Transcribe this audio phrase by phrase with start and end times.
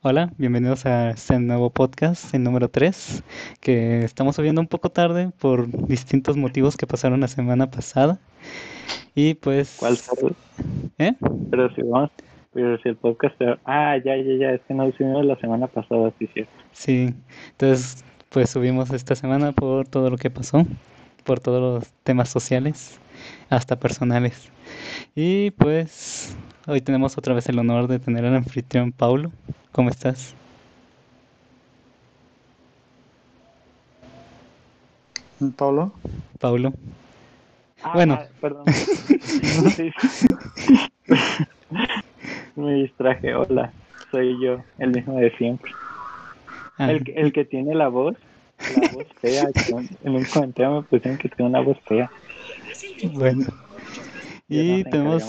[0.00, 3.24] Hola, bienvenidos a este nuevo podcast, el número 3,
[3.60, 8.20] que estamos subiendo un poco tarde por distintos motivos que pasaron la semana pasada.
[9.16, 9.74] Y pues...
[9.76, 9.98] ¿Cuál?
[10.98, 11.14] ¿Eh?
[11.50, 12.10] Pero si vamos,
[12.52, 13.34] pero si el podcast...
[13.64, 16.52] Ah, ya, ya, ya, es que no subimos la semana pasada, sí, cierto.
[16.70, 17.12] Sí,
[17.50, 20.64] entonces pues subimos esta semana por todo lo que pasó,
[21.24, 23.00] por todos los temas sociales,
[23.50, 24.48] hasta personales.
[25.14, 26.36] Y pues
[26.66, 29.32] hoy tenemos otra vez el honor de tener al anfitrión Paulo.
[29.72, 30.34] ¿Cómo estás?
[35.56, 35.92] Pablo.
[36.40, 36.72] Paulo.
[37.82, 38.18] Ah, Bueno.
[38.40, 38.64] Perdón.
[39.76, 39.90] Sí.
[42.56, 43.34] Me distraje.
[43.34, 43.72] Hola,
[44.10, 45.70] soy yo, el mismo de siempre.
[46.78, 48.16] Ah, El, que- el que tiene la voz,
[48.76, 49.48] la voz fea.
[50.04, 52.10] En un comentario me pusieron que tiene una voz fea.
[53.12, 53.46] Bueno.
[54.48, 55.22] Y tenemos,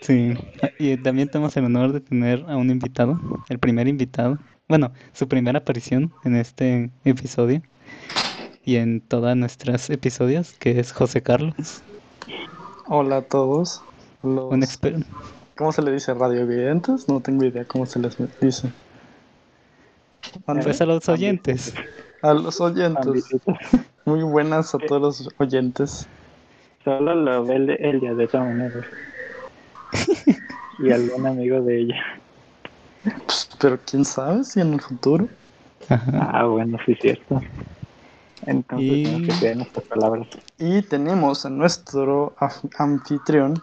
[0.00, 0.34] sí,
[0.78, 4.38] y también tenemos el honor de tener a un invitado, el primer invitado,
[4.68, 7.62] bueno, su primera aparición en este episodio
[8.64, 11.82] y en todos nuestros episodios, que es José Carlos,
[12.92, 13.82] Hola a todos.
[14.22, 15.06] Los- un experto.
[15.56, 16.12] ¿Cómo se le dice?
[16.12, 17.08] ¿Radiovidentes?
[17.08, 18.72] No tengo idea cómo se les dice.
[20.44, 21.72] Pues a los oyentes.
[22.20, 23.26] A los oyentes.
[24.10, 26.08] Muy buenas a todos los oyentes.
[26.84, 28.84] Solo lo ve el, el día de esa manera.
[30.80, 32.02] Y algún amigo de ella.
[33.04, 35.28] Pues, pero quién sabe si en el futuro.
[35.88, 36.30] Ajá.
[36.32, 37.40] Ah, bueno, sí, cierto.
[38.46, 40.26] Entonces Y- tenemos que nuestras palabras.
[40.58, 42.34] Y tenemos a nuestro
[42.78, 43.62] anfitrión.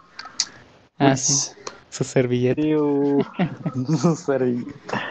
[0.99, 1.19] Ah, Luis.
[1.55, 2.61] sí, su servilleta.
[2.61, 3.21] Sí, uh,
[3.97, 5.01] Su servilleta.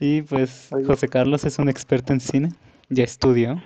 [0.00, 0.86] Y pues Oye.
[0.86, 2.48] José Carlos es un experto en cine,
[2.88, 3.62] ya estudió.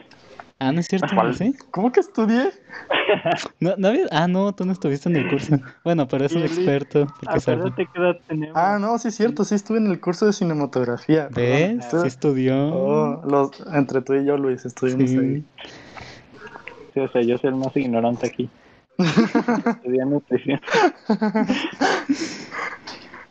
[0.63, 1.09] Ah, ¿no es cierto?
[1.15, 1.35] ¿Cuál?
[1.35, 1.55] ¿Sí?
[1.71, 2.51] ¿Cómo que estudié?
[3.61, 5.59] No, no había- Ah, no, tú no estuviste en el curso.
[5.85, 6.59] Bueno, pero es un Sí, Luis.
[6.59, 7.07] experto.
[7.21, 8.57] Porque tenemos.
[8.57, 11.29] Ah, no, sí es cierto, sí estuve en el curso de cinematografía.
[11.35, 11.85] ¿Ves?
[11.91, 12.55] Sí estudió.
[12.73, 15.19] Oh, los, entre tú y yo, Luis, estuvimos Sí.
[15.19, 15.45] ahí.
[16.95, 18.49] Sí, o sea, yo soy el más ignorante aquí.
[18.99, 20.61] Estudié nutrición.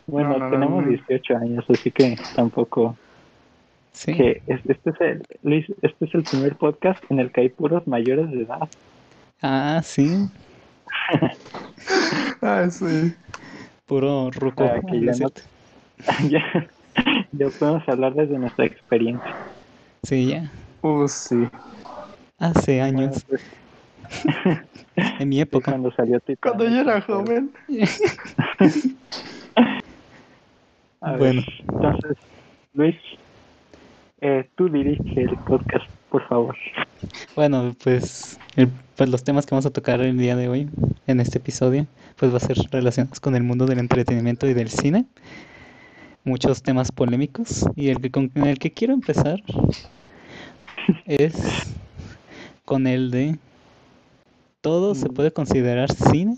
[0.08, 0.90] Bueno, No, no, no, tenemos no.
[0.90, 2.96] 18 años, así que tampoco.
[4.00, 4.14] Sí.
[4.14, 7.50] Que es- este es el, Luis, este es el primer podcast en el que hay
[7.50, 8.70] puros mayores de edad.
[9.42, 10.30] Ah, sí.
[12.42, 13.14] Ah, sí.
[13.86, 14.64] Puro ruco.
[14.64, 15.32] Ah, que ya no-
[16.30, 16.70] ya,
[17.34, 19.36] ya podemos hablar desde nuestra experiencia.
[20.04, 20.50] Sí, ya.
[20.82, 21.50] Uh, sí.
[22.38, 23.26] Hace años.
[23.28, 23.42] pues,
[25.20, 25.72] En mi época.
[25.72, 26.40] cuando salió Titanic.
[26.40, 27.52] Cuando yo era joven.
[31.02, 31.42] A ver, Bueno.
[31.68, 32.18] Entonces,
[32.74, 32.96] Luis,
[34.22, 36.56] eh, tú dirige el podcast, por favor.
[37.36, 40.70] Bueno, pues, el- pues los temas que vamos a tocar el día de hoy
[41.08, 41.86] en este episodio,
[42.18, 45.06] pues va a ser relacionados con el mundo del entretenimiento y del cine.
[46.26, 49.42] Muchos temas polémicos y el que con el que quiero empezar
[51.06, 51.34] es
[52.66, 53.38] con el de
[54.62, 56.36] todo se puede considerar cine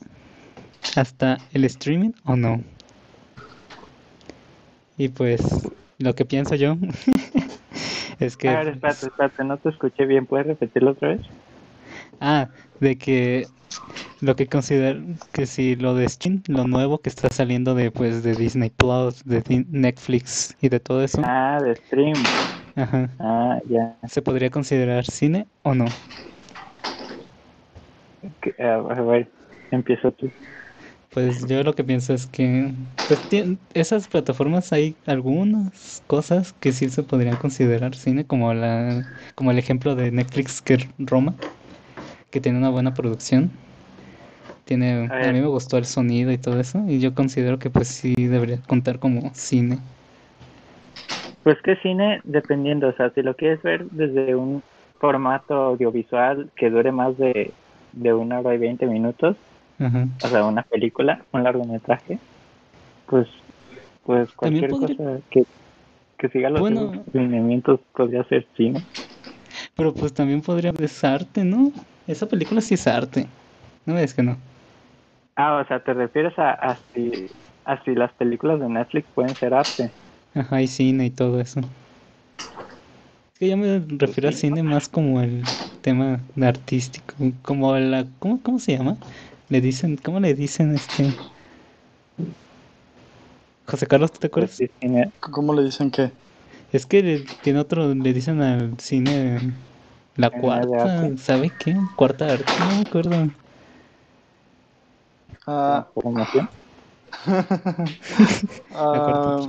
[0.95, 2.61] hasta el streaming o no.
[4.97, 5.41] Y pues
[5.97, 6.77] lo que pienso yo
[8.25, 10.27] es que A ver, espérate, espérate, no te escuché bien.
[10.27, 11.21] ¿Puedes repetirlo otra vez?
[12.19, 12.49] Ah,
[12.79, 13.47] de que
[14.21, 15.01] lo que considero
[15.33, 19.23] que si lo de Steam, lo nuevo que está saliendo de pues de Disney Plus,
[19.25, 22.27] de Netflix y de todo eso, Ah, de stream.
[22.75, 23.97] ajá, Ah, ya.
[24.07, 25.85] ¿se podría considerar cine o no?
[28.59, 29.31] A ver,
[29.71, 30.31] empieza tú.
[31.11, 32.73] Pues yo lo que pienso es que
[33.05, 33.21] pues,
[33.73, 39.03] esas plataformas hay algunas cosas que sí se podrían considerar cine, como la
[39.35, 41.35] como el ejemplo de Netflix que Roma,
[42.31, 43.51] que tiene una buena producción.
[44.65, 47.69] Tiene, A a mí me gustó el sonido y todo eso, y yo considero que
[47.69, 49.79] pues sí debería contar como cine.
[51.43, 54.63] Pues que cine, dependiendo, o sea, si lo quieres ver desde un
[54.99, 57.57] formato audiovisual que dure más de,
[57.91, 59.37] de una hora y veinte minutos,
[60.23, 62.19] O sea, una película, un largometraje,
[63.05, 63.27] pues,
[64.03, 65.43] pues cualquier podría- cosa que,
[66.17, 67.05] que siga los Bueno.
[67.13, 68.87] lineamientos podría ser cine.
[69.75, 71.71] Pero pues también podría es arte, ¿no?
[72.07, 73.27] Esa película sí es arte.
[73.85, 74.37] No digas que no.
[75.35, 77.29] Ah, o sea, ¿te refieres a, a, si,
[77.65, 79.93] a si las películas de Netflix pueden ser arte?
[80.33, 81.61] Ajá, y cine y todo eso.
[83.33, 84.37] Es que yo me refiero a sí.
[84.37, 85.45] cine más como el
[85.81, 88.97] tema artístico, como la, ¿cómo, cómo se llama?
[89.51, 91.13] Le dicen, ¿cómo le dicen este?
[93.65, 94.61] José Carlos, ¿tú te acuerdas?
[94.79, 95.13] cine.
[95.19, 96.11] ¿Cómo le dicen que?
[96.71, 99.53] Es que le- tiene otro, le dicen al cine
[100.15, 101.15] la ¿Cine de cuarta, arte?
[101.17, 101.75] ¿sabe qué?
[101.95, 103.27] Cuarta arte, no me acuerdo.
[105.45, 106.49] Ah, Formación.
[108.71, 109.47] ah,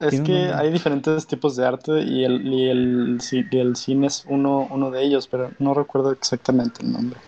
[0.00, 4.24] Es que hay diferentes tipos de arte y el, y el, y el cine es
[4.26, 7.20] uno, uno de ellos, pero no recuerdo exactamente el nombre.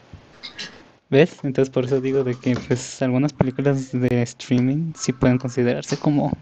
[1.12, 1.44] ¿Ves?
[1.44, 6.32] Entonces por eso digo de que pues algunas películas de streaming sí pueden considerarse como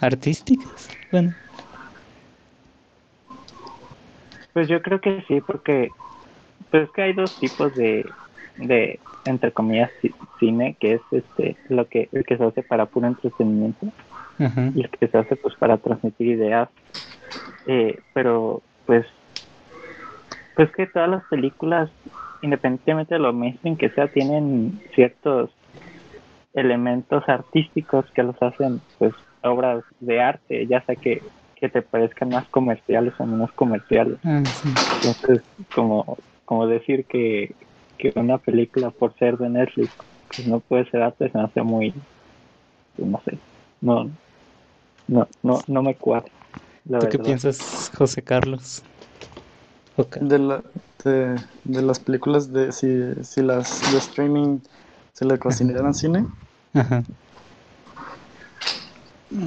[0.00, 0.88] artísticas.
[1.12, 1.34] Bueno,
[4.52, 5.94] Pues yo creo que sí, porque
[6.70, 8.16] pues es que hay dos tipos de,
[8.56, 12.86] de entre comillas, ci- cine, que es este lo que el que se hace para
[12.90, 13.88] puro entretenimiento
[14.74, 16.70] y el que se hace pues para transmitir ideas.
[17.66, 19.06] Eh, pero pues
[20.54, 21.90] pues que todas las películas,
[22.40, 25.52] independientemente de lo mainstream que sea, tienen ciertos
[26.52, 32.30] elementos artísticos que los hacen pues obras de arte, ya sea que, que te parezcan
[32.30, 34.18] más comerciales o menos comerciales.
[34.24, 34.78] Ah, sí.
[35.02, 37.56] Entonces, como, como decir que,
[37.98, 39.94] que una película por ser de Netflix
[40.34, 42.06] pues no puede ser arte, se me hace muy,
[42.96, 43.42] pues, no sé,
[43.80, 44.12] no,
[45.08, 46.32] no, no, no me cuadra.
[46.98, 47.18] ¿Tú qué verdad.
[47.18, 48.84] piensas, José Carlos?
[49.96, 50.62] Oca- De, la,
[51.08, 52.88] de, de las películas de si,
[53.24, 54.60] si las de streaming
[55.12, 56.26] se le consideran cine.
[56.74, 57.02] Ajá.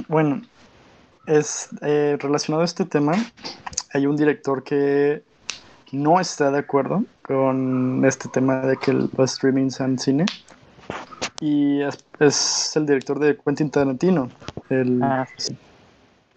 [0.08, 0.42] Bueno,
[1.26, 3.14] es eh, relacionado a este tema,
[3.92, 5.22] hay un director que
[5.92, 10.24] no está de acuerdo con este tema de que el- los streaming sean cine.
[11.40, 14.30] Y es, es el director de Quentin Tarantino.
[14.70, 15.56] El, Ah, sí.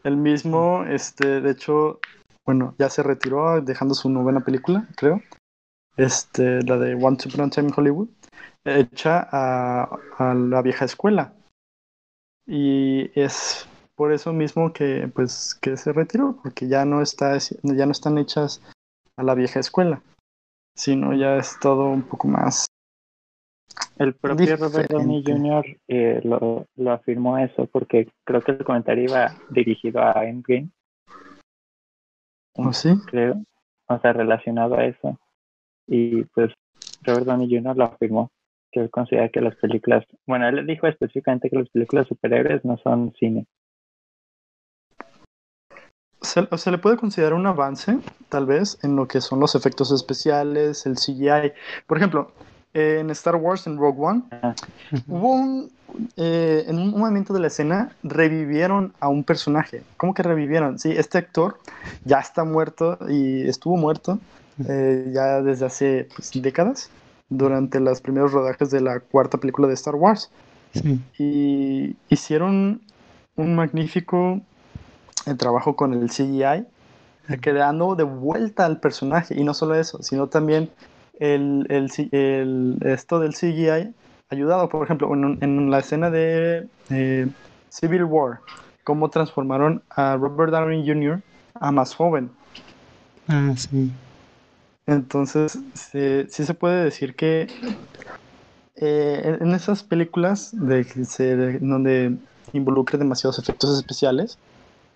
[0.03, 1.99] el mismo, este, de hecho,
[2.45, 5.21] bueno, ya se retiró dejando su novena película, creo.
[5.97, 8.09] Este, la de One Upon a Time in Hollywood,
[8.65, 11.33] hecha a, a la vieja escuela.
[12.45, 17.85] Y es por eso mismo que, pues, que se retiró, porque ya no está, ya
[17.85, 18.61] no están hechas
[19.17, 20.01] a la vieja escuela,
[20.75, 22.65] sino ya es todo un poco más.
[23.97, 25.23] El propio Robert Downey.
[25.25, 25.65] Jr.
[25.87, 30.69] eh, lo, lo afirmó eso porque creo que el comentario iba dirigido a Endgame,
[32.55, 32.93] ¿O sí?
[33.07, 33.41] creo,
[33.87, 35.19] o sea, relacionado a eso.
[35.87, 36.51] Y pues
[37.03, 37.77] Robert Downey Jr.
[37.77, 38.31] lo afirmó,
[38.71, 42.77] que él considera que las películas, bueno, él dijo específicamente que las películas superhéroes no
[42.77, 43.45] son cine.
[46.21, 47.99] Se, se le puede considerar un avance,
[48.29, 51.53] tal vez, en lo que son los efectos especiales, el CGI.
[51.85, 52.31] Por ejemplo,
[52.75, 54.23] en Star Wars, en Rogue One,
[55.07, 55.71] hubo un.
[56.17, 59.83] Eh, en un momento de la escena, revivieron a un personaje.
[59.97, 60.79] ¿Cómo que revivieron?
[60.79, 61.59] Sí, este actor
[62.03, 64.19] ya está muerto y estuvo muerto
[64.67, 66.89] eh, ya desde hace pues, décadas,
[67.29, 70.29] durante los primeros rodajes de la cuarta película de Star Wars
[70.73, 70.99] Sí.
[71.17, 72.81] y hicieron
[73.37, 74.41] un magnífico
[75.25, 76.65] eh, trabajo con el CGI,
[77.41, 79.39] creando de vuelta al personaje.
[79.39, 80.69] Y no solo eso, sino también
[81.19, 83.93] el, el C- el- esto del CGI
[84.29, 87.27] ayudado, por ejemplo, en, un- en la escena de eh,
[87.69, 88.39] Civil War,
[88.83, 91.21] cómo transformaron a Robert Downey Jr.
[91.55, 92.29] a más joven.
[93.27, 93.91] Ah, sí.
[94.87, 97.47] Entonces, se- sí se puede decir que
[98.75, 102.17] eh, en esas películas de que se, de- donde
[102.53, 104.37] involucre demasiados efectos especiales,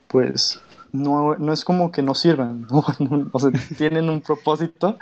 [0.08, 0.60] pues
[0.91, 2.83] no, no es como que no sirvan, ¿no?
[3.31, 4.97] o sea, tienen un propósito,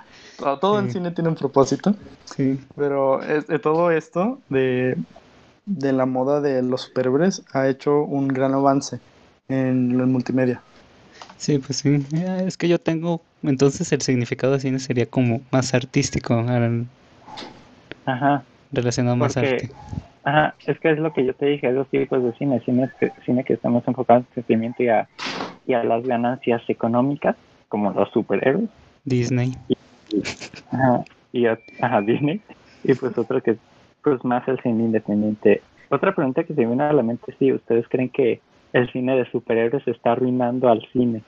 [0.62, 0.94] todo, el Sí.
[0.94, 1.96] cine tiene un propósito,
[2.26, 2.60] Sí.
[2.76, 4.98] pero es- de todo esto de,
[5.66, 9.00] de la moda de los superhéroes ha hecho un gran avance
[9.50, 10.62] en el multimedia.
[11.38, 12.06] Sí, pues sí.
[12.28, 16.86] Ah, Es que yo tengo, entonces el significado de cine sería como más artístico, al-
[18.06, 18.44] Ajá.
[18.72, 19.70] relacionado más a Porque- arte.
[20.24, 22.90] Ajá, es que es lo que yo te dije, hay dos tipos de cine, cine
[23.00, 25.08] que, cine que estamos enfocados en entretenimiento y a,
[25.68, 27.36] y a las ganancias económicas,
[27.70, 28.70] como los superhéroes,
[29.04, 29.54] Disney.
[30.72, 32.42] ajá, y a, ajá, Disney,
[32.84, 33.58] y pues otro que es
[34.02, 35.62] pues más el cine independiente.
[35.90, 38.40] Otra pregunta que se me viene a la mente es si ustedes creen que
[38.74, 41.22] el cine de superhéroes está arruinando al cine,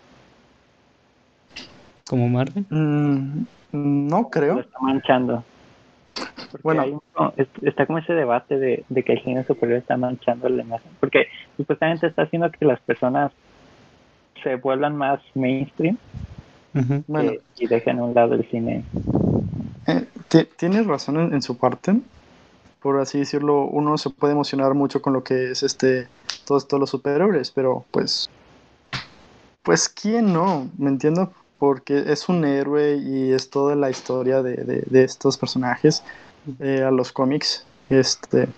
[2.07, 2.65] Como Marvel.
[2.69, 4.59] Mm, no lo creo.
[4.59, 5.43] está manchando.
[6.51, 6.81] Porque Bueno.
[6.81, 9.95] hay un- no, es- está como ese debate de, de que el cine superior está
[9.97, 11.27] manchando la imagen, porque
[11.57, 13.31] supuestamente está haciendo que las personas
[14.43, 15.97] se vuelvan más mainstream
[16.73, 17.03] Ujú.
[17.07, 18.85] Bueno, eh, y dejen a un lado el cine.
[19.87, 22.01] Eh, ti- tienes razón en, en su parte.
[22.81, 26.09] Por así decirlo, uno se puede emocionar mucho con lo que es este
[26.45, 28.31] todos, todos los superhéroes, pero pues
[29.63, 31.33] pues quién no, ¿me entiendo?
[31.57, 36.03] Porque es un héroe y es toda la historia de, de- de estos personajes
[36.59, 38.53] eh, a los cómics, este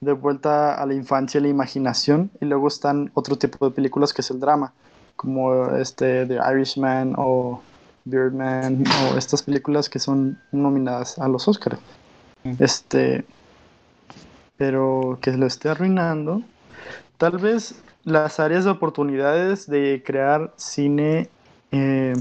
[0.00, 4.12] de vuelta a la infancia y la imaginación y luego están otro tipo de películas
[4.14, 4.74] que es el drama,
[5.18, 7.60] como este The Irishman o
[8.04, 11.80] Birdman o estas películas que son nominadas a los Oscars.
[12.44, 12.54] Mm.
[12.60, 13.24] Este,
[14.56, 16.42] pero que lo esté arruinando.
[17.18, 21.28] Tal vez las áreas de oportunidades de crear cine,
[21.72, 22.14] eh,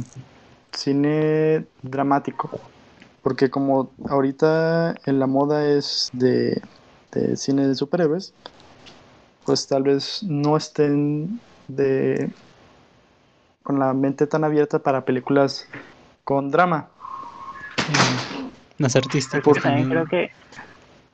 [0.72, 2.50] cine dramático.
[3.22, 6.60] Porque como ahorita en la moda es de,
[7.12, 8.34] de cine de superhéroes,
[9.46, 12.32] pues tal vez no estén de
[13.68, 15.68] con la mente tan abierta para películas
[16.24, 16.88] con drama.
[18.80, 20.30] Las artistas también creo que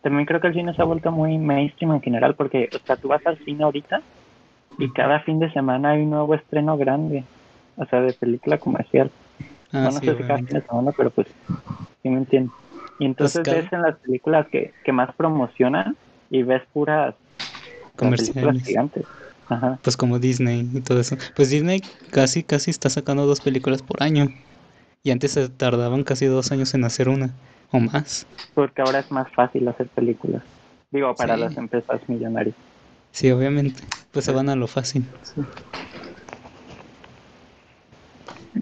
[0.03, 2.95] también creo que el cine se ha vuelto muy mainstream en general porque o sea
[2.97, 4.03] tú vas al cine ahorita
[4.77, 7.25] y cada fin de semana hay un nuevo estreno grande
[7.75, 9.09] o sea de película comercial.
[9.71, 11.25] Ah, no, sé si cada fin de semana pero pues
[12.03, 12.53] sí me entiendo.
[12.99, 15.97] Y entonces cada- ves en las películas que, que más promocionan
[16.29, 17.15] y ves puras
[17.95, 18.63] Comerciales.
[18.63, 19.07] gigantes
[19.53, 21.17] ajá Pues como Disney y todo eso.
[21.35, 21.81] Pues Disney
[22.11, 24.31] casi, casi está sacando dos películas por año.
[25.03, 27.33] Y antes se tardaban casi dos años en hacer una
[27.71, 28.25] o más.
[28.53, 30.43] porque ahora es más fácil hacer películas
[30.91, 31.41] digo para Sí.
[31.41, 32.55] las empresas millonarias
[33.11, 33.81] Sí, obviamente.
[34.11, 35.05] Pues se van a lo fácil.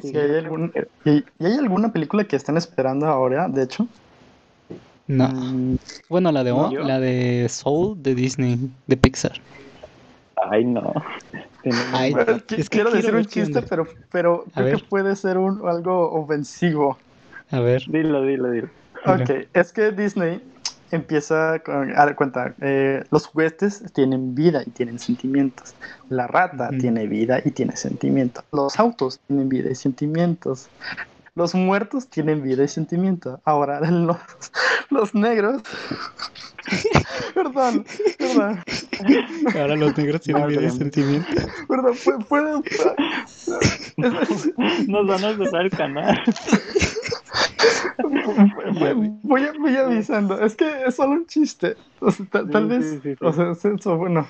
[0.03, 0.71] ¿Y hay, algún-
[1.05, 3.87] y- y hay alguna película que están esperando ahora, de hecho?
[5.07, 5.27] No.
[5.29, 5.75] Mm,
[6.09, 6.69] Bueno, la de, No.
[6.71, 8.57] la de Soul de Disney,
[8.87, 9.39] de Pixar.
[10.49, 10.93] Ay no
[11.93, 15.37] Ay, es que quiero quiero decir un chiste, pero, pero A creo que puede ser
[15.37, 16.97] un, algo ofensivo.
[17.51, 17.83] A ver.
[17.87, 18.67] dilo dilo dilo
[19.05, 19.23] Dilo.
[19.23, 20.41] Ok, es que Disney
[20.91, 25.73] empieza con, a dar cuenta, eh, los juguetes tienen vida y tienen sentimientos.
[26.09, 28.43] La rata tiene vida y tiene sentimientos.
[28.51, 30.67] Los autos tienen vida y sentimientos.
[31.41, 33.41] Los muertos tienen vida y sentimiento.
[33.45, 34.15] Ahora, los,
[34.91, 35.63] los negros.
[37.33, 37.83] perdón,
[38.19, 38.63] perdón,
[39.59, 41.27] Ahora los negros tienen vida y sentimiento.
[41.67, 42.23] perdón, puede.
[42.25, 44.53] puede- es-
[44.87, 46.21] Nos van a cerrar el canal.
[48.79, 51.75] Voy, voy, voy avisando, es que es solo un chiste.
[52.01, 53.25] O sea, ta- tal Sí, vez, sí, sí, sí.
[53.25, 54.27] o sea, es eso, bueno,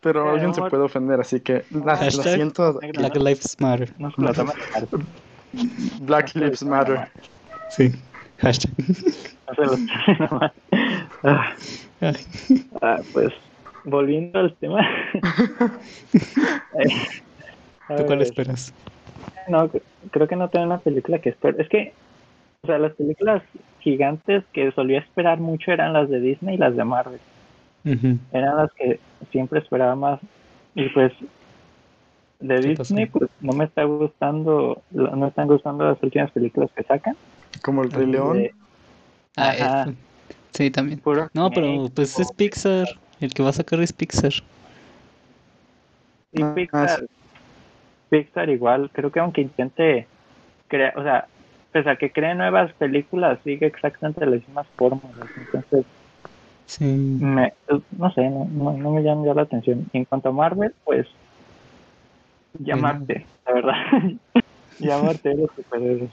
[0.00, 2.80] pero alguien se puede ofender, así que la- lo siento.
[2.94, 3.92] Black Lives Matter.
[3.98, 4.54] No a mal.
[6.00, 7.08] Black Lives Matter.
[7.70, 7.92] Sí.
[8.38, 8.72] Hashtag.
[12.82, 13.32] Ah, pues,
[13.84, 14.80] volviendo al tema.
[17.88, 18.72] A ¿Tú cuál esperas?
[19.48, 21.58] No, cre- creo que no tengo una película que espero.
[21.60, 21.92] Es que,
[22.62, 23.42] o sea, las películas
[23.80, 27.20] gigantes que solía esperar mucho eran las de Disney y las de Marvel.
[28.32, 28.98] Eran las que
[29.30, 30.18] siempre esperaba más
[30.74, 31.12] y pues
[32.40, 32.94] de ¿Qué pasó?
[32.94, 37.16] Disney pues no me está gustando no me están gustando las últimas películas que sacan
[37.62, 38.38] Como el Rey León.
[38.38, 38.54] De
[39.36, 39.90] Ah, Ajá.
[39.90, 39.94] eh,
[40.52, 40.98] sí, también.
[41.00, 42.88] puro No, pero pues es Pixar.
[43.20, 44.32] El que va a sacar es Pixar.
[46.32, 47.06] y Ah, Pixar sí.
[48.10, 50.06] Pixar igual creo que aunque intente
[50.68, 51.26] crear o sea
[51.72, 55.84] pese a que cree nuevas películas sigue exactamente las mismas fórmulas entonces
[56.66, 56.84] Sí.
[56.84, 57.52] me,
[57.96, 60.74] no sé no, no, no me llama ya la atención y en cuanto a Marvel
[60.84, 61.06] pues
[62.58, 63.74] llamarte la verdad
[64.78, 66.10] llamarte los superhéroes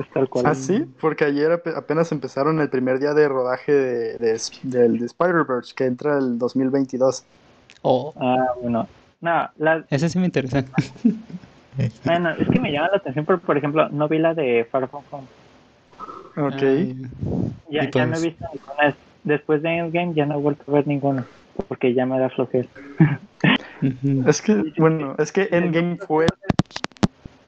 [0.00, 0.84] es tal cual ¿Ah, sí?
[1.00, 5.74] Porque ayer ape- apenas empezaron el primer día de rodaje de, de, del de Spider-Verse,
[5.74, 7.24] que entra el 2022.
[7.82, 8.86] Oh, Ah, bueno.
[9.20, 10.64] No, la, ese sí me interesa.
[12.04, 14.88] bueno, es que me llama la atención, por, por ejemplo, no vi la de Far
[14.88, 15.26] From Home.
[16.36, 16.62] Ok.
[16.62, 16.94] Ay,
[17.70, 18.96] Ya, ya no pues- he visto ninguna.
[19.24, 21.26] Después de Endgame ya no he vuelto a ver ninguna,
[21.68, 22.68] porque ya me da flojera.
[24.26, 26.30] Es que, bueno, es que Endgame fue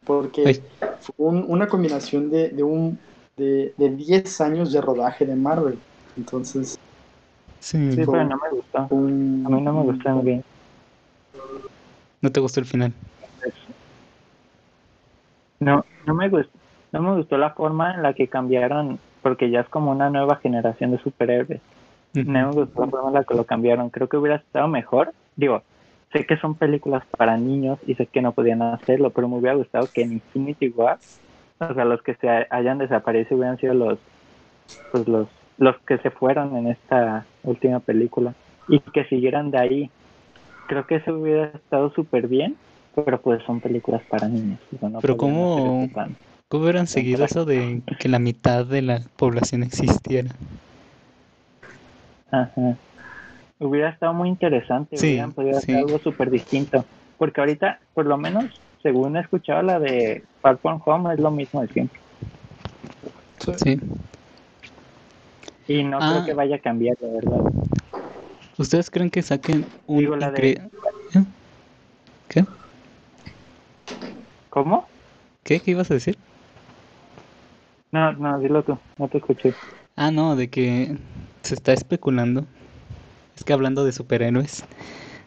[0.05, 0.63] porque
[1.01, 2.99] fue un- una combinación de, de un
[3.37, 5.79] de, de 10 años de rodaje de Marvel.
[6.17, 6.79] Entonces,
[7.61, 7.79] Sí.
[7.95, 8.87] Pero no me gustó.
[8.91, 10.43] un, A mí no me gustó Endgame.
[12.23, 12.93] ¿No te gustó el final?
[15.61, 16.59] No, no me gustó.
[16.93, 20.37] No me gustó la forma en la que cambiaron, porque ya es como una nueva
[20.37, 21.61] generación de superhéroes.
[22.15, 23.91] No me gustó la forma en la que lo cambiaron.
[23.91, 25.13] Creo que hubiera estado mejor.
[25.37, 25.63] Digo,
[26.13, 29.57] sé que son películas para niños y sé que no podían hacerlo, pero me hubiera
[29.57, 30.99] gustado que en Infinity War,
[31.61, 33.99] o sea, los que se hayan desaparecido hubieran sido los,
[34.93, 38.35] pues los, los que se fueron en esta última película
[38.69, 39.91] y que siguieran de ahí.
[40.69, 42.57] Creo que eso hubiera estado súper bien,
[42.95, 44.59] pero pues son películas para niños.
[44.81, 46.17] no Pero ¿cómo- eso tan-
[46.49, 50.31] ¿Cómo hubieran seguido eso de que la mitad de la población existiera?
[52.33, 52.77] Ajá.
[53.61, 55.73] Hubiera estado muy interesante, Sí, hubieran podido sí.
[55.73, 56.87] hacer algo súper distinto.
[57.19, 61.31] Porque ahorita, por lo menos, según he escuchado, la de Far From Home es lo
[61.31, 62.01] mismo de siempre.
[63.57, 63.79] Sí.
[65.69, 66.09] Y no Ah.
[66.11, 67.53] creo que vaya a cambiar, la verdad.
[68.59, 70.71] ¿Ustedes creen que saquen un Digo, la de- incre-
[71.15, 71.25] ¿Eh?
[72.29, 72.45] ¿Qué?
[74.49, 74.89] ¿Cómo?
[75.45, 75.61] ¿Qué?
[75.61, 76.19] ¿Qué ibas a decir?
[77.93, 79.55] No, no, dilo tú, no te escuché.
[79.97, 80.97] Ah, no, de que
[81.43, 82.47] se está especulando.
[83.41, 84.65] Es que hablando de superhéroes,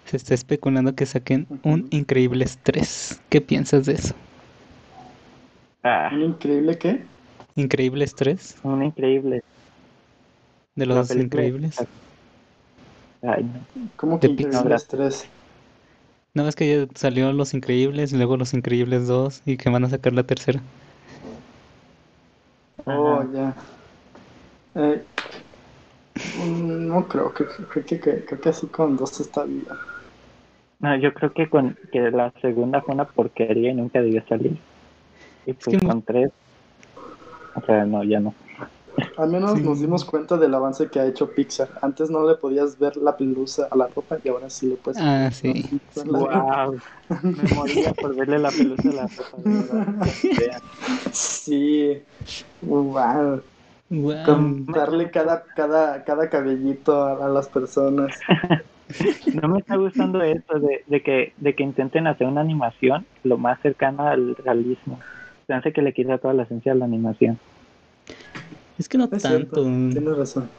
[0.05, 1.87] Se está especulando que saquen un.
[1.89, 3.19] Increíbles 3.
[3.29, 4.13] ¿Qué piensas de eso?
[5.81, 7.03] Ah, ¿Un increíble qué?
[7.55, 9.41] Increíbles 3 un increíble.
[10.75, 11.75] de los película- Increíbles.
[13.23, 13.87] Ay, no.
[13.95, 14.27] ¿Cómo que.
[14.27, 15.25] Increíbles 3?
[16.35, 19.85] No es que ya salió Los Increíbles y luego Los Increíbles 2 y que van
[19.85, 20.61] a sacar la tercera.
[22.85, 23.27] Oh, Ajá.
[23.33, 23.55] ya.
[24.75, 25.03] Eh,
[26.47, 29.65] no creo, creo, creo que, que- creo que así con dos está bien.
[30.79, 34.57] No, yo creo que con que la segunda fue una porquería y nunca debió salir.
[35.45, 36.29] Y pues que- con tres,
[37.55, 38.33] o sea, no, ya no.
[39.17, 39.61] Al menos Sí.
[39.61, 41.69] nos dimos cuenta del avance que ha hecho Pixar.
[41.81, 44.99] Antes no le podías ver la pelusa a la ropa y ahora sí le puedes.
[45.01, 45.53] Ah, sí.
[46.05, 46.75] Wow,
[47.21, 49.37] me moría por verle la pelusa a la ropa.
[51.13, 52.01] Sí.
[52.61, 53.41] Wow.
[54.01, 54.25] Guau.
[54.25, 58.19] Contarle cada, cada, cada cabellito a, a las personas.
[59.33, 63.37] No me está gustando esto de, de que de que intenten hacer una animación lo
[63.37, 64.99] más cercana al realismo.
[65.47, 67.39] Se hace que le quita toda la esencia a la animación.
[68.77, 69.99] Es que no Es cierto, tanto.
[69.99, 70.49] tienes razón.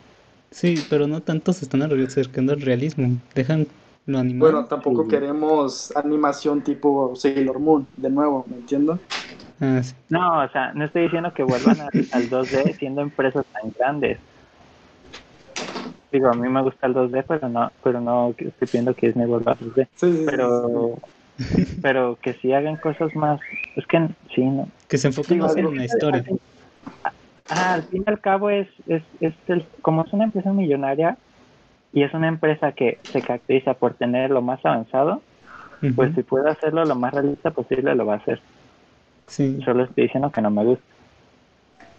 [0.50, 3.18] Sí, pero no tanto se están acercando al realismo.
[3.34, 3.66] Dejan
[4.06, 4.22] lo.
[4.38, 5.10] Bueno, tampoco Sí.
[5.10, 9.00] queremos animación tipo Sailor Moon, de nuevo, ¿me entiendo?
[9.60, 9.94] Ah, sí.
[10.08, 14.20] No, o sea, no estoy diciendo que vuelvan al, al 2D siendo empresas tan grandes.
[16.12, 19.26] Digo, a mí me gusta el 2D, pero no, pero no estoy pidiendo que Disney
[19.26, 19.88] vuelva al 2D.
[19.96, 21.00] Sí, sí, sí, Pero,
[21.82, 23.40] pero que sí hagan cosas más.
[23.76, 24.68] Es que sí, no.
[24.88, 26.24] Que se enfoquen más en la historia.
[27.48, 31.18] Ah, al fin y al cabo es, es, es el, como es una empresa millonaria
[31.94, 35.22] y es una empresa que se caracteriza por tener lo más avanzado,
[35.96, 38.40] pues si puede hacerlo lo más realista posible lo va a hacer.
[39.28, 39.60] Sí.
[39.64, 40.84] Solo estoy diciendo que no me gusta.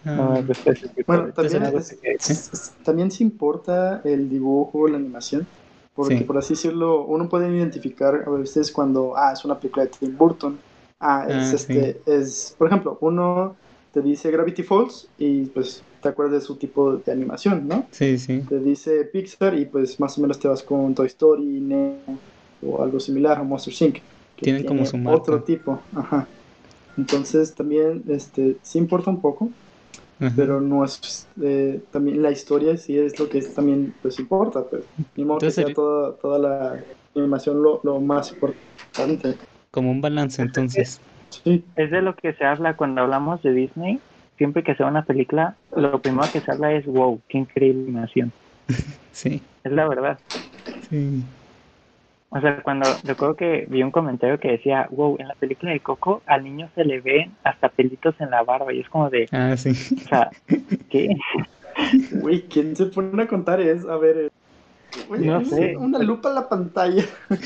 [0.04, 4.86] No me Ah, gusta ese tipo Bueno, de- también, es- también se importa el dibujo,
[4.88, 5.46] la animación,
[5.94, 6.24] porque Sí.
[6.24, 10.16] por así decirlo, uno puede identificar a veces cuando, ah, es una película de Tim
[10.16, 10.58] Burton,
[11.00, 13.56] ah, es Ah, este, es, por ejemplo, uno
[13.92, 17.86] te dice Gravity Falls y pues te acuerdas de su tipo de animación, ¿no?
[17.90, 18.40] sí, sí.
[18.48, 22.16] Te dice Pixar y pues más o menos te vas con Toy Story, Nemo
[22.64, 23.94] o algo similar, o Monster Inc.
[24.36, 25.20] que Tienen como su marca.
[25.20, 26.28] Otro tipo, ajá.
[26.96, 29.48] Entonces también, este, sí importa un poco,
[30.20, 30.32] Ajá.
[30.36, 34.62] pero no es eh, también la historia sí es lo que es, también pues importa
[34.64, 34.84] pues
[35.16, 36.84] ni modo que Entonces sea toda, toda la
[37.16, 39.34] animación lo, lo más importante
[39.72, 41.00] Como un balance, entonces.
[41.44, 43.98] sí Es de lo que se habla cuando hablamos de Disney.
[44.38, 48.32] Siempre que sea una película, lo primero que se habla es, wow, qué increíble animación.
[49.12, 49.40] Sí.
[49.64, 50.18] Es la verdad.
[50.90, 51.24] Sí.
[52.28, 55.80] O sea, cuando recuerdo que vi un comentario que decía, wow, en la película de
[55.80, 59.26] Coco al niño se le ven hasta pelitos en la barba y es como de,
[59.32, 59.70] Ah, sí.
[60.04, 60.28] o sea,
[60.90, 61.16] ¿qué?
[62.22, 64.30] Uy, quién se pone a contar eso a ver eh,
[65.18, 65.76] No sé.
[65.78, 67.04] una lupa en la pantalla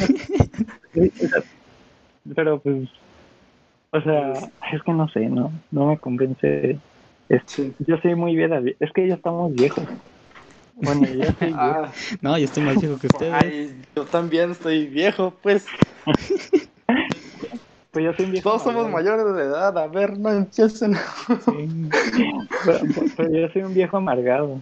[2.35, 2.88] Pero pues,
[3.92, 4.33] o sea,
[4.72, 6.79] es que no sé, no, no me convence.
[7.46, 7.74] sí.
[7.81, 9.85] Yo soy muy vieja, es que ya estamos viejos.
[10.74, 11.57] Bueno, yo soy viejo.
[11.59, 13.33] Ah, No, yo estoy más viejo que ustedes.
[13.33, 15.66] ay, yo también estoy viejo pues
[17.92, 18.48] Pues yo soy un viejo.
[18.50, 21.88] todos somos mayores de edad a ver no empiecen Sí.
[22.64, 22.79] Pero,
[23.16, 24.61] pero yo soy un viejo amargado.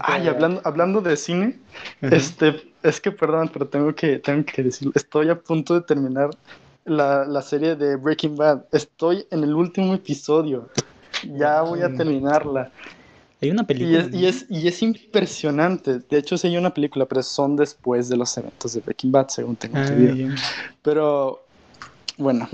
[0.00, 1.58] ay hablando hablando de cine
[2.02, 2.14] Ajá.
[2.14, 4.92] Este, es que perdón, pero tengo que, tengo que decirlo.
[4.94, 6.30] Estoy a punto de terminar
[6.86, 8.64] la, la serie de Breaking Bad.
[8.72, 10.68] Estoy en el último episodio.
[11.36, 12.70] Ya voy a terminarla.
[13.42, 13.98] Hay una Y película.
[14.00, 15.98] es, y, es, y es impresionante.
[15.98, 19.28] De hecho, sí hay una película, pero son después de los eventos de Breaking Bad,
[19.28, 20.34] según tengo entendido.
[20.82, 21.44] Pero,
[22.16, 22.48] bueno.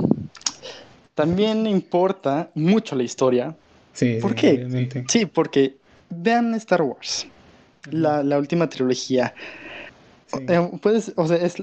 [1.14, 3.54] También importa mucho la historia.
[3.92, 4.52] Sí, ¿Por qué?
[4.54, 5.04] obviamente.
[5.08, 5.76] Sí, porque
[6.08, 7.26] vean Star Wars,
[7.90, 9.34] la, la última trilogía.
[10.32, 10.44] Sí.
[10.48, 11.54] Eh, puedes, o sea, es,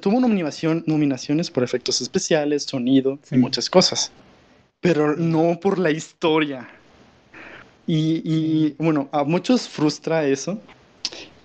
[0.00, 3.36] tuvo nominación, nominaciones por efectos especiales, sonido Sí.
[3.36, 4.10] y muchas cosas,
[4.80, 6.68] pero no por la historia.
[7.86, 10.60] Y, y, bueno, a muchos frustra eso,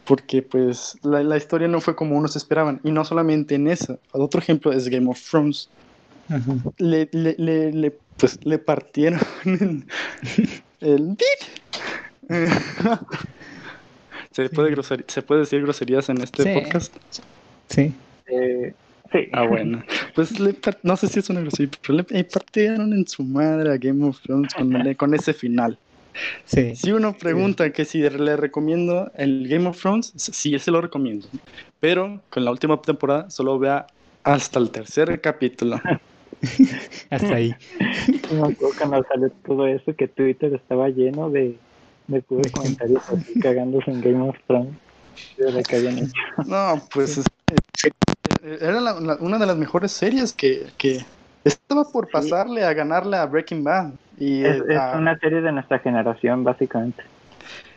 [0.06, 4.00] porque pues la, la historia no fue como unos esperaban, y no solamente en eso.
[4.12, 5.70] Otro ejemplo es Game of Thrones.
[6.30, 6.56] Ajá.
[6.78, 9.86] Le, le, le, le, pues, le partieron el,
[10.82, 11.18] el
[12.30, 13.02] beat.
[14.36, 14.54] ¿Se, Sí.
[14.56, 16.50] puede groseri- ¿Se puede decir groserías en este Sí.
[16.60, 16.94] podcast?
[17.70, 17.94] Sí.
[18.28, 18.74] Eh,
[19.14, 19.20] sí.
[19.32, 19.82] Ah, bueno.
[20.14, 23.78] Pues le no sé si es una grosería, pero le, partieron en su madre a
[23.78, 25.78] Game of Thrones con, el- con ese final.
[26.44, 26.76] Sí.
[26.76, 31.28] Si uno pregunta que si le recomiendo el Game of Thrones, sí, se lo recomiendo.
[31.80, 33.88] Pero con la última temporada solo vea
[34.24, 35.80] hasta el tercer capítulo.
[37.10, 37.56] Hasta ahí.
[38.32, 41.56] Me acuerdo cuando salió todo eso que Twitter estaba lleno de,
[42.08, 44.74] de puros comentarios así cagándose en Game of Thrones.
[45.38, 46.12] De que habían hecho.
[46.46, 47.26] No, pues es-
[48.62, 51.06] era la- la- una de las mejores series que, que
[51.44, 52.12] estaba por Sí.
[52.14, 53.92] pasarle a ganarle a Breaking Bad.
[54.18, 57.04] Y Es, es a- una serie de nuestra generación, básicamente.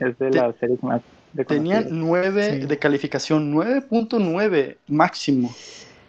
[0.01, 1.01] Es de Te- las series más
[1.47, 1.93] tenía reconocidas.
[1.93, 2.67] 9 Sí.
[2.67, 5.55] de calificación, 9.9 máximo.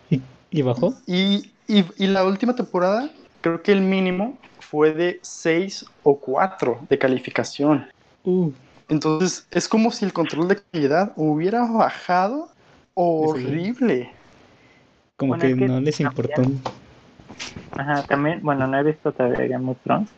[0.10, 0.94] ¿Y, y bajó?
[1.06, 3.10] Y, y, y la última temporada,
[3.42, 7.88] creo que el mínimo fue de 6 o 4 de calificación.
[8.24, 8.52] Uh,
[8.90, 12.50] Entonces es como si el control de calidad hubiera bajado
[12.96, 14.12] horrible.
[15.16, 16.70] como Bueno, que es que no les también- importó.
[17.78, 20.14] Ajá, también, bueno, no he visto todavía Game of Thrones,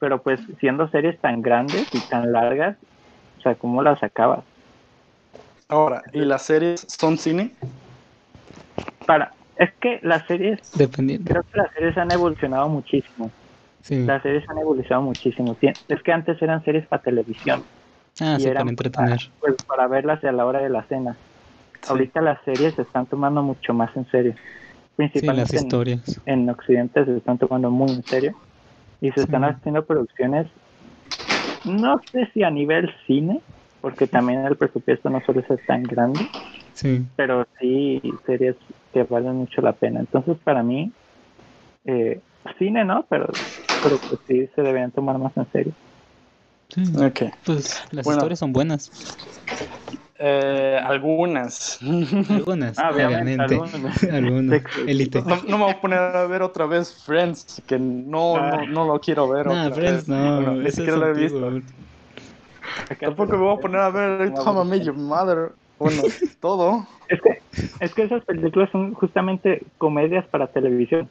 [0.00, 2.76] pero pues siendo series tan grandes y tan largas,
[3.38, 4.44] o sea, ¿cómo las acabas?
[5.68, 7.56] Ahora, ¿y las series son cine?
[9.06, 11.28] Para, es que las series, Dependiendo.
[11.32, 13.30] creo que las series han evolucionado muchísimo.
[13.82, 14.04] Sí.
[14.04, 15.56] Las series han evolucionado muchísimo.
[15.88, 17.64] Es que antes eran series para televisión,
[18.20, 19.20] Ah, y sí, eran para entretener.
[19.40, 21.18] pues para verlas a la hora de la cena.
[21.86, 24.34] Ahorita las series se están tomando mucho más en serio.
[24.34, 25.56] Sí, las Principalmente
[26.26, 28.34] en- Occidente se están tomando muy en serio
[29.00, 30.46] y se están haciendo producciones,
[31.64, 33.40] no sé si a nivel cine,
[33.80, 36.26] porque también el presupuesto no suele ser tan grande,
[36.74, 37.06] Sí.
[37.16, 38.56] pero sí series
[38.92, 40.00] que valen mucho la pena.
[40.00, 40.92] Entonces para mí,
[41.84, 42.20] eh,
[42.58, 43.26] cine no, pero,
[43.82, 45.72] pero pues sí se deberían tomar más en serio.
[46.68, 46.82] sí.
[46.96, 47.32] Ok.
[47.44, 48.18] Pues las Bueno.
[48.18, 48.90] historias son buenas.
[50.22, 51.78] Eh, algunas.
[52.28, 54.04] Algunas, Ah, obviamente, algunas.
[54.04, 54.62] Algunas.
[55.26, 58.84] No, no me voy a poner a ver otra vez Friends, que no, no, no
[58.86, 59.46] lo quiero ver.
[59.46, 60.08] Nah, otra Friends, vez.
[60.08, 60.36] no.
[60.36, 61.50] Bueno, ni siquiera lo he visto.
[63.00, 65.52] Tampoco me voy a poner a ver How Your Mother.
[65.78, 66.02] Bueno,
[66.40, 66.86] todo.
[67.08, 67.42] Es que,
[67.80, 71.08] es que esas películas son justamente comedias para televisión.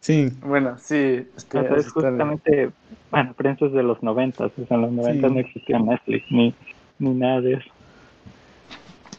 [0.00, 1.26] Sí, Bueno, sí.
[1.36, 1.82] este, bien.
[1.92, 2.70] justamente,
[3.10, 5.34] bueno, Friends es de los noventas, o sea, en los noventas Sí.
[5.34, 6.56] no existía Netflix ni,
[6.98, 7.70] ni nada de eso.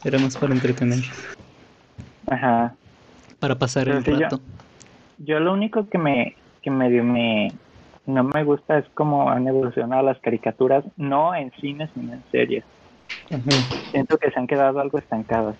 [0.03, 1.03] era más para entretener.
[2.27, 2.75] Ajá.
[3.39, 4.39] Para pasar Pero el yo- rato.
[5.17, 7.53] Yo lo único que me, que medio me,
[8.07, 12.65] no me gusta es cómo han evolucionado las caricaturas, no en cines ni en series.
[13.29, 13.63] Ajá.
[13.91, 15.59] Siento que se han quedado algo estancadas.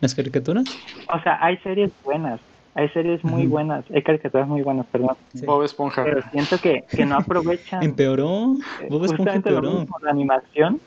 [0.00, 0.78] ¿Las caricaturas?
[1.10, 2.40] O sea, hay series buenas,
[2.78, 5.44] hay series muy buenas, hay caricaturas muy buenas, perdón, Sí.
[5.44, 6.04] Bob Esponja.
[6.04, 8.54] pero siento que, que no aprovechan Empeoró.
[8.80, 9.80] eh, Bob Esponja justamente lo empeoró.
[9.80, 10.80] mismo, la animación.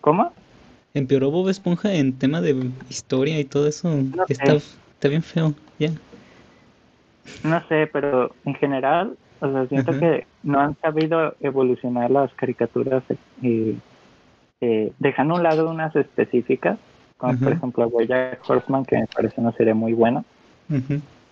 [0.00, 0.32] ¿Cómo?
[0.94, 3.88] Empeoró Bob Esponja en tema de historia y todo eso.
[3.88, 4.32] No sé.
[4.32, 5.54] Está, está bien feo.
[5.78, 5.90] Ya.
[7.44, 10.00] No sé, pero en general, o sea, siento Ajá.
[10.00, 13.04] que no han sabido evolucionar las caricaturas,
[13.42, 13.76] eh,
[14.60, 16.78] eh, dejando a un lado unas específicas,
[17.18, 20.24] como por ejemplo Bojack Horseman, que me parece una serie muy buena,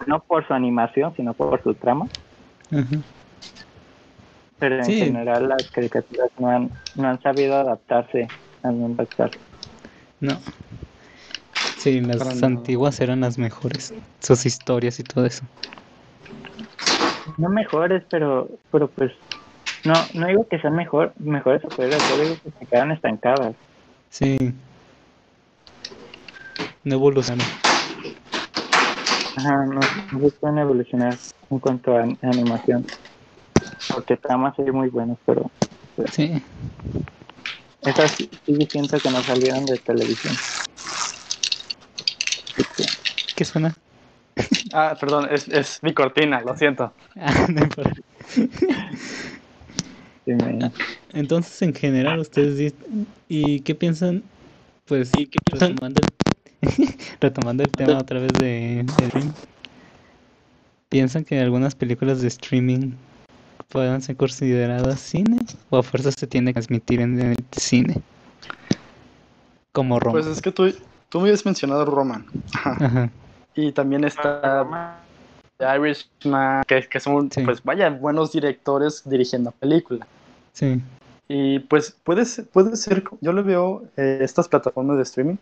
[0.06, 2.08] No por su animación, sino por su trama,
[4.58, 4.98] pero en Sí.
[4.98, 8.28] general las caricaturas no han, no han sabido adaptarse
[8.62, 9.32] al mundo actual.
[10.20, 10.40] No.
[11.76, 13.94] Sí, las antiguas eran las mejores.
[14.20, 15.44] Sus historias y todo eso.
[17.36, 19.12] No mejores, pero, pero pues,
[19.84, 23.54] no, no digo que sean mejor, mejores o peores, yo digo que se quedan estancadas.
[24.10, 24.36] Sí.
[26.82, 27.67] No evolucionaron.
[29.38, 31.16] Ajá, no, no se pueden evolucionar
[31.50, 32.84] en cuanto a an- animación.
[33.92, 35.48] Porque tramas sí muy buenas, pero
[36.10, 36.42] Sí.
[37.82, 40.34] esas sí, sí siento que no salieron de televisión.
[43.36, 43.74] ¿Qué suena?
[44.72, 46.92] Ah, perdón, es, es mi cortina, lo siento.
[47.20, 47.94] Ah, no importa.
[50.24, 50.70] sí me-
[51.12, 54.22] Entonces, en general, ustedes dicen, ¿y qué piensan?
[54.86, 56.06] Pues, retomando el,
[57.20, 59.30] retomando el tema otra vez de, de streaming,
[60.88, 62.92] ¿piensan que algunas películas de streaming
[63.68, 65.38] puedan ser consideradas cine?
[65.70, 68.00] ¿O a fuerza se tiene que transmitir en el cine?
[69.72, 70.12] Como Roma.
[70.12, 70.72] Pues es que tú,
[71.08, 72.26] tú me habías mencionado Roman.
[72.64, 73.10] Ajá.
[73.54, 74.98] Y también está
[75.60, 77.42] Irishman, que, que son, Sí.
[77.42, 80.06] pues vaya, buenos directores dirigiendo películas.
[80.52, 80.80] sí,
[81.28, 85.36] Y pues puede ser, puede ser yo le veo eh, estas plataformas de streaming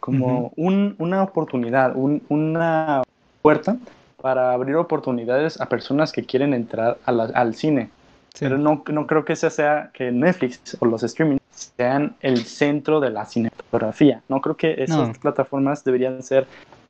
[0.00, 3.02] como un- una oportunidad, un- una
[3.42, 3.76] puerta
[4.20, 7.90] para abrir oportunidades a personas que quieren entrar a la- al cine.
[8.34, 8.44] sí.
[8.46, 13.00] Pero no, no creo que ese sea que Netflix o los streaming sean el centro
[13.00, 14.22] de la cinematografía.
[14.28, 15.12] No creo que esas No.
[15.20, 16.46] plataformas deberían ser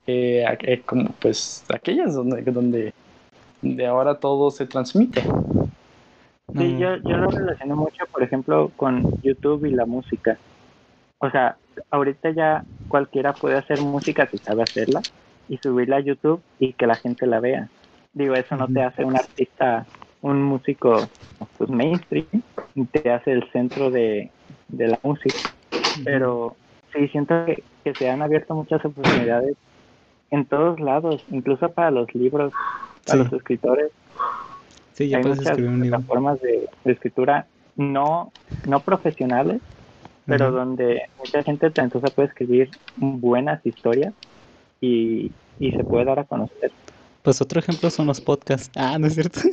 [0.06, 2.92] eh, eh, como pues aquellas donde, donde,
[3.62, 5.20] donde ahora todo se transmite.
[6.58, 10.36] Sí, yo, yo lo relaciono mucho, por ejemplo, con YouTube y la música.
[11.18, 11.56] O sea,
[11.90, 15.02] ahorita ya cualquiera puede hacer música si sabe hacerla
[15.48, 17.68] y subirla a YouTube y que la gente la vea.
[18.12, 19.86] Digo, eso no te hace un artista,
[20.22, 21.08] un músico
[21.56, 22.26] pues mainstream,
[22.92, 24.30] te hace el centro de,
[24.68, 25.38] de la música.
[26.04, 26.56] Pero
[26.92, 29.56] sí, siento que, que se han abierto muchas oportunidades
[30.30, 32.52] en todos lados, incluso para los libros,
[33.04, 33.24] para Sí.
[33.24, 33.90] los escritores.
[34.94, 35.98] Sí, ya hay puedes muchas escribir un libro.
[35.98, 38.32] plataformas de, de escritura no,
[38.66, 39.60] no profesionales,
[40.30, 44.14] pero donde mucha gente talentosa puede escribir buenas historias
[44.80, 46.72] y, y se puede dar a conocer.
[47.22, 48.70] Pues otro ejemplo son los podcasts.
[48.76, 49.40] Ah, ¿no es cierto?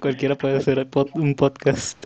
[0.00, 1.98] Cualquiera puede hacer un podcast.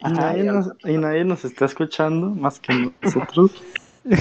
[0.00, 3.50] Y nadie, nos, y nadie nos está escuchando más que nosotros.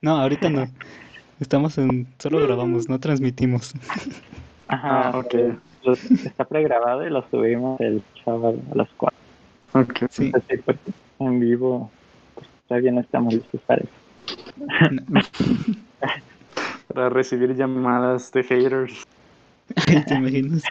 [0.00, 0.68] No, ahorita no.
[1.40, 2.06] Estamos en...
[2.18, 3.74] Solo grabamos, no transmitimos.
[4.68, 5.34] Ajá, Ah, ok.
[5.88, 9.18] Los- está pregrabado y lo subimos el sábado a las 4.
[9.74, 10.04] Ok.
[10.10, 10.32] Sí.
[10.34, 11.90] Así, porque en vivo
[12.34, 13.92] pues, todavía no estamos listos para eso.
[16.94, 19.02] Para recibir llamadas de haters.
[20.06, 20.62] ¿Te imaginas?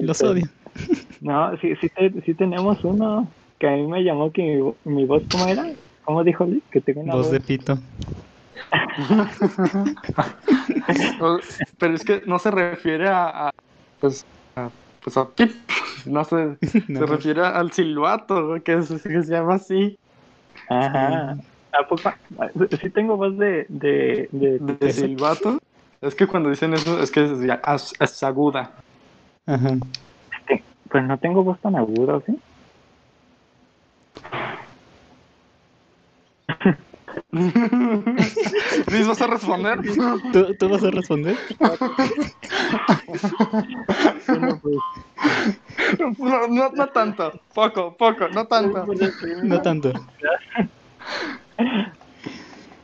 [0.00, 0.46] Los odio.
[1.20, 4.76] No, sí, sí, te- sí tenemos uno que a mí me llamó que mi, vo-
[4.84, 5.64] mi voz, ¿cómo era?
[6.04, 6.46] ¿Cómo dijo?
[6.70, 7.32] Que tengo una Voz voz.
[7.32, 7.78] de pito.
[11.78, 13.50] Pero es que no se refiere a, a,
[14.00, 14.24] pues,
[14.56, 14.70] a,
[15.02, 15.52] pues a pip.
[16.06, 17.00] No se, No.
[17.00, 19.98] se refiere al silbato, que, es- que se llama así.
[20.68, 21.36] Ajá.
[21.72, 22.12] ¿A poco?
[22.80, 23.66] Sí tengo voz de...
[23.68, 25.58] de, de, De silbato.
[26.00, 28.70] Es que cuando dicen eso es que es, es- es aguda.
[29.46, 29.70] Ajá.
[30.88, 32.38] Pues no tengo voz tan aguda, ¿sí?
[38.90, 39.80] Luis, ¿vas a responder?
[40.32, 41.36] ¿Tú, tú vas a responder?
[44.28, 44.76] Bueno, pues,
[46.18, 47.40] No, no, no tanto.
[47.54, 48.86] Poco, poco, no tanto.
[49.42, 49.92] No tanto.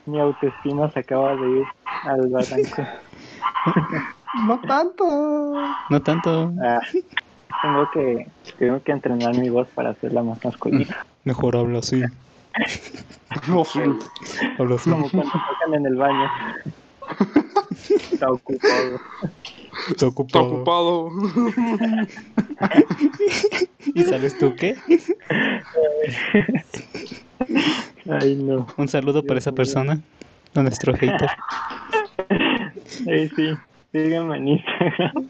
[0.07, 1.67] Mi autoestima se acaba de ir
[2.05, 2.87] al barranco.
[4.47, 5.05] No tanto.
[5.91, 6.53] No tanto.
[6.63, 6.81] Ah,
[7.63, 8.27] tengo que
[8.59, 11.07] tengo que entrenar mi voz para hacerla más masculina.
[11.25, 12.03] Mejor hablo así.
[13.49, 13.81] No, así.
[14.57, 14.79] Como
[15.11, 16.31] cuando tocan en el baño.
[18.13, 19.01] Está ocupado.
[19.89, 20.47] Está ocupado.
[20.47, 21.11] ocupado.
[23.95, 24.77] ¿Y sabes tú qué?
[28.11, 28.67] Ay, no.
[28.77, 30.01] Un saludo para esa Dios persona.
[30.55, 31.31] A nuestro hater.
[33.09, 33.55] Ay, sí.
[33.93, 35.13] Síganme en Instagram.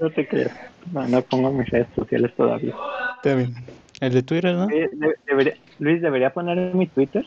[0.00, 0.52] No te creas.
[0.92, 2.74] No, no pongo mis redes sociales todavía.
[3.16, 3.54] Está bien.
[4.02, 4.68] El de Twitter, ¿no?
[4.68, 7.24] Eh, de- debería- Luis, debería poner en mi Twitter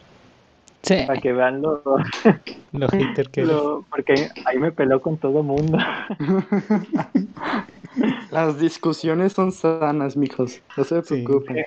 [0.81, 1.03] Sí.
[1.07, 1.81] para que vean lo,
[2.73, 5.77] Lo hater que lo- porque ahí, me peló con todo mundo.
[8.31, 10.61] Las discusiones son sanas, mijos.
[10.75, 11.23] No se Sí.
[11.23, 11.63] preocupen.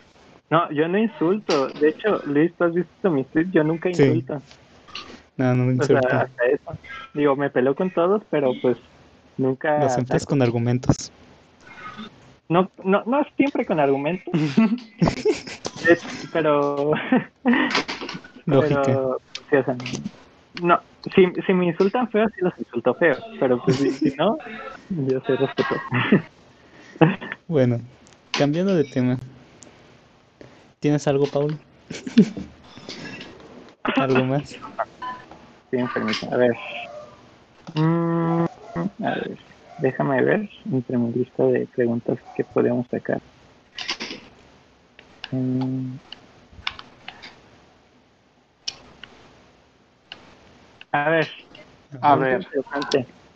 [0.50, 1.68] No, yo no insulto.
[1.68, 4.02] De hecho, Luis, tú has visto mis tweets, yo nunca Sí.
[4.02, 4.42] insulto.
[5.38, 6.20] No, no me O sea, insulta.
[6.22, 6.78] hasta eso.
[7.14, 8.76] Digo, me peló con todos, pero pues
[9.38, 9.78] nunca...
[9.78, 11.10] Lo siempre es con argumentos.
[12.48, 14.32] No, no, no siempre con argumentos.
[16.32, 16.92] Pero...
[18.46, 18.82] Lógica.
[18.82, 19.76] pero sí, o sea,
[20.62, 20.80] no,
[21.14, 23.16] si, si me insultan feo, sí los insulto feo.
[23.38, 24.38] Pero pues si, si no,
[24.88, 25.84] yo soy respetuoso.
[27.46, 27.78] Bueno,
[28.32, 29.16] cambiando de tema.
[30.80, 31.58] ¿Tienes algo, Paul?
[33.96, 34.50] ¿Algo más?
[34.50, 34.58] Sí,
[35.78, 36.26] enfermita.
[36.30, 36.56] A ver.
[37.74, 38.44] Mm,
[39.02, 39.38] a ver.
[39.78, 43.22] Déjame ver entre mi lista de preguntas que podemos sacar.
[45.30, 45.96] Mm.
[50.92, 51.28] A ver.
[52.00, 52.46] A ver.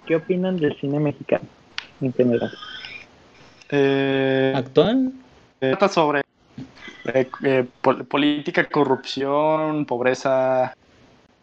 [0.05, 1.49] ¿Qué opinan del cine mexicano
[2.01, 2.51] en general?
[3.71, 5.13] Eh, ¿Actual?
[5.61, 6.23] trata sobre
[7.15, 10.73] eh, eh, pol- política, corrupción, pobreza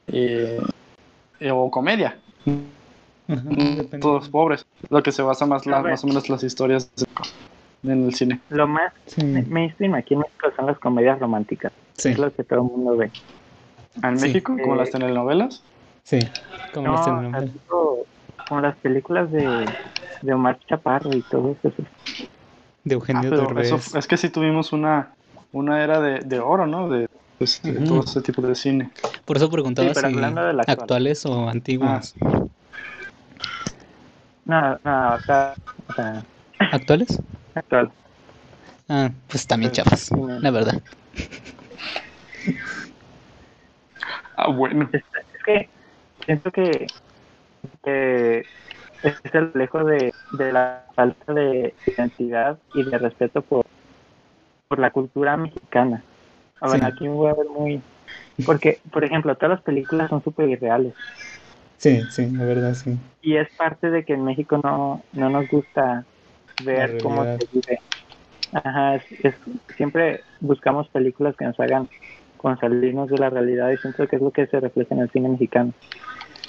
[0.07, 0.57] eh,
[1.39, 2.19] eh, o comedia.
[3.29, 3.99] Depende.
[3.99, 4.65] Todos pobres.
[4.89, 6.91] Lo que se basa más, la- más o menos las historias
[7.83, 8.41] en el cine.
[8.49, 11.71] Lo más Sí, mainstream aquí en México son las comedias románticas.
[11.95, 13.11] sí, Es lo que todo el mundo ve.
[14.01, 14.27] En Sí.
[14.27, 15.63] México, como Eh, las telenovelas.
[16.03, 16.19] sí.
[16.73, 17.51] Como No, las telenovelas.
[17.53, 18.05] tipo,
[18.47, 19.67] como las películas de,
[20.21, 21.69] de Omar Chaparro y todo eso.
[21.77, 23.71] De Ah, Eugenio pero Derbez.
[23.71, 25.13] eso, es que sí tuvimos una,
[25.51, 26.89] una era de, de oro, ¿no?
[26.89, 27.05] De,
[27.37, 27.85] pues, de Ujú.
[27.85, 28.91] todo ese tipo de cine.
[29.25, 30.79] Por eso preguntaba Sí, si hablando de la actual.
[30.79, 32.15] actuales o antiguas.
[34.49, 35.53] No, no, o sea,
[35.87, 36.23] o sea,
[36.71, 37.21] ¿Actuales?
[37.53, 37.91] actual.
[38.89, 40.15] Ah, pues también chafas, sí.
[40.41, 40.81] la verdad.
[44.35, 44.89] Ah, bueno.
[44.91, 45.69] Es, es que
[46.25, 46.87] siento que,
[47.83, 48.39] que
[49.03, 53.67] es el reflejo de, de la falta de identidad y de respeto por,
[54.67, 56.01] por la cultura mexicana.
[56.61, 56.85] A ver, Sí.
[56.87, 57.81] aquí me voy a ver muy...
[58.47, 60.95] Porque, por ejemplo, todas las películas son súper irreales.
[61.79, 62.99] Sí, sí, la verdad, sí.
[63.21, 66.07] Y es parte de que en México no, no nos gusta
[66.57, 67.79] ver cómo se vive.
[68.53, 69.41] Ajá, es, es-
[69.77, 71.89] siempre buscamos películas que nos hagan
[72.37, 75.11] con salirnos de la realidad y siento que es lo que se refleja en el
[75.11, 75.73] cine mexicano.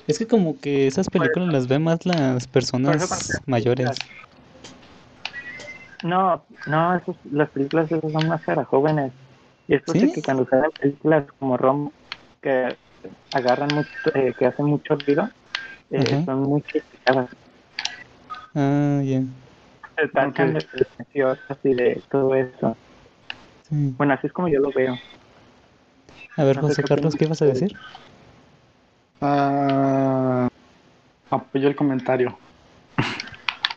[0.06, 4.12] Es que como que esas películas las ven más las personas mayores.
[6.02, 9.12] No, no, esos, las películas esas son más para jóvenes.
[9.66, 10.12] Y es porque ¿Sí?
[10.12, 11.92] que cuando salen películas como Rom,
[12.42, 12.76] que
[13.32, 15.28] agarran mucho, eh, que hacen mucho ruido,
[15.90, 17.28] eh, son muy criticadas.
[18.54, 19.22] Ah, ya.
[19.96, 22.76] Se tratan de pretenciosas y de todo eso.
[23.68, 23.94] Sí.
[23.96, 24.96] Bueno, así es como yo lo veo.
[26.36, 27.76] A ver, No José Carlos, ¿qué ibas a decir?
[29.20, 30.48] Ah,
[31.30, 32.38] apoyo el comentario.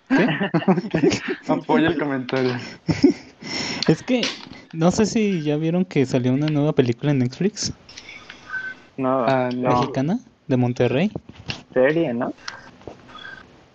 [0.09, 0.27] ¿Qué?
[1.47, 2.53] Apoyo el comentario.
[3.87, 4.21] Es que
[4.71, 7.73] no sé si ya vieron que salió una nueva película en Netflix
[8.97, 9.69] No, Ah, no.
[9.69, 11.11] mexicana de Monterrey.
[11.73, 12.33] serie, ¿no?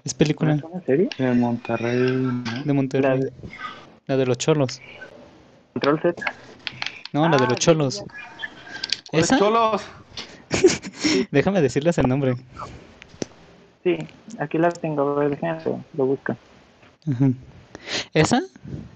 [0.05, 1.09] Es ¿No película es una serie?
[1.19, 2.23] De Monterrey.
[2.23, 2.63] ¿no?
[2.65, 3.21] de Monterrey.
[3.21, 3.33] de-
[4.07, 4.81] La de los cholos.
[5.75, 6.25] Control Z.
[7.13, 8.05] No, la de Ah, los ya, cholos.
[9.11, 9.39] ¡Pues ¿Esa?
[9.39, 9.83] cholos!
[11.31, 12.37] Déjame decirles el nombre.
[13.83, 13.97] Sí,
[14.39, 16.37] aquí la tengo, déjenme, lo.
[17.11, 17.31] Ajá.
[18.15, 18.43] Esa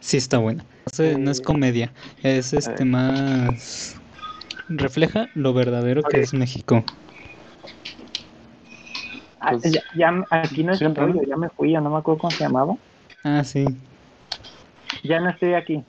[0.00, 0.64] sí está buena.
[0.64, 3.96] No, sé, no es comedia, es este más
[4.78, 6.84] refleja lo verdadero que es México.
[9.40, 12.18] Ah, Pues, ya, ya- aquí no estoy, yo ya me fui, yo no me acuerdo
[12.20, 12.76] cómo se llamaba.
[13.24, 13.64] Ah, sí.
[15.02, 15.82] Ya no estoy aquí.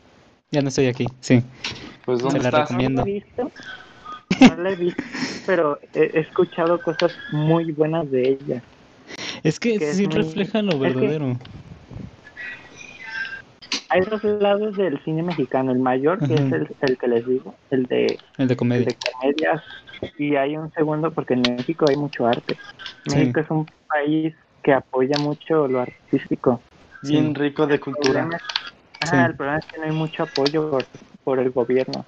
[0.52, 1.06] Ya no estoy aquí.
[1.22, 1.44] Sí.
[2.06, 2.70] Pues Se ¿dónde la estás?
[2.70, 3.04] recomiendo.
[3.04, 3.52] No la he visto,
[4.40, 5.04] no la he visto,
[5.46, 8.64] pero he, he escuchado cosas muy buenas de ella.
[9.44, 11.00] Es que Que es sí muy- refleja lo es que-
[13.94, 17.54] Hay dos lados del cine mexicano, el mayor, que es el, el que les digo,
[17.70, 18.86] el de, El de el comedia.
[18.88, 19.64] de comedias,
[20.18, 22.58] y hay un segundo porque en México hay mucho arte.
[23.06, 23.16] Sí.
[23.16, 26.62] México es un país que apoya mucho lo artístico.
[27.04, 28.22] Bien rico de El cultura.
[28.22, 28.44] problema es-
[29.04, 29.10] Sí.
[29.16, 30.86] ajá, el problema es que no hay mucho apoyo por,
[31.24, 32.06] por el gobierno.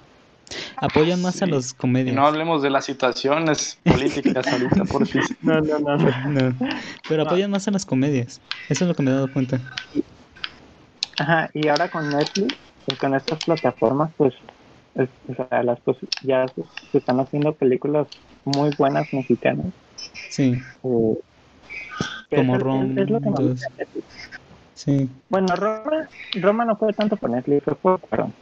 [0.78, 2.16] Apoyan más a los Y comedias.
[2.16, 5.22] no hablemos de las situaciones políticas ahorita, por fin.
[5.42, 5.96] No, no, no.
[5.96, 6.56] No,
[7.08, 7.28] Pero No.
[7.30, 8.40] apoyan más a las comedias.
[8.70, 9.60] Eso es lo que me he dado cuenta.
[11.18, 14.34] Ajá, y ahora con Netflix, pues con estas plataformas, pues
[14.94, 18.06] es- o sea, las cosas ya se, se están haciendo películas
[18.44, 19.66] muy buenas mexicanas.
[20.28, 21.18] Sí, eh,
[22.34, 23.50] Como es, el- Rom, es lo que me dos.
[23.50, 24.30] gusta de Netflix.
[24.74, 25.10] sí.
[25.28, 28.34] Bueno, Roma, Roma no fue tanto por Netflix, fue por Cuarón.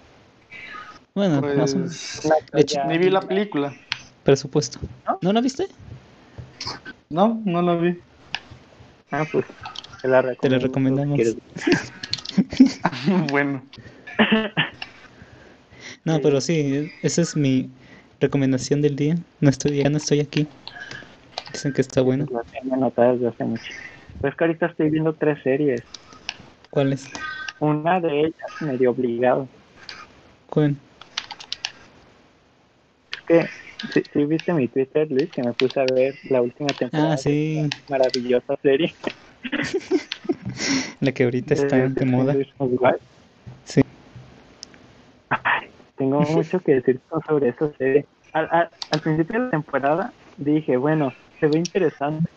[1.14, 2.12] Bueno, más o menos.
[2.16, 3.74] Pues, Una De hecho, ya- ni vi la película.
[4.24, 4.80] Presupuesto.
[5.06, 5.18] ¿No?
[5.22, 5.66] ¿No la viste?
[7.10, 8.00] No, no la vi.
[9.10, 9.44] Ah, pues
[10.02, 10.40] te la recomiendo.
[10.40, 11.20] Te la recomendamos.
[13.30, 13.62] bueno,
[16.04, 17.70] No, pero sí, esa es mi
[18.20, 19.16] recomendación del día.
[19.40, 20.48] No estoy, ya no estoy aquí.
[21.52, 22.26] Dicen que está bueno.
[22.30, 23.72] La tengo anotada desde hace mucho.
[24.20, 25.82] Pues que ahorita estoy viendo tres series.
[26.70, 27.08] ¿Cuál es?
[27.60, 29.48] Una de ellas medio obligado.
[30.50, 30.76] ¿Cuál?
[33.12, 33.48] Es que
[33.92, 37.14] si, si viste mi Twitter, Luis, que me puse a ver la última temporada.
[37.14, 37.30] Ah, sí.
[37.30, 38.94] de esta Maravillosa serie.
[41.00, 42.34] La que ahorita está de de moda.
[43.64, 43.82] Sí.
[45.28, 48.06] Ay, tengo mucho que decir sobre esa serie.
[48.32, 52.28] Al, al, al principio de la temporada dije, bueno, se ve interesante.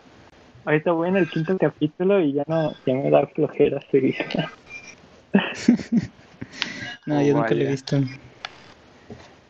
[0.65, 4.51] Ahorita voy en el quinto capítulo y ya no, ya me da flojera seguirla.
[7.05, 7.97] No, yo nunca la he visto.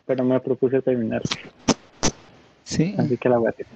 [0.06, 1.22] Pero me propuse terminar,
[2.62, 2.94] Sí.
[2.96, 3.66] así que la voy a hacer.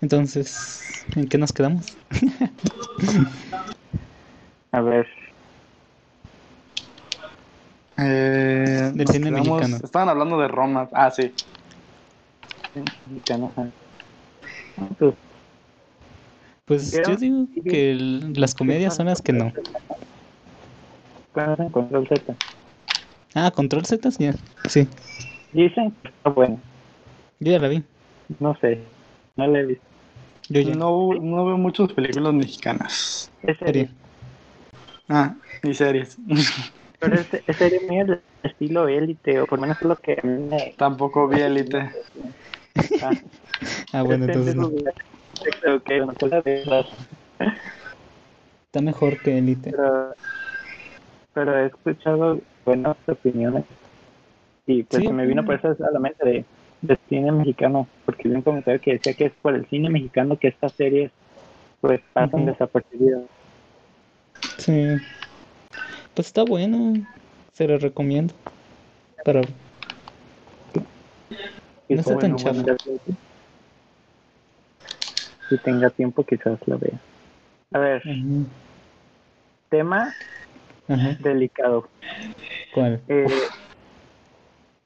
[0.00, 1.96] Entonces, ¿en qué nos quedamos?
[4.72, 5.06] A ver,
[7.96, 9.76] eh, Del cine quedamos- mexicano.
[9.84, 10.88] Estaban hablando de Roma.
[10.92, 11.32] Ah, sí.
[13.06, 13.50] mexicano.
[14.98, 15.14] pues,
[16.66, 19.52] Pues yo digo que el- las comedias son las que no.
[21.32, 22.34] ¿Cuál es en Control Z?
[23.34, 24.10] Ah, Control Z.
[24.10, 24.86] Sí,
[25.52, 26.60] Dicen que está bueno.
[27.40, 27.82] yo ya la vi.
[28.38, 28.80] No sé,
[29.36, 29.87] no la he visto.
[30.48, 30.74] Yo ya.
[30.74, 33.30] No, no veo muchas películas mexicanas.
[33.42, 33.88] Es serie.
[35.08, 36.16] Ah, ni series.
[37.00, 40.18] pero es, es serie mía del estilo élite, o por lo menos es lo que
[40.22, 40.74] a mí me...
[40.76, 41.90] Tampoco vi Elite.
[43.02, 43.10] Ah,
[43.92, 44.70] Ah, bueno, entonces no.
[48.66, 49.70] Está mejor que Elite.
[49.70, 50.14] pero,
[51.32, 53.64] pero he escuchado buenas opiniones
[54.66, 56.44] y pues Sí, se me vino por eso a la mente de,
[56.80, 60.38] de cine mexicano, porque vi un comentario que decía que es por el cine mexicano
[60.38, 61.10] que estas series
[61.80, 63.22] pues pasan desapercibidas.
[64.58, 64.96] Sí.
[66.14, 66.94] Pues está bueno.
[67.52, 68.34] Se lo recomiendo.
[69.24, 69.42] Para
[71.88, 72.76] Y No está bueno, tan bueno,
[75.48, 76.98] Si tenga tiempo quizás la vea.
[77.72, 78.02] A ver,
[79.68, 80.14] tema
[81.20, 81.88] delicado.
[82.74, 83.00] ¿Cuál?
[83.08, 83.26] Eh,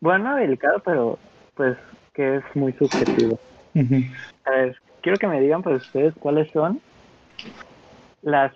[0.01, 1.18] bueno, delicado, pero
[1.55, 1.76] pues
[2.14, 3.38] que es muy subjetivo.
[4.44, 6.80] A ver, quiero que me digan pues ustedes cuáles son
[8.22, 8.53] las,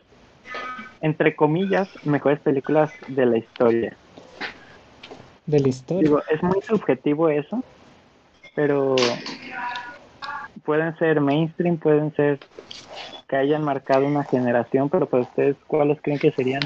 [1.00, 3.98] entre comillas, mejores películas de la historia.
[5.46, 6.02] De la historia.
[6.02, 7.60] Digo, es muy subjetivo eso,
[8.54, 8.96] pero
[10.64, 12.40] pueden ser mainstream, pueden ser
[13.28, 16.62] que hayan marcado una generación, pero para ustedes, ¿cuáles creen que serían?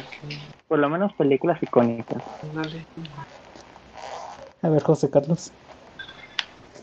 [0.68, 2.22] Por lo menos películas icónicas.
[4.62, 5.52] A ver, José Carlos.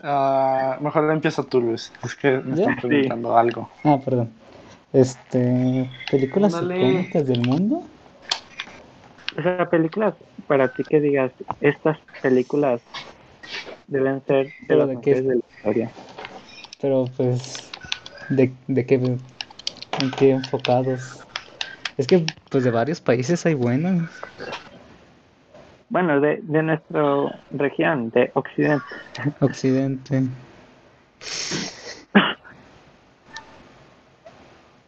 [0.04, 1.92] Ah, mejor empieza tú, Luis.
[2.04, 2.70] Es que me ¿Ya?
[2.70, 3.70] están preguntando algo.
[3.84, 4.30] Ah, perdón.
[4.94, 7.84] Este, películas icónicas del mundo.
[9.38, 10.16] O sea, películas
[10.48, 11.32] para ti que digas,
[11.62, 12.82] estas películas
[13.88, 15.12] deben ser de ¿Pero las de qué?
[15.12, 15.92] mejores de la historia.
[16.82, 17.72] Pero pues,
[18.30, 19.20] ¿de, de qué, en
[20.18, 21.20] qué enfocados?
[21.98, 24.10] Es que pues de varios países hay buenas.
[25.90, 27.02] Bueno, de, de nuestra
[27.52, 28.84] región, de Occidente.
[29.40, 30.24] Occidente.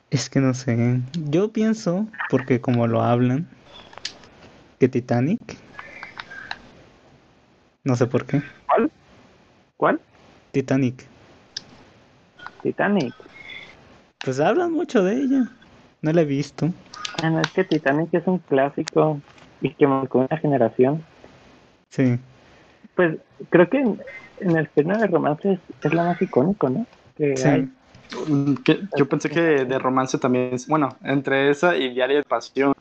[0.10, 1.02] Es que no sé.
[1.30, 3.48] Yo pienso, porque como lo hablan,
[4.80, 5.40] que Titanic.
[7.84, 8.42] No sé por qué.
[8.66, 8.92] ¿Cuál?
[9.78, 10.02] ¿Cuál?
[10.52, 11.08] Titanic.
[12.62, 13.14] Titanic.
[14.24, 15.50] Pues hablan mucho de ella.
[16.02, 16.74] No la he visto.
[17.22, 19.22] Bueno, es que Titanic es un clásico
[19.62, 21.04] y que marcó una generación.
[21.90, 22.18] Sí.
[22.96, 23.18] Pues
[23.50, 24.00] creo que en,
[24.42, 26.86] en el género de romance es, es lo más icónico, ¿no?
[27.16, 27.48] Que Sí.
[27.48, 27.70] hay.
[28.28, 30.68] Mm, que- yo pensé que de romance también es.
[30.68, 32.74] Bueno, entre esa y Diario de Pasión.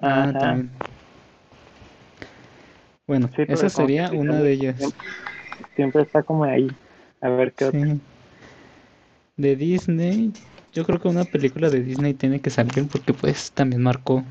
[0.00, 0.38] Ah, Ajá.
[0.38, 0.70] también.
[3.06, 4.76] Bueno, Sí, esa como sería una de ellas.
[4.78, 5.00] Siempre,
[5.74, 6.68] siempre está como ahí.
[7.20, 7.96] A ver qué otra.
[9.36, 10.32] De Disney,
[10.72, 14.22] yo creo que una película de Disney tiene que salir porque pues también marcó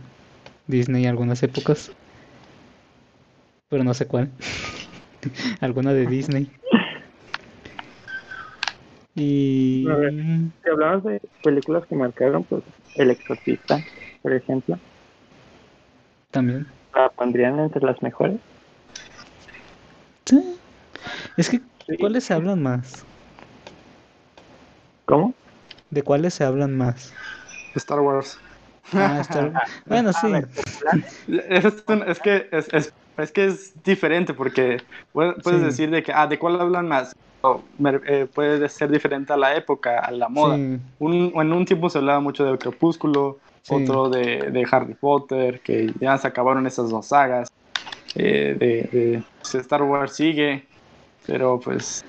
[0.70, 1.91] Disney algunas épocas.
[3.70, 4.30] Pero no sé cuál.
[5.61, 6.49] Alguna de Disney.
[9.15, 10.13] Y A ver.
[10.63, 12.63] Si hablamos de películas que marcaron, pues
[12.95, 13.84] El Exorcista,
[14.22, 14.78] por ejemplo,
[16.32, 16.67] también.
[16.95, 18.38] la pondrían entre las mejores.
[20.26, 20.57] Sí.
[21.38, 21.97] Es que, Sí.
[21.97, 23.03] ¿cuáles se hablan más?
[25.05, 25.34] ¿Cómo?
[25.89, 27.11] ¿De cuáles se hablan más?
[27.76, 28.38] Star Wars.
[28.94, 29.22] Ah,
[29.86, 30.28] Bueno, sí.
[30.32, 30.48] Ver,
[31.50, 34.78] Es, un- es que es, es- es que es diferente porque
[35.12, 35.66] puedes, puedes Sí.
[35.66, 37.12] decir de que ah de cuál hablan más
[37.42, 37.70] O,
[38.06, 41.90] eh, puede ser diferente a la época a la moda Sí, un, en un tiempo
[41.90, 43.76] se hablaba mucho de Crepúsculo Sí.
[43.76, 47.48] otro de, de Harry Potter que ya se acabaron esas dos sagas
[48.16, 50.68] eh, de, de- pues, Star Wars sigue
[51.26, 52.02] pero pues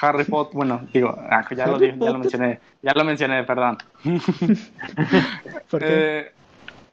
[0.00, 3.44] Harry Potter bueno digo ah, ya lo ¿Harry dije, ya lo mencioné ya lo mencioné
[3.44, 3.78] perdón
[5.70, 6.18] ¿por qué?
[6.20, 6.32] Eh,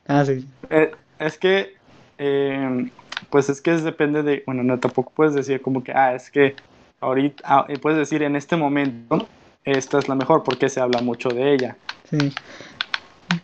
[0.07, 0.47] Ah, sí.
[0.69, 1.75] eh, es que,
[2.19, 2.91] eh,
[3.31, 6.55] pues es que depende de, bueno, no tampoco puedes decir como que, ah, es que
[7.01, 9.27] ahorita, ah, puedes decir en este momento,
[9.63, 11.75] esta es la mejor porque se habla mucho de ella.
[12.07, 12.31] Sí.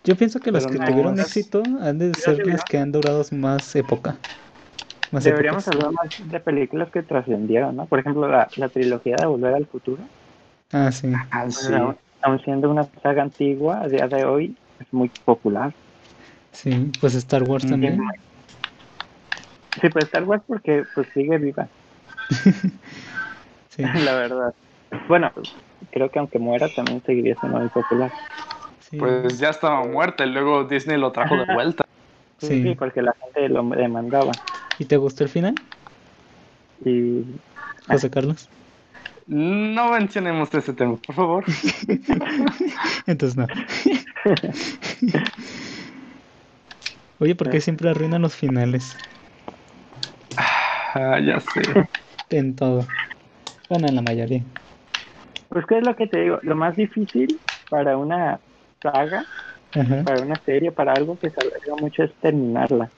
[0.03, 2.65] Yo pienso que las Pero que no tuvieron es- éxito han de ser las deberíamos-
[2.65, 4.15] que han durado más época.
[5.11, 5.75] Más Deberíamos épocas.
[5.85, 7.85] hablar más de películas que trascendieron, ¿no?
[7.85, 10.01] Por ejemplo, la, la trilogía de Volver al Futuro,
[10.71, 11.11] Ah, sí.
[11.31, 11.73] Ah, sí.
[11.73, 15.73] aún, aún siendo una saga antigua, a día de hoy es muy popular.
[16.53, 17.69] Sí, pues Star Wars Mm.
[17.69, 18.01] también.
[19.81, 21.67] Sí, pues Star Wars porque pues sigue viva,
[23.69, 24.53] Sí, la verdad.
[25.07, 25.49] Bueno, pues,
[25.91, 28.11] creo que aunque muera también seguiría siendo muy popular.
[28.89, 28.97] sí.
[28.97, 31.80] Pues ya estaba muerta y luego Disney lo trajo de vuelta.
[32.41, 32.63] Sí, Sí.
[32.63, 34.31] sí, porque la gente lo demandaba.
[34.79, 35.55] ¿Y te gustó el final,
[36.83, 37.21] Y
[37.87, 38.49] José Carlos?
[39.27, 41.45] No mencionemos ese tema, por favor.
[43.05, 43.45] Entonces no.
[47.19, 48.97] Oye, ¿por qué siempre arruinan los finales?
[50.35, 51.61] Ah, ya sé.
[52.31, 52.87] En todo.
[53.69, 54.43] Bueno, en la mayoría.
[55.49, 57.39] pues qué es lo que te digo, lo más difícil
[57.69, 58.39] para una
[58.81, 59.25] saga,
[59.73, 60.03] Ajá.
[60.03, 62.93] para una serie, para algo que se alarga mucho es terminarla.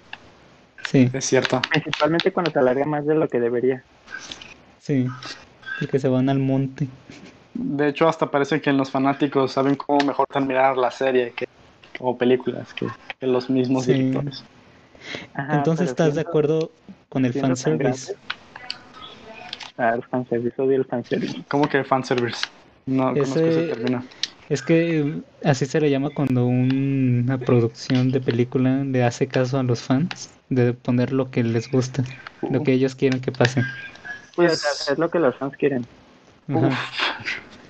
[0.82, 1.64] Sí, Es cierto.
[1.70, 3.86] Principalmente cuando se alarga más de lo que debería.
[4.78, 5.12] sí.
[5.80, 6.92] Porque se van al monte.
[7.54, 11.46] De hecho, hasta parece que los fanáticos saben cómo mejor terminar la serie que,
[12.00, 12.88] o películas que,
[13.20, 13.94] que los mismos Sí.
[13.94, 14.46] directores.
[15.34, 16.72] Ajá, Entonces, ¿estás de acuerdo
[17.10, 18.16] con el fanservice?
[19.78, 21.44] Ah, el fanservice, odio el fanservice.
[21.50, 22.50] ¿Cómo que fanservice?
[22.86, 24.04] No conozco Ese- ese término.
[24.50, 25.06] Es que eh,
[25.44, 29.82] así se le llama cuando un- una producción de película le hace caso a los
[29.82, 32.04] fans de poner lo que les gusta,
[32.50, 33.64] lo que ellos quieren que pase.
[34.36, 35.86] Pues- es lo que los fans quieren.
[36.50, 36.74] Uf.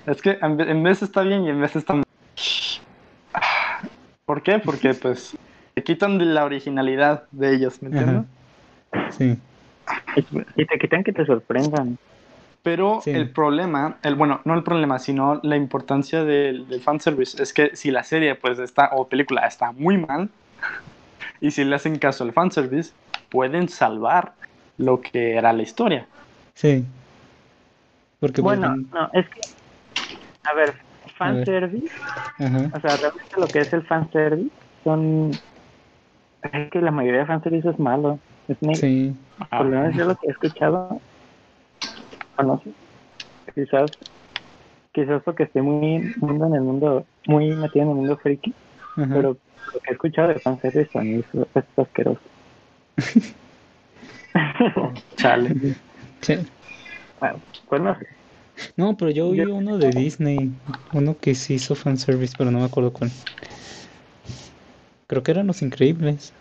[0.06, 2.04] Es que en ve- en vez está bien y en vez está mal.
[4.26, 4.58] ¿Por qué?
[4.58, 5.36] Porque pues
[5.74, 8.24] te quitan de la originalidad de ellos, ¿me entiendes?
[8.92, 9.10] Ajá.
[9.12, 9.38] Sí.
[10.56, 11.96] Y te quitan que te sorprendan.
[12.64, 13.10] Pero Sí.
[13.10, 17.76] el problema, el bueno, no el problema, sino la importancia del, del fanservice es que
[17.76, 20.30] si la serie pues está o película está muy mal
[21.42, 22.92] y si le hacen caso al fanservice,
[23.30, 24.32] pueden salvar
[24.78, 26.06] lo que era la historia.
[26.54, 26.84] Sí.
[28.18, 29.40] Porque pues, Bueno, no, es que,
[30.44, 30.72] a ver,
[31.18, 31.92] fanservice,
[32.38, 32.70] Ajá.
[32.74, 34.50] o sea, realmente lo que es el fanservice
[34.84, 35.32] son,
[36.50, 39.14] es que la mayoría de fanservice es malo, es ne- Sí.
[39.50, 40.98] por lo menos yo lo que he escuchado,
[42.36, 42.70] o no sé,
[43.54, 43.90] quizás,
[44.92, 48.52] quizás porque estoy muy mundo en el mundo, muy metido en el mundo friki,
[48.96, 49.08] Ajá.
[49.12, 49.36] pero
[49.72, 52.20] lo que he escuchado de fanservice para mí es, es asqueroso.
[55.16, 55.54] Chale.
[56.22, 56.38] Sí.
[57.20, 58.06] Bueno, pues no sé.
[58.76, 60.50] No, pero yo vi Yo- uno de Disney,
[60.92, 63.10] uno que sí hizo fanservice, pero no me acuerdo cuál.
[65.06, 66.32] Creo que eran Los Increíbles.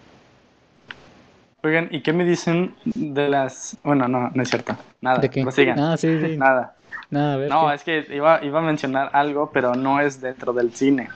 [1.64, 3.78] Oigan, ¿y qué me dicen de las...
[3.84, 4.76] Bueno, no, no es cierto.
[5.01, 5.41] Nada, ¿De qué?
[5.43, 5.80] prosigan.
[5.80, 6.38] Ah, sí, sí.
[6.38, 6.76] Nada.
[7.09, 7.49] Nada, a ver.
[7.49, 7.76] No, ¿qué?
[7.76, 11.09] es que iba, iba a mencionar algo, pero no es dentro del cine.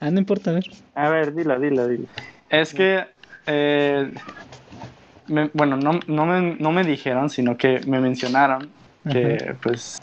[0.00, 0.64] Ah, no importa, a ver.
[0.94, 2.06] A ver, dilo, dilo, dilo.
[2.50, 3.06] Es que,
[3.46, 4.12] eh,
[5.26, 8.70] me- bueno, no, no, me, no me dijeron, sino que me mencionaron
[9.10, 9.96] que, pues,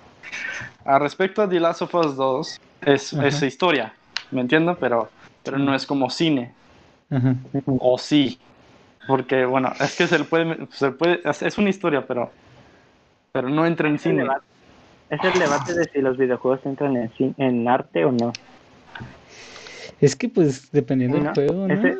[0.83, 3.27] a respecto a The Last of Us 2, es, Ajá.
[3.27, 3.93] es historia,
[4.31, 4.77] ¿me entiendo?
[4.79, 5.11] Pero,
[5.43, 6.55] pero no es como cine,
[7.11, 7.35] Ajá.
[7.79, 8.39] o sí.
[9.07, 12.31] Porque, bueno, es que se le puede, se le puede, es una historia, pero,
[13.31, 14.25] pero no entra en cine.
[15.09, 18.33] es el debate de si los videojuegos entran en, en arte o no.
[19.99, 21.73] Es que pues dependiendo No, del juego, ¿no?
[21.73, 21.97] ese-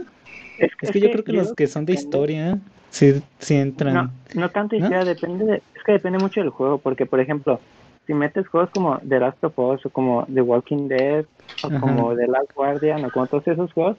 [0.82, 3.94] Es que yo creo que los que son de depende- historia sí, sí entran.
[3.94, 4.82] No, no tanto ¿No?
[4.86, 7.60] historia, depende de- es que depende mucho del juego, porque por ejemplo,
[8.08, 11.26] si metes juegos como The Last of Us o como The Walking Dead
[11.64, 11.80] o Ajá.
[11.80, 13.98] como The Last Guardian o como todos esos juegos,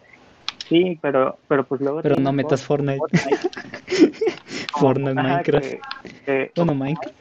[0.73, 3.01] sí, pero pero pues luego Pero no metas Fortnite.
[4.81, 5.65] Fortnite, ajá, Minecraft.
[5.67, 5.83] que-
[6.25, 7.13] que- Bueno, Minecraft.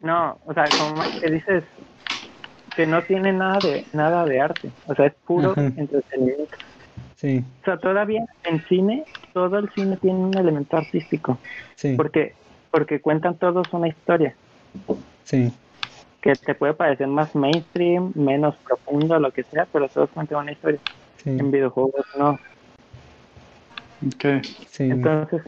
[0.00, 1.64] no, o sea, como que dices
[2.74, 5.72] que no tiene nada de nada de arte, o sea, es puro Ajá.
[5.76, 6.56] entretenimiento.
[7.16, 11.40] Sí, O sea, todavía en cine, todo el cine tiene un elemento artístico,
[11.76, 12.36] sí, porque
[12.70, 14.36] porque cuentan todos una historia
[15.24, 15.52] sí.
[16.22, 20.52] que te puede parecer más mainstream, menos profundo, lo que sea, pero todos cuentan una
[20.52, 20.80] historia.
[21.22, 22.38] Sí, En videojuegos no.
[24.06, 24.24] Ok.
[24.66, 24.84] sí.
[24.84, 25.42] Entonces,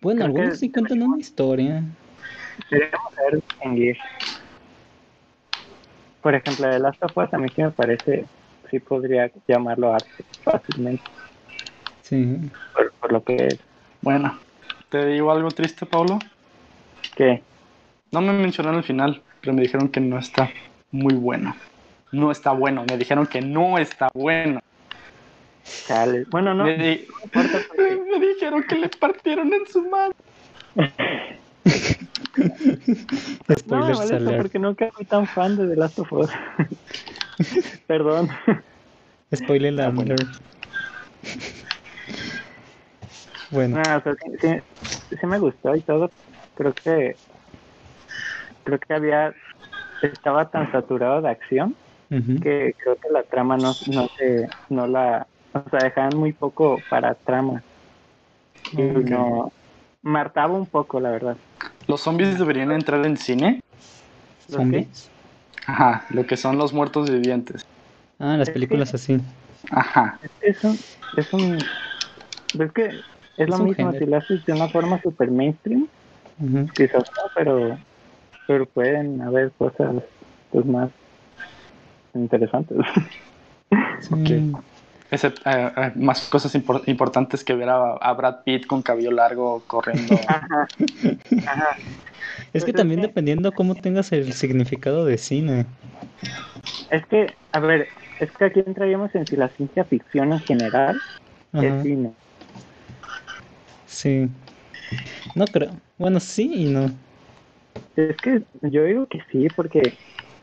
[0.00, 1.82] Bueno, algunos sí cuentan una historia.
[2.70, 3.96] deberíamos ver distinguir.
[6.22, 8.26] Por ejemplo, de Last of Us a mí sí me parece,
[8.70, 11.02] sí podría llamarlo arte fácilmente,
[12.02, 12.38] Sí.
[12.74, 13.58] por, por lo que es.
[14.02, 14.38] Bueno,
[14.90, 16.18] ¿te digo algo triste, Pablo?
[17.16, 17.42] que
[18.12, 20.50] No me mencionaron al final, pero me dijeron que no está
[20.90, 21.54] muy bueno.
[22.12, 24.60] No está bueno, me dijeron que no está bueno.
[25.86, 26.24] chale.
[26.28, 30.12] Bueno, no, me, di- porque- me dijeron que le partieron en su mano.
[33.66, 34.38] no me molesta alert.
[34.38, 36.30] porque nunca fui tan fan de The Last of Us.
[37.86, 38.28] Perdón.
[39.34, 40.14] Spoiler Ah, bueno.
[43.50, 46.10] Bueno, No, o sea, sí, sí- sí me gustó y todo.
[46.54, 47.16] Creo que
[48.64, 49.34] creo que había
[50.02, 51.76] estaba tan saturado de acción
[52.10, 56.82] que creo que la trama no no se no la o sea dejaban muy poco
[56.88, 57.62] para trama
[58.72, 59.52] y no
[60.02, 61.36] me hartaba un poco la verdad
[61.86, 63.60] ¿Los zombies deberían entrar en cine?
[64.48, 65.10] ¿Los zombies.
[65.66, 67.64] Ajá, lo que son los muertos vivientes.
[68.18, 69.20] Ah, las películas así.
[69.70, 70.18] Ajá.
[70.40, 70.78] es un
[71.16, 71.56] es un
[72.60, 72.86] es que
[73.36, 73.98] es lo Es mismo género.
[73.98, 75.86] si lo haces de una forma super mainstream
[76.76, 77.78] quizás no pero
[78.46, 79.94] pero pueden haber cosas
[80.50, 80.90] pues más
[82.14, 82.78] interesantes
[84.00, 84.52] sí.
[85.10, 85.32] Ese, eh,
[85.76, 90.14] eh, más cosas impor- importantes que ver a, a Brad Pitt con cabello largo corriendo.
[90.28, 90.68] Ajá.
[91.46, 91.76] Ajá.
[92.52, 95.66] Es que Pues es también que- dependiendo cómo tengas el significado de cine.
[96.90, 97.88] Es que, a ver,
[98.18, 101.00] es que aquí entraríamos en si la ciencia ficción en general
[101.52, 102.12] Ajá, es cine.
[103.86, 104.28] sí.
[105.34, 105.72] No creo.
[105.98, 106.90] Bueno, sí y no.
[107.96, 109.82] Es que yo digo que sí, porque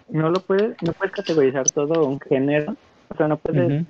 [0.10, 2.76] no lo puedes, no puedes categorizar todo un género.
[3.10, 3.86] O sea, no puedes,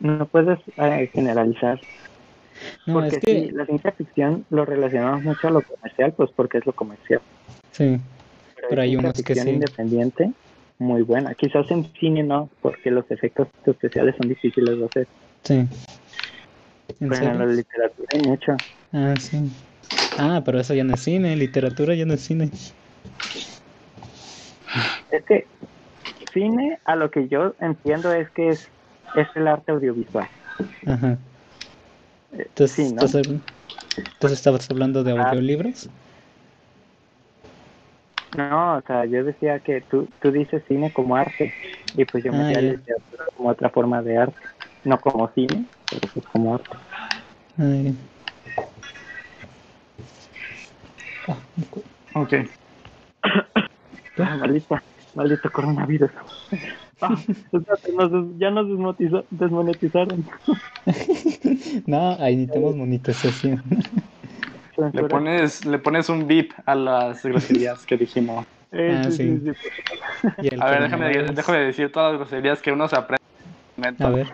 [0.00, 1.80] no puedes eh, generalizar.
[2.86, 6.30] No, porque es que sí, la ciencia ficción lo relacionamos mucho a lo comercial, pues
[6.34, 7.20] porque es lo comercial.
[7.72, 8.00] sí.
[8.68, 9.52] Pero hay ciencia unos que ficción sí.
[9.54, 10.32] independiente
[10.80, 11.34] muy buena.
[11.34, 15.08] Quizás en cine no, porque los efectos especiales son difíciles de hacer.
[15.44, 15.54] Sí.
[17.00, 18.56] ¿En Pero en la literatura hay mucho.
[18.92, 19.50] Ah, sí.
[20.18, 22.50] Ah, pero eso ya no es cine, literatura ya no es cine.
[25.10, 25.46] Es que
[26.32, 28.68] cine, a lo que yo entiendo es que es,
[29.14, 30.28] es el arte audiovisual.
[30.86, 31.18] Ajá.
[32.32, 32.88] Entonces, sí, ¿no?
[33.02, 33.26] entonces,
[33.96, 35.30] Entonces estabas hablando de Ah.
[35.30, 35.88] audiolibros.
[38.32, 41.52] No, o sea, yo decía que tú, tú dices cine como arte
[41.94, 42.76] y pues yo me Ah, decía ya.
[42.76, 44.38] literatura como otra forma de arte.
[44.84, 46.76] No como cine, pero pues como arte.
[47.58, 47.74] Ah,
[52.14, 52.59] Ok.
[54.22, 54.82] Ah, maldita,
[55.14, 56.10] maldito coronavirus.
[57.00, 57.16] Ah,
[57.52, 60.26] nos des- ya nos desmotiza- desmonetizaron.
[61.86, 63.62] No, ahí necesitamos monetización.
[64.92, 68.46] Le pones, le pones un beep a las groserías que dijimos.
[68.72, 69.40] Eh, Ah, sí, sí.
[69.44, 69.68] sí, sí.
[70.42, 73.20] Y el A ver, déjame, déjame decir todas las groserías que uno se aprende.
[73.98, 74.26] A ver.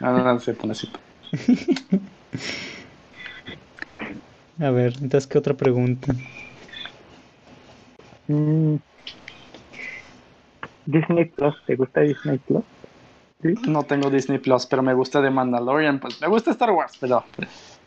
[0.00, 0.68] No, no, no, cierto.
[4.60, 6.12] A ver, entonces, ¿qué otra pregunta?
[8.30, 8.76] Mm.
[10.86, 12.64] Disney Plus, ¿te gusta Disney Plus?
[13.42, 13.54] ¿Sí?
[13.66, 15.98] No tengo Disney Plus, pero me gusta The Mandalorian.
[15.98, 17.24] Pues me gusta Star Wars, pero.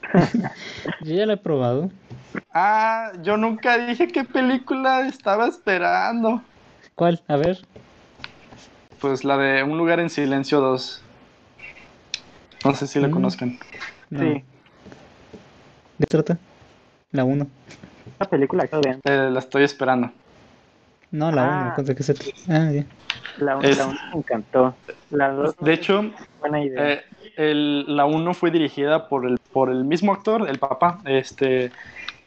[1.01, 1.89] Yo ya la he probado.
[2.55, 6.41] Ah, yo nunca dije qué película estaba esperando.
[6.95, 7.21] ¿Cuál?
[7.27, 7.59] A ver.
[8.99, 11.01] Pues la de Un lugar en silencio 2.
[12.65, 13.11] No sé si la Mm.
[13.11, 13.57] conozcan.
[14.09, 14.19] No.
[14.19, 14.25] Sí,
[15.97, 16.37] ¿De qué trata?
[17.11, 17.47] La 1.
[18.19, 18.99] una película que vean.
[19.03, 20.11] Eh, la estoy esperando.
[21.13, 21.73] No, la Ah.
[21.77, 21.83] 1.
[21.87, 22.31] ¿De qué se trata?
[22.49, 22.85] Ah, ya.
[23.37, 23.77] La 1 Es-
[24.11, 24.75] me encantó.
[25.11, 26.91] La 2 De hecho, buena idea.
[26.93, 27.01] eh,
[27.37, 30.99] el- la 1 fue dirigida por el, por el mismo actor, el papá.
[31.05, 31.71] Este,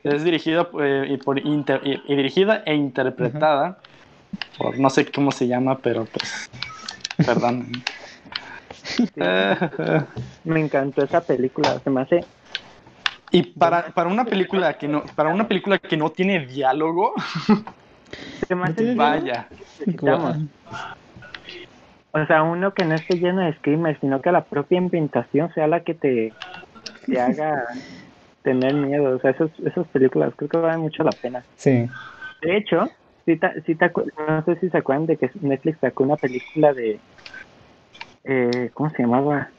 [0.05, 3.79] es dirigida, eh, y por inter- y, y dirigida e interpretada
[4.57, 6.49] por no sé cómo se llama, pero pues.
[7.25, 7.67] Perdón.
[9.17, 9.57] Eh,
[10.45, 11.81] Me encantó esa película.
[11.81, 12.25] Se me hace.
[13.33, 17.13] y para, para una película que no para una película que no tiene diálogo,
[18.47, 19.49] Se me ¿No hace tiene que vaya.
[22.13, 25.67] O sea, uno que no esté lleno de screamers, sino que la propia ambientación sea
[25.67, 26.33] la que te,
[27.07, 27.63] te haga
[28.43, 29.17] tener miedo.
[29.17, 31.45] O sea, esos, esas películas creo que valen mucho la pena.
[31.57, 31.89] Sí.
[32.41, 32.91] De hecho,
[33.27, 36.73] sí ta- te acu- no sé si se acuerdan de que Netflix sacó una película
[36.73, 36.99] de.
[38.25, 39.51] Eh, ¿Cómo se llamaba?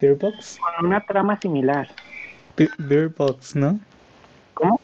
[0.00, 0.58] Beer Box.
[0.60, 1.88] Con una trama similar.
[2.56, 3.78] Be- Beer Box, ¿no?
[4.54, 4.80] ¿Cómo?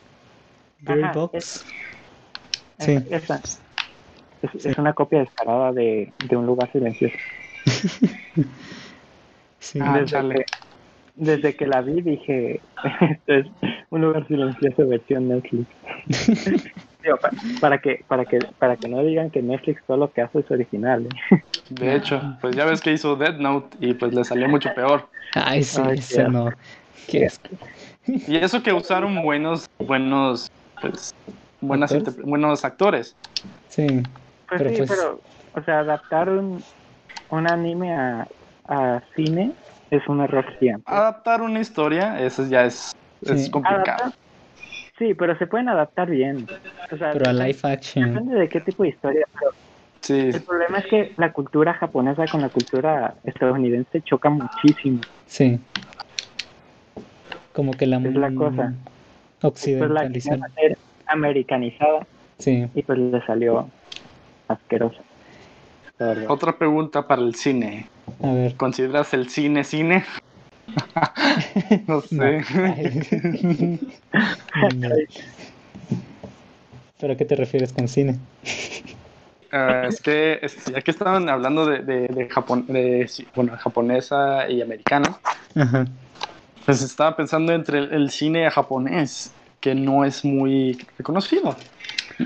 [0.81, 1.65] Beer Ajá, Box.
[2.79, 2.99] Sí.
[3.11, 3.41] Esa.
[4.43, 7.17] Es, es una copia descarada de, de un lugar silencioso.
[9.61, 9.81] Sí.
[9.83, 10.45] Ah, desde, que,
[11.17, 12.61] desde que la vi dije,
[13.01, 13.47] esto es
[13.91, 15.67] un lugar silencioso versión Netflix.
[17.03, 20.23] Digo, pa- para que para que para que no digan que Netflix todo lo que
[20.23, 21.07] hace es original.
[21.31, 21.43] ¿eh?
[21.71, 25.09] De hecho, pues ya ves que hizo Dead Note y pues le salió mucho peor.
[25.35, 26.51] Ay, sí, Ay, ese no.
[27.09, 27.49] Qué asco.
[28.07, 30.47] Y eso que usaron buenos, buenos,
[30.81, 31.11] pues,
[31.61, 32.17] buenas ¿Actores?
[32.19, 33.17] interpre- buenos actores.
[33.69, 33.87] Sí.
[34.49, 35.21] Pues Pero sí, pues- pero
[35.55, 36.63] o sea, adaptar un,
[37.31, 38.27] un anime a,
[38.69, 39.53] a cine
[39.91, 40.95] es un error siempre.
[40.95, 42.93] Adaptar una historia, eso ya es,
[43.23, 43.87] es complicado.
[44.05, 44.13] Adaptar-
[44.99, 46.49] Sí, pero se pueden adaptar bien.
[46.91, 48.15] O sea, Pero a live action.
[48.15, 49.53] Depende de qué tipo de historia, pero
[50.01, 55.01] Sí, el problema es que la cultura japonesa con la cultura estadounidense choca muchísimo.
[55.27, 55.61] Sí.
[57.53, 58.73] Como que la Es la cosa.
[59.41, 60.39] La occidentalizar.
[61.09, 62.07] Americanizada
[62.39, 62.67] Sí.
[62.75, 63.69] y pues le salió
[66.07, 66.25] verdad.
[66.29, 67.87] otra pregunta para el cine.
[68.23, 68.55] A ver.
[68.57, 70.05] ¿Consideras el cine cine?
[71.87, 72.43] no sé.
[72.53, 73.79] No.
[77.01, 78.17] ¿Pero a qué te refieres con cine?
[79.53, 84.49] Ah, es que es- ya que estaban hablando de, de, de Japón, de, bueno, japonesa
[84.49, 85.17] y americana,
[85.55, 85.87] Ajá.
[86.67, 91.57] pues estaba pensando entre el, el cine japonés, que no es muy reconocido.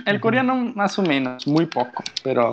[0.06, 2.52] El coreano más o menos, muy poco, pero,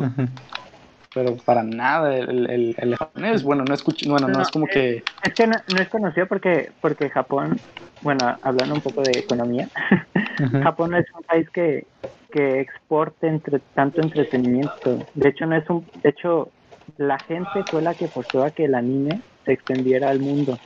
[1.14, 4.66] pero para nada el, el, el japonés, bueno, no escucho, bueno, no No, es como
[4.68, 7.62] que, Es que no, no es conocido porque, porque Japón,
[8.02, 9.70] bueno, hablando un poco de economía,
[10.14, 10.64] Ajá.
[10.64, 11.88] Japón no es un país que,
[12.32, 15.08] que exporte entre, tanto entretenimiento.
[15.14, 16.52] De hecho, no es un, de hecho,
[16.98, 20.60] la gente fue la que forzó a que el anime se extendiera al mundo.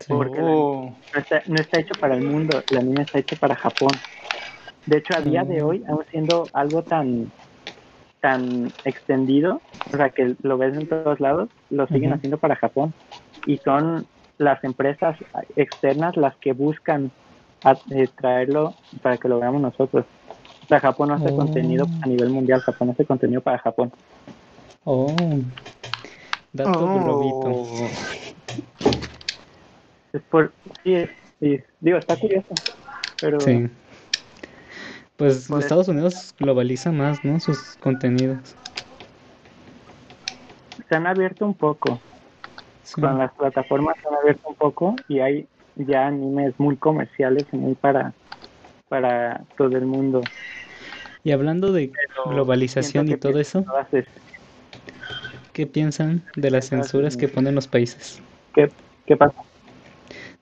[0.00, 0.06] Sí.
[0.08, 3.54] Porque oh, no está, no está hecho para el mundo, el anime está hecho para
[3.56, 4.00] Japón.
[4.86, 5.66] De hecho, a día de Mm.
[5.66, 7.30] hoy, aún siendo algo tan
[8.20, 12.92] tan extendido, o sea, que lo ves en todos lados, lo siguen haciendo para Japón.
[13.46, 15.16] Y son las empresas
[15.56, 17.10] externas las que buscan
[17.64, 20.04] a- eh, traerlo para que lo veamos nosotros.
[20.64, 21.36] O sea, Japón no hace Oh.
[21.36, 23.90] contenido a nivel mundial, Japón hace contenido para Japón.
[24.84, 25.06] Oh.
[26.52, 27.88] Dato oh.
[30.12, 30.52] Es por,
[30.82, 32.48] sí, es- sí, digo, está curioso,
[33.20, 33.68] pero Sí.
[35.16, 37.38] Pues Por Estados Unidos globaliza más, ¿no?
[37.40, 38.56] Sus contenidos.
[40.88, 42.00] se han abierto un poco.
[42.82, 43.00] Sí.
[43.00, 45.46] con las plataformas se han abierto un poco y hay
[45.76, 48.14] ya animes muy comerciales y muy para,
[48.88, 50.22] para todo el mundo.
[51.22, 53.64] Y hablando de Pero globalización y todo eso,
[55.52, 58.20] ¿qué piensan de las censuras que ponen los países?
[58.54, 58.72] ¿Qué,
[59.06, 59.40] ¿Qué pasa?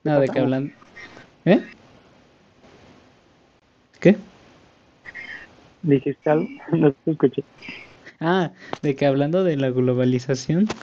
[0.03, 0.73] Nada, de que hablan...
[1.45, 1.65] ¿Eh?
[3.99, 4.11] ¿Qué?
[5.81, 6.47] ¿Dijiste algo?
[6.71, 7.45] No te escuché.
[8.21, 10.79] Ah, de que hablando de la globalización,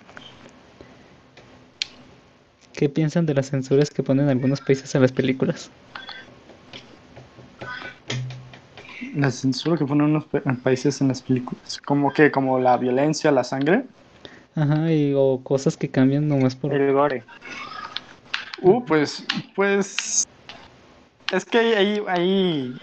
[2.72, 5.72] ¿qué piensan de las censuras que ponen algunos países a las películas?
[9.14, 11.78] La censura que ponen unos pa- países en las películas.
[11.84, 13.88] Como que, como la violencia, la sangre.
[14.54, 16.72] Ajá, y, o cosas que cambian nomás por...
[16.72, 17.24] El gore.
[18.62, 20.24] Uh, pues, pues.
[21.32, 22.74] Es que hay, hay,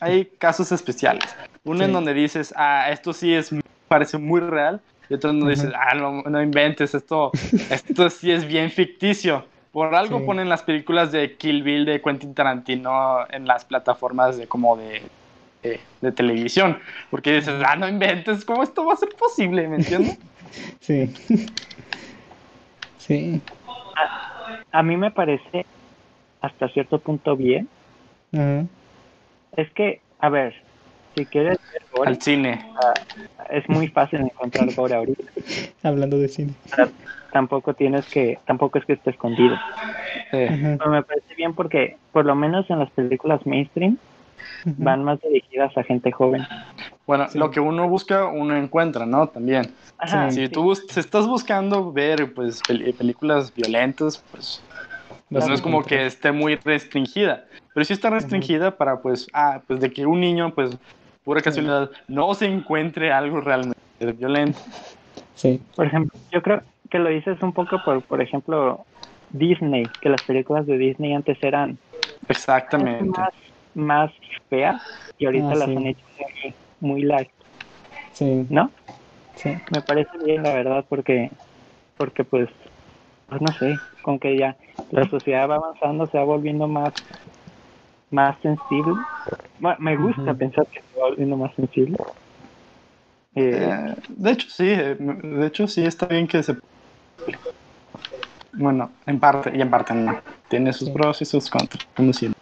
[0.00, 1.24] hay, casos especiales.
[1.64, 3.50] Uno en donde dices, ah, esto sí es,
[3.88, 4.80] parece muy real.
[5.08, 7.32] Y otro en donde dices, ah, no, no inventes, esto,
[7.70, 9.44] esto sí es bien ficticio.
[9.72, 10.24] Por algo Sí.
[10.24, 15.02] ponen las películas de Kill Bill de Quentin Tarantino en las plataformas de como de,
[15.62, 16.78] de, de televisión.
[17.10, 19.68] Porque dices, ah, no inventes, ¿cómo esto va a ser posible?
[19.68, 20.18] ¿Me entiendes?
[20.80, 21.12] Sí.
[22.98, 23.40] Sí.
[24.72, 25.66] A mí me parece
[26.40, 27.68] hasta cierto punto bien.
[29.56, 30.54] Es que, a ver,
[31.14, 32.64] si quieres ver gore, Al cine.
[33.50, 35.22] es muy fácil encontrar gore ahorita.
[35.82, 36.52] Hablando de cine.
[37.32, 39.56] Tampoco tienes que, tampoco es que esté escondido.
[40.30, 43.98] Pero me parece bien porque, por lo menos en las películas mainstream,
[44.64, 46.46] van más dirigidas a gente joven.
[47.06, 47.38] Bueno, Sí.
[47.38, 49.28] lo que uno busca, uno encuentra, ¿no?
[49.28, 49.70] También.
[49.98, 50.52] Ajá, Si sí.
[50.52, 54.62] tú bus- si estás buscando ver pues pel- películas violentas, pues,
[55.30, 57.44] pues no es como que esté muy restringida,
[57.74, 60.76] pero sí está restringida para pues ah, pues de que un niño pues
[61.24, 63.74] pura casualidad no se encuentre algo realmente
[64.14, 64.58] violento.
[65.34, 65.60] Sí.
[65.74, 68.84] Por ejemplo, yo creo que lo dices un poco por, por ejemplo,
[69.30, 71.78] Disney, que las películas de Disney antes eran
[72.28, 73.04] Exactamente.
[73.18, 73.30] más,
[73.74, 74.12] más
[74.48, 74.80] feas
[75.18, 75.76] y ahorita Ah, las sí.
[75.76, 76.06] han hecho
[76.44, 77.28] muy, muy light,
[78.12, 78.46] Sí.
[78.50, 78.70] ¿no?
[79.36, 79.54] Sí.
[79.70, 81.30] Me parece bien, la verdad, porque,
[81.96, 82.48] porque pues,
[83.28, 84.56] pues no sé, con que ya
[84.90, 86.92] la sociedad va avanzando, se va volviendo más,
[88.10, 88.96] más sensible.
[89.58, 91.96] Bueno, me gusta pensar que se va volviendo más sensible.
[93.34, 96.56] Eh, Eh, de hecho sí, eh, de hecho sí está bien que se
[98.52, 100.18] bueno, en parte y en parte no.
[100.48, 100.94] Tiene sus Sí.
[100.94, 102.36] pros y sus contras, como siempre.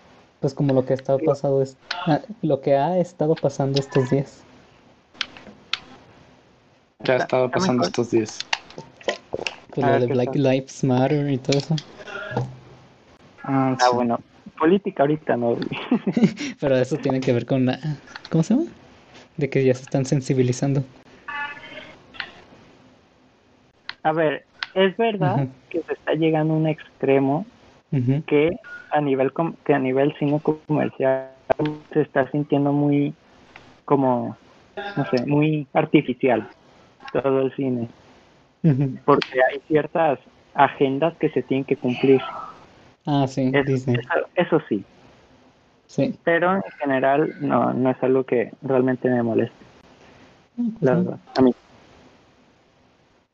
[0.45, 4.11] Pues como lo que ha estado pasando es, ah, lo que ha estado pasando estos
[4.11, 4.45] días.
[7.03, 8.45] ¿Qué ha estado pasando estos días?
[9.71, 10.35] Pues A lo de Black.
[10.35, 11.75] Lives Matter y todo eso.
[13.45, 14.21] Ah, ah, bueno,
[14.59, 15.57] política ahorita no.
[16.61, 17.79] Pero eso tiene que ver con la...
[18.29, 18.67] ¿Cómo se llama?
[19.39, 20.85] De que ya se están sensibilizando.
[24.03, 27.47] A ver, es verdad que se está llegando a un extremo
[28.27, 28.51] Que
[28.91, 31.31] a nivel com- que a nivel cine comercial
[31.93, 33.15] se está sintiendo muy
[33.85, 34.37] como
[34.97, 36.49] no sé muy artificial
[37.13, 37.89] todo el cine.
[39.05, 40.19] Porque hay ciertas
[40.55, 42.21] agendas que se tienen que cumplir.
[43.07, 43.97] Ah, sí, Es- Disney.
[43.97, 44.85] eso, eso sí.
[45.87, 46.19] Sí.
[46.25, 49.65] pero en general no no es algo que realmente me moleste.
[50.57, 51.53] Pues la verdad a mí.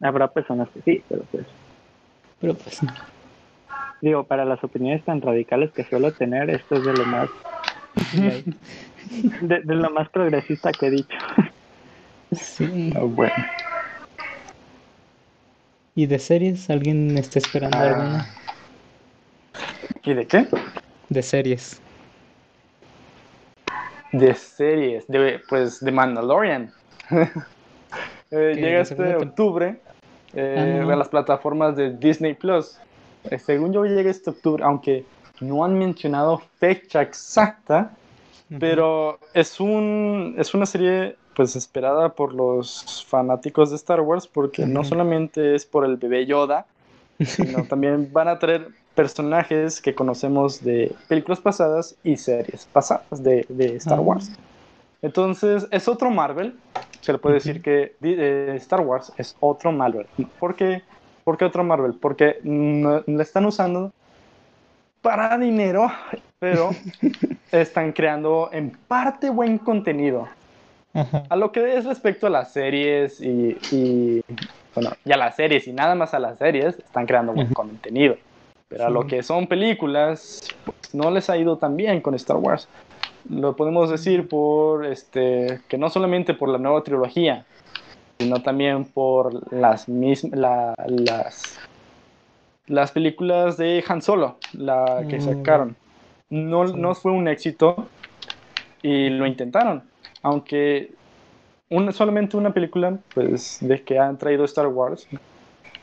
[0.03, 1.47] Habrá personas que sí pero pues.
[2.41, 2.81] Pero pues
[4.01, 7.29] digo para las opiniones tan radicales que suelo tener esto es de lo más
[9.43, 11.17] de, de lo más progresista que he dicho
[12.33, 12.93] sí.
[12.97, 13.35] Ah, bueno.
[15.95, 16.71] ¿Y de series?
[16.71, 17.83] ¿Alguien está esperando Ah.
[17.83, 18.27] alguna?
[20.05, 20.47] ¿Y de qué?
[21.09, 21.81] De series.
[24.13, 26.73] De series, de, pues de Mandalorian.
[28.33, 29.81] Eh, ¿Qué, llega este octubre
[30.35, 30.93] eh, Ah, no.
[30.93, 32.79] a las plataformas de Disney Plus.
[33.45, 35.05] Según yo llega este octubre, aunque
[35.41, 37.93] no han mencionado fecha exacta,
[38.59, 44.67] pero es un es una serie pues esperada por los fanáticos de Star Wars porque
[44.67, 46.67] no solamente es por el bebé Yoda,
[47.25, 53.47] sino también van a traer personajes que conocemos de películas pasadas y series pasadas de,
[53.49, 54.03] de Star Ah.
[54.03, 54.31] Wars.
[55.03, 56.59] Entonces, es otro Marvel.
[57.01, 60.07] Se le puede decir que eh, Star Wars es otro Marvel.
[60.39, 60.83] ¿Por qué?
[61.25, 61.95] ¿Por qué otro Marvel?
[61.95, 63.93] Porque no- le están usando
[65.03, 65.91] para dinero,
[66.39, 66.71] pero
[67.53, 70.29] están creando en parte buen contenido.
[70.93, 71.25] Ajá.
[71.29, 74.21] A lo que es respecto a las series y, y,
[74.75, 78.17] bueno, y a las series y nada más a las series, están creando buen contenido.
[78.69, 82.37] Pero a lo que son películas, pues, no les ha ido tan bien con Star
[82.37, 82.69] Wars.
[83.29, 87.45] Lo podemos decir por este que no solamente por la nueva trilogía,
[88.21, 90.33] sino también por las mismas
[90.87, 91.59] las
[92.67, 95.21] las películas de Han Solo, la que Mm.
[95.23, 95.77] sacaron.
[96.29, 97.89] No, no fue un éxito
[98.83, 99.83] y lo intentaron.
[100.23, 100.93] Aunque
[101.71, 105.09] una, solamente una película pues, de que han traído Star Wars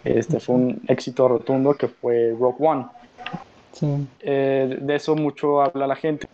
[0.03, 2.85] este, fue un éxito rotundo que fue Rogue One.
[3.73, 6.27] Sí, Eh, de eso mucho habla la gente,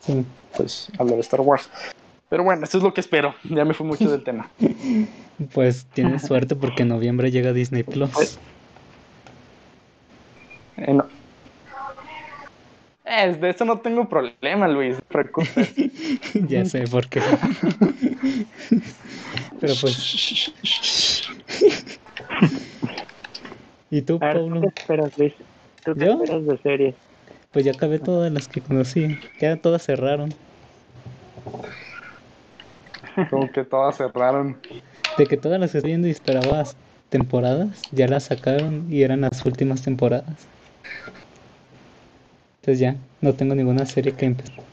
[0.00, 0.24] sí.
[0.56, 1.68] pues habla de Star Wars.
[2.30, 3.34] Pero bueno, eso es lo que espero.
[3.44, 4.48] Ya me fui mucho del tema.
[5.52, 8.38] Pues tienes suerte porque en noviembre llega Disney Plus.
[10.76, 11.06] Eh, no.
[13.04, 14.96] Eh, de eso no tengo problema, Luis.
[16.48, 17.20] ya sé por qué.
[19.60, 20.52] Pero pues,
[23.90, 24.60] ¿y tú, ver, ¿tú Pablo?
[24.60, 25.34] qué esperas, Luis?
[25.84, 26.12] ¿Tú qué ¿Yo?
[26.12, 26.94] esperas de series?
[27.52, 29.16] Pues ya acabé todas las que conocí.
[29.40, 30.34] Ya todas cerraron.
[33.30, 34.60] Como que todas cerraron.
[35.16, 36.76] De que todas las que estoy viendo y esperabas
[37.08, 40.48] temporadas, ya las sacaron y eran las últimas temporadas.
[42.60, 44.64] Entonces ya, no tengo ninguna serie que empezar.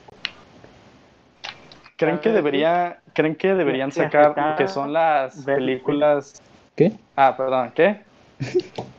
[1.97, 6.33] ¿Creen que debería, creen que deberían sacar que son las películas?
[6.75, 6.93] ¿Qué?
[7.15, 8.05] Ah, perdón, ¿qué?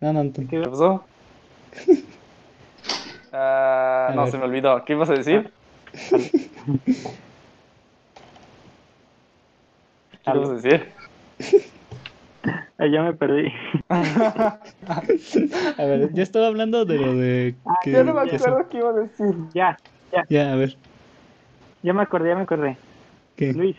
[0.00, 0.32] No, no, no.
[0.32, 1.08] ¿Qué- ¿Qué pasó?
[3.32, 4.32] Ah, no, ver.
[4.32, 4.84] se me olvidó.
[4.84, 5.52] ¿Qué ibas a decir?
[10.26, 10.94] ¿Qué ibas a decir?
[12.78, 13.52] Ya me perdí.
[13.88, 18.90] A ver, yo estaba hablando de lo de que, Ya no me acuerdo qué iba
[18.90, 19.34] a decir.
[19.54, 19.78] Ya,
[20.28, 20.76] Ya, a ver,
[21.82, 22.78] ya me acordé, ya me acordé.
[23.36, 23.52] ¿qué?
[23.52, 23.76] Luis,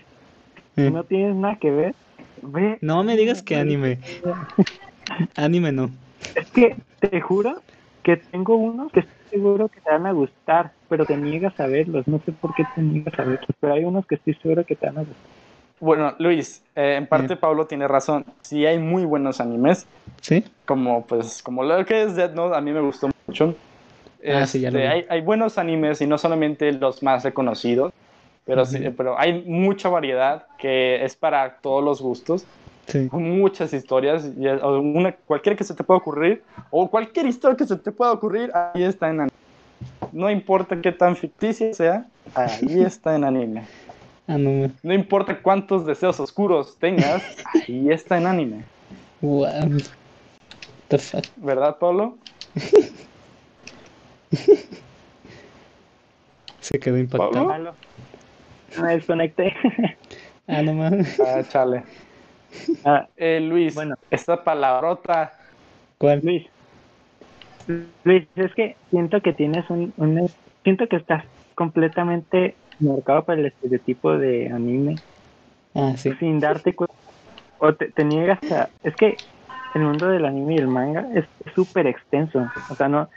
[0.78, 1.95] Eh, si no tienes nada que ver,
[2.41, 2.78] ve.
[2.82, 4.00] No me digas que anime.
[5.36, 5.89] Anime no.
[6.36, 7.62] Es que te juro
[8.04, 11.68] que tengo unos que estoy seguro que te van a gustar, pero te niegas a
[11.68, 12.08] verlos.
[12.08, 14.76] No sé por qué te niegas a verlos, pero hay unos que estoy seguro que
[14.76, 15.32] te van a gustar.
[15.80, 17.36] Bueno, Luis, eh, en parte.
[17.36, 18.26] Pablo tiene razón.
[18.42, 19.86] Sí hay muy buenos animes,
[20.22, 20.44] ¿Sí?
[20.66, 23.56] como pues como lo que es Death Note, a mí me gustó mucho.
[24.28, 24.94] Ah, sí, ya lo Este, vi.
[24.94, 27.94] hay, hay buenos animes y no solamente los más reconocidos,
[28.46, 32.46] pero, sí, pero hay mucha variedad que es para todos los gustos.
[32.88, 33.10] Sí.
[33.12, 37.76] muchas historias, y, una, cualquiera que se te pueda ocurrir, o cualquier historia que se
[37.76, 39.32] te pueda ocurrir, ahí está en anime.
[40.14, 43.64] No importa qué tan ficticia sea, ahí está en anime.
[44.28, 44.70] Ah, no.
[44.94, 47.24] importa cuántos deseos oscuros tengas,
[47.68, 48.64] ahí está en anime.
[49.22, 49.46] Wow.
[50.90, 51.24] The fuck.
[51.38, 52.18] ¿Verdad, Pablo?
[56.60, 57.32] Se quedó impactado.
[57.32, 57.48] ¿Pablo?
[57.48, 57.76] Malo.
[58.82, 59.54] Me desconecté.
[60.50, 61.20] Ah, no mames.
[61.20, 61.84] Ah, chale.
[62.86, 63.96] Ah, Eh, Luis, Bueno.
[64.10, 65.34] esta palabrota,
[65.98, 66.22] ¿Cuál?
[66.24, 66.46] Luis.
[68.06, 70.32] Luis, es que siento que tienes un, un-
[70.64, 71.26] Siento que estás
[71.56, 75.02] completamente marcado por el estereotipo de anime
[75.76, 76.12] Ah, sí.
[76.20, 76.94] sin darte cuenta.
[77.58, 78.72] O te, te niegas a...
[78.84, 79.22] Es que
[79.74, 81.26] el mundo del anime y el manga es
[81.56, 82.54] súper extenso.
[82.70, 83.10] O sea, no,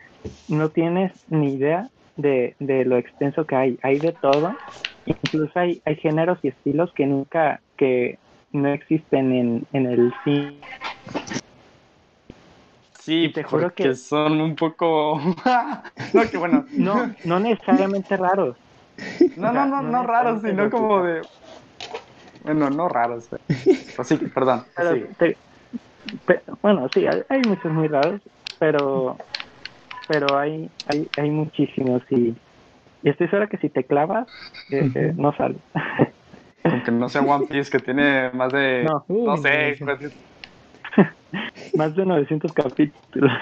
[0.49, 3.79] no tienes ni idea de, de lo extenso que hay.
[3.83, 4.61] Hay de todo.
[5.07, 7.63] Incluso hay, hay géneros y estilos que nunca...
[7.77, 8.21] que
[8.53, 10.69] no existen en, en el cine.
[13.01, 15.19] sí, te juro que- son un poco...
[16.13, 16.67] no, que bueno.
[16.77, 18.57] No, no necesariamente raros.
[19.37, 21.23] No, no, no, no raros, sino como de...
[22.45, 23.29] Bueno, no raros.
[23.31, 23.43] pero-
[23.97, 24.65] Pues sí, perdón.
[24.77, 25.05] Pero sí.
[25.19, 25.37] te-
[26.27, 28.21] pe- bueno, sí, hay, hay muchos muy raros,
[28.59, 29.17] pero
[30.07, 32.35] pero hay hay, hay muchísimos y,
[33.03, 34.27] y estoy segura que si te clavas,
[34.71, 35.57] eh, eh, no sale.
[36.65, 38.85] Aunque no sea One Piece, que tiene más de...
[38.85, 39.37] No.
[39.39, 40.13] Sé, no, pues,
[41.75, 43.33] Más de 900 capítulos.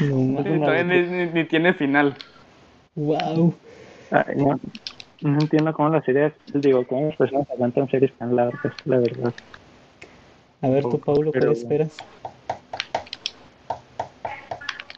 [0.00, 0.60] No mames.
[0.60, 2.14] todavía ni, ni- ni tiene final.
[2.96, 3.54] Wow.
[4.36, 4.58] No,
[5.22, 9.32] no entiendo cómo las series, digo, cómo las personas aguantan series tan largas, la verdad.
[10.62, 11.96] A ver, tú, Paulo, ¿qué Pero- esperas?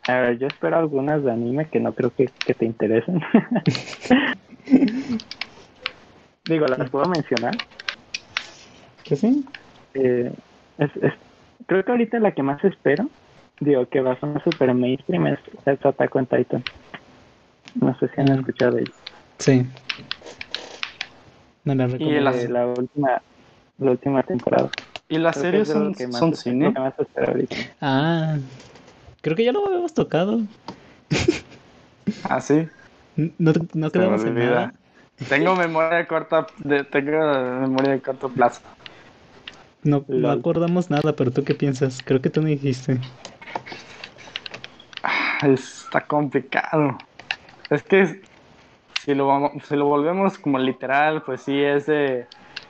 [0.09, 3.23] A ver, yo espero algunas de anime que no creo que, que te interesen.
[6.45, 7.57] digo, las puedo mencionar.
[9.05, 9.45] ¿Que sí?
[9.95, 10.33] Eh,
[10.79, 11.13] es, es-
[11.67, 13.09] creo que ahorita la que más espero,
[13.61, 16.65] digo que va a sonar super mainstream, es, es Attack on Titan.
[17.77, 18.35] No sé si han Ah.
[18.35, 18.93] escuchado de ella.
[19.43, 19.66] Sí.
[21.64, 22.30] Me la Y recomiendo.
[22.30, 23.22] Eh, la última
[23.78, 24.70] la última temporada.
[25.09, 26.66] ¿Y las Creo series son, que más son cine?
[26.66, 27.57] lo que más espero ahorita.
[27.80, 28.36] Ah,
[29.20, 30.40] creo que ya lo habíamos tocado.
[32.28, 32.68] Ah, sí.
[33.16, 34.72] No, no quedamos en nada.
[35.28, 37.11] Tengo memoria de corta, de, tengo
[37.61, 38.61] memoria de corto plazo.
[39.82, 42.01] No, no acordamos nada, pero tú qué piensas?
[42.05, 42.99] Creo que tú me dijiste.
[45.03, 46.97] Ah, Está complicado.
[47.70, 48.20] Es que
[49.05, 52.27] si lo, vamos- si lo volvemos como literal, pues sí es de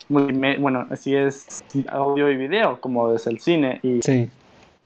[0.08, 3.80] bueno, sí es audio y video, como es el cine.
[3.82, 4.28] Y Sí.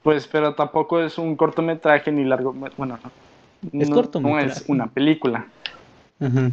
[0.03, 2.53] Pues, pero tampoco es un cortometraje ni largo.
[2.53, 2.97] Bueno,
[3.71, 4.45] no, Es no cortometraje.
[4.47, 5.47] es una película.
[6.19, 6.51] Ajá.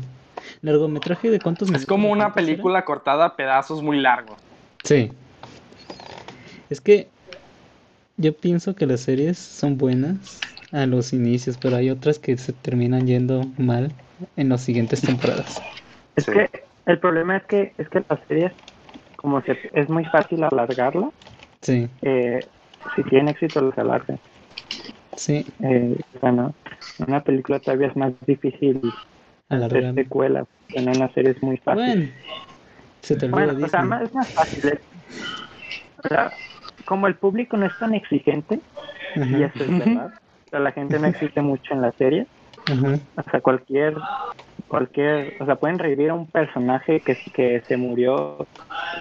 [0.62, 1.86] ¿Largometraje de cuántos Es minutos?
[1.86, 4.36] como una película cortada a pedazos muy largos.
[4.82, 5.12] Sí.
[6.68, 7.08] Es que
[8.16, 10.40] yo pienso que las series son buenas
[10.72, 13.92] a los inicios, pero hay otras que se terminan yendo mal
[14.36, 15.60] en las siguientes temporadas.
[16.16, 16.32] Es Sí.
[16.32, 16.50] que
[16.86, 18.52] el problema es que es que las series,
[19.16, 21.10] como se, es muy fácil alargarla,
[21.62, 22.46] Sí, eh,
[22.94, 24.20] si tienen éxito los alargan.
[25.16, 26.54] sí, Eh, bueno,
[26.98, 28.80] en una película todavía es más difícil
[29.48, 29.94] hacer alargar.
[29.94, 31.82] secuelas, en una serie es muy fácil.
[31.84, 32.12] Bueno,
[33.02, 34.68] se te Bueno, o sea, más- es más fácil.
[34.68, 34.82] es-
[36.04, 36.32] o sea,
[36.86, 38.60] como el público no es tan exigente,
[39.14, 42.26] y eso es verdad, o sea, la gente no exige mucho en la serie,
[42.66, 42.98] ajá.
[43.16, 43.94] o sea, cualquier,
[44.68, 48.46] cualquier, o sea, pueden revivir a un personaje que, que se murió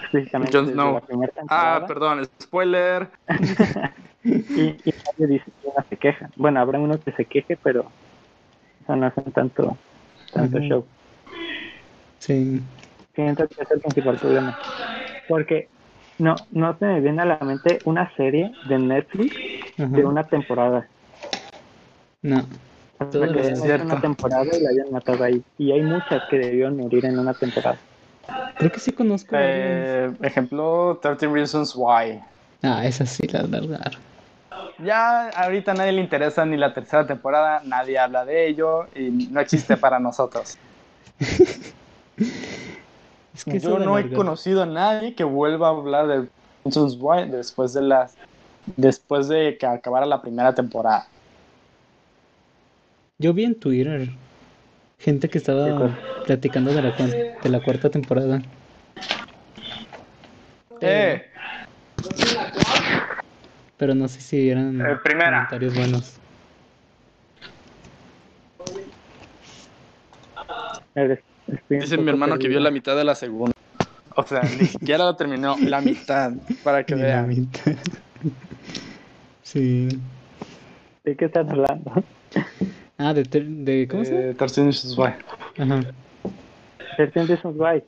[0.02, 0.94] explícitamente Jon Snow.
[0.96, 3.10] la primera temporada, Ah, perdón, spoiler.
[4.24, 6.30] y, y nadie dice que no se queja.
[6.36, 9.78] Bueno, habrá uno que se queje, pero o sea, no hacen tanto,
[10.32, 10.86] tanto show.
[12.20, 12.62] Sí,
[13.16, 14.58] Siento que es el principal problema.
[15.28, 15.70] Porque
[16.18, 19.36] no, no se me viene a la mente una serie de Netflix
[19.78, 20.88] de una temporada.
[22.22, 22.48] No,
[23.08, 23.86] O sea, Todas que hecho Cierto.
[23.86, 25.44] una temporada y la hayan matado ahí.
[25.58, 27.78] Y hay muchas que debieron morir en una temporada.
[28.58, 29.36] creo que sí conozco.
[29.38, 32.20] Eh, ejemplo, 13 Reasons Why.
[32.62, 34.00] Ah, esa sí la alargaron.
[34.80, 39.10] Ya ahorita a nadie le interesa ni la tercera temporada, nadie habla de ello y
[39.32, 40.58] no existe para nosotros.
[43.36, 46.28] Es que Yo no he conocido a nadie que vuelva a hablar de
[46.64, 48.16] Reasons Why después de las
[48.78, 51.08] después de que acabara la primera temporada.
[53.24, 54.10] Yo vi en Twitter
[55.00, 55.98] gente que estaba ¿Qué cosa?
[56.26, 58.42] platicando de la, de la cuarta temporada.
[60.82, 61.24] Eh,
[63.78, 66.20] Pero no sé si eran Eh, comentarios buenos.
[71.70, 73.54] Dice mi hermano que vio la mitad de la segunda.
[74.18, 77.72] O sea, ni siquiera lo terminó, la mitad, para que Ni la mitad.
[79.44, 79.88] sí.
[81.06, 82.04] ¿De qué estás hablando?
[82.98, 84.24] Ah, de, ter- de ¿cómo se llama?
[84.30, 85.14] Eh, 13 Reasons Why.
[85.58, 85.82] Ajá.
[86.98, 87.84] 13 Reasons Why.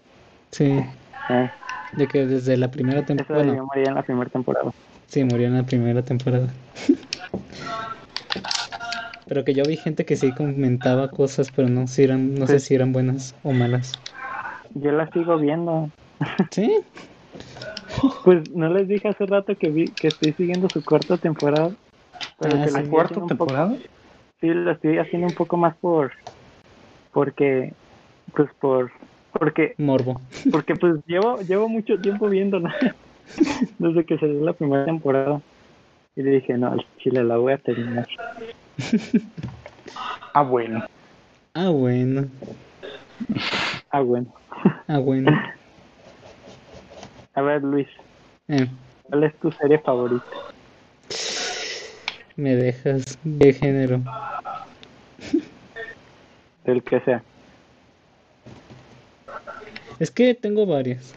[0.51, 0.80] Sí.
[1.30, 1.49] Eh,
[1.93, 3.45] De que desde la primera temporada.
[3.45, 4.72] Bueno, morir en la primera temporada.
[5.08, 6.47] sí, murió en la primera temporada.
[9.28, 12.60] Pero que yo vi gente que sí comentaba cosas, pero no, si eran, no sé
[12.60, 12.68] Sí.
[12.68, 13.93] si eran buenas o malas.
[14.76, 15.89] Yo la sigo viendo.
[16.51, 16.72] ¿Sí?
[18.24, 21.72] Pues no les dije hace rato que vi que estoy siguiendo su cuarta temporada.
[22.39, 23.76] Pero Ah, que la ¿La estoy cuarta poco- temporada?
[24.45, 26.11] Sí, lo estoy haciendo un poco más por
[27.11, 27.73] porque
[28.33, 28.91] pues por
[29.31, 30.21] porque Morbo.
[30.51, 32.75] porque pues llevo llevo mucho tiempo viéndola
[33.79, 35.41] desde que salió la primera temporada
[36.15, 38.05] y le dije no al chile la voy a terminar
[40.33, 40.85] Ah, bueno.
[41.53, 42.27] Ah, bueno.
[43.89, 44.33] ah bueno
[44.87, 45.31] Ah, bueno.
[47.33, 47.87] a ver Luis
[48.49, 48.67] Eh,
[49.03, 50.25] ¿cuál es tu serie favorita?
[52.35, 54.01] me dejas de género.
[56.66, 57.24] Del que sea
[59.99, 61.13] Es que tengo varias.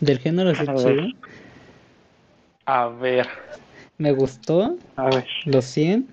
[0.00, 0.96] Del género así A ver.
[0.96, 1.06] chido.
[2.66, 3.28] A ver.
[3.98, 6.06] Me gustó a ver los 100.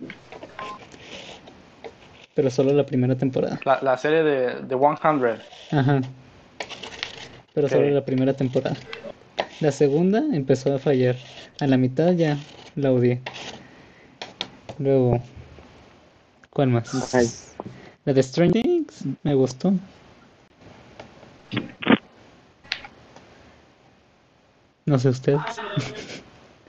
[2.35, 3.59] Pero solo la primera temporada.
[3.65, 5.41] La, la serie de, de 100.
[5.71, 6.01] Ajá.
[7.53, 8.77] Pero solo la primera temporada.
[9.59, 11.15] La segunda empezó a fallar.
[11.59, 12.37] A la mitad ya
[12.75, 13.21] la odié.
[14.77, 15.19] Luego.
[16.59, 17.15] ¿Cuál más?
[17.15, 17.25] Ay.
[18.03, 19.71] La de Stranger Things me gustó.
[24.85, 25.39] No sé ustedes.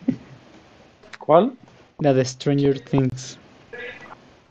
[1.19, 1.55] ¿Cuál?
[1.99, 3.37] La de Stranger Things.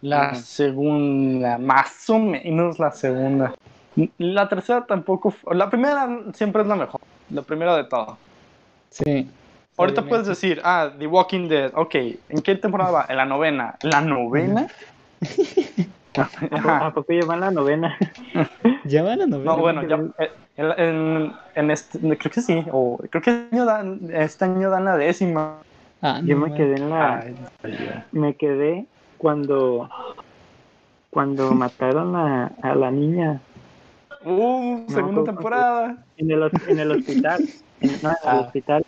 [0.02, 3.56] La segunda, más o menos la segunda.
[4.18, 5.34] La tercera tampoco.
[5.54, 7.00] La primera siempre es la mejor.
[7.30, 8.18] La primera de todo.
[8.90, 9.06] Sí.
[9.78, 10.04] Ahorita obviamente.
[10.10, 11.72] puedes decir, ah, The Walking Dead.
[11.76, 13.06] Ok, ¿en qué temporada va?
[13.08, 13.78] En la novena.
[13.84, 14.68] ¿La novena?
[16.18, 17.98] ¿A, poco llevan la novena?
[18.86, 19.52] Ya va la novela.
[19.52, 20.00] No, bueno, ya.
[20.58, 22.66] eh, En, este, creo que sí.
[22.72, 25.58] O creo que este año dan, este año dan la décima.
[26.02, 27.80] Ah, Yo no, me quedé en la Ay, Dios.
[28.12, 28.86] me quedé
[29.18, 29.90] cuando
[31.10, 33.42] cuando mataron a, a la niña
[34.26, 35.96] Uh, No, segunda temporada.
[36.18, 37.42] en el, en el hospital.
[37.80, 38.40] En, no, en el Ah.
[38.42, 38.86] hospital.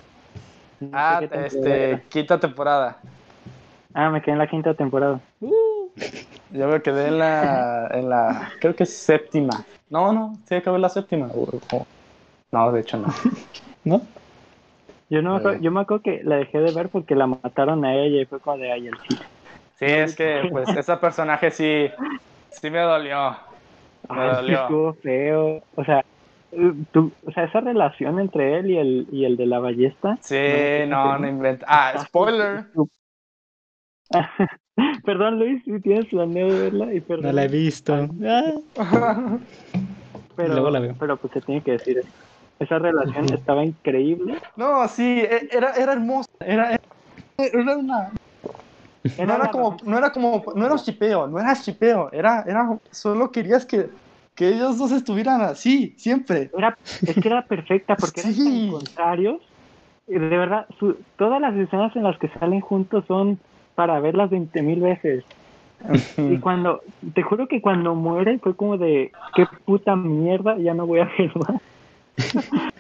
[0.82, 2.98] No Ah, temporada este, quinta temporada.
[3.94, 5.20] Ah, me quedé en la quinta temporada.
[5.40, 5.52] Uh,
[6.54, 9.66] Yo me quedé en la, en la, creo que es séptima.
[9.90, 11.30] No, no, sí acabé la séptima.
[12.52, 13.08] No, de hecho no.
[13.86, 14.02] ¿No?
[15.10, 15.62] Yo, no me ver.
[15.62, 18.40] yo me acuerdo que la dejé de ver porque la mataron a ella y fue
[18.40, 19.26] como de el chile.
[19.78, 21.90] Sí, es que pues ese personaje sí,
[22.50, 23.36] sí me dolió.
[24.10, 24.62] Me Ay, sí dolió.
[24.64, 25.64] estuvo feo.
[25.76, 26.00] O sea,
[26.52, 30.18] eh, tú, o sea, esa relación entre él y el, y el de la ballesta.
[30.22, 31.66] Sí, no, no inventa.
[31.68, 32.66] Ah, spoiler.
[35.06, 36.94] perdón, Luis, si tienes planeo de verla.
[36.94, 37.94] Y perdón, No la he visto.
[37.94, 38.54] Ah,
[40.36, 40.96] pero, luego la veo.
[41.00, 42.10] pero pues se tiene que decir eso.
[42.60, 44.38] Esa relación estaba increíble.
[44.56, 46.28] No, sí, e- era, era hermoso.
[46.40, 46.76] Era,
[47.38, 48.12] era, era una.
[49.18, 53.32] No era como, no era como, no era chipeo, no era chipeo, era, era, solo
[53.32, 53.90] querías que,
[54.36, 56.50] que ellos dos estuvieran así, siempre.
[56.56, 56.76] Era,
[57.06, 58.68] es que era perfecta porque eran Sí.
[58.70, 59.42] tan contrarios.
[60.08, 63.40] Y De verdad, su- todas las escenas en las que salen juntos son
[63.76, 65.24] para verlas 20 mil veces.
[66.18, 66.82] Y cuando,
[67.16, 71.10] te juro que cuando muere fue como de, qué puta mierda, ya no voy a
[71.18, 71.62] ver más.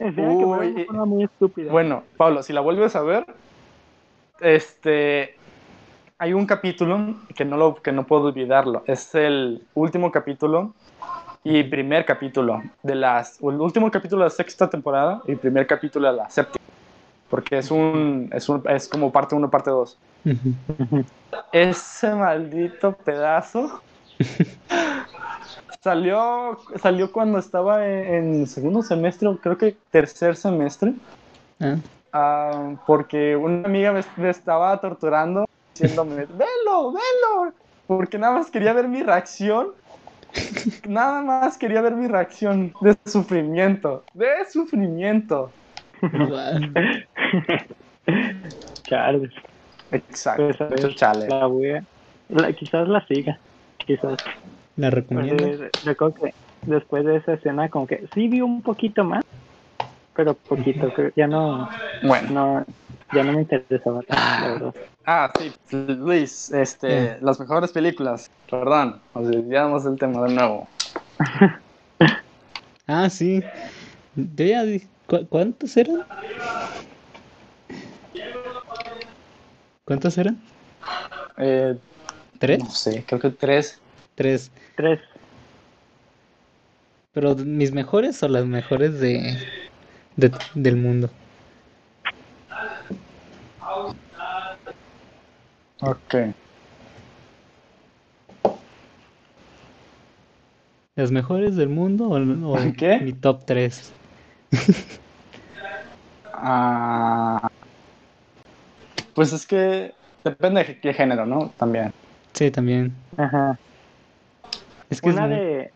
[0.00, 0.66] o sea, que Uy.
[0.72, 1.70] una forma muy estúpida.
[1.70, 3.24] Bueno, Pablo, si la vuelves a ver,
[4.40, 5.36] este,
[6.18, 8.82] hay un capítulo que no lo, que no puedo olvidarlo.
[8.86, 10.74] Es el último capítulo
[11.44, 16.10] y primer capítulo de las, el último capítulo de la sexta temporada y primer capítulo
[16.10, 16.62] de la séptima,
[17.30, 20.02] porque es un, es un, es como parte uno, parte dos.
[20.24, 21.04] ujú.
[21.52, 23.84] Ese maldito pedazo
[25.82, 30.94] salió, salió cuando estaba en, en segundo semestre, creo que tercer semestre.
[31.60, 31.80] Ah,
[32.12, 37.54] Ah, porque una amiga me, me estaba torturando diciéndome, velo, velo,
[37.86, 39.76] porque nada más quería ver mi reacción,
[40.88, 45.59] nada más quería ver mi reacción de sufrimiento, de sufrimiento.
[48.86, 49.30] Charles,
[49.92, 51.26] Exacto, pues ver, chale.
[51.28, 51.84] la voy a-
[52.28, 53.40] la- quizás la siga,
[53.86, 54.18] quizás.
[54.76, 55.46] ¿La recomiendo?
[55.46, 56.34] Eh, recuerdo que
[56.66, 59.22] después de esa escena como que sí vi un poquito más,
[60.14, 61.68] pero poquito, ya no,
[62.02, 62.64] Bueno, no,
[63.12, 64.74] ya no me interesaba tanto, la verdad.
[65.04, 70.68] ah, sí, Luis, este, las mejores películas, perdón, nos desviamos del tema de nuevo.
[72.86, 73.50] Ah, sí.
[74.14, 76.04] Yo ya dije, ¿cu- ¿cuántos eran?
[79.84, 80.38] ¿Cuántos eran?
[81.36, 81.76] Eh,
[82.38, 82.60] ¿Tres?
[82.62, 83.80] no sé, creo que tres.
[84.14, 84.52] Tres.
[84.76, 85.00] Tres,
[87.12, 89.36] Pero mis mejores o las mejores de,
[90.16, 91.10] de- del mundo.
[95.82, 96.14] Ok.
[100.94, 102.98] ¿Las mejores del mundo o, o ¿Qué?
[103.00, 103.92] mi top 3?
[106.42, 107.50] Ah,
[109.14, 109.92] pues es que
[110.24, 111.52] depende de qué género, ¿no?
[111.58, 111.92] También.
[112.32, 112.94] Sí, también.
[113.18, 113.58] ajá.
[114.88, 115.70] Es que es Una muy- de,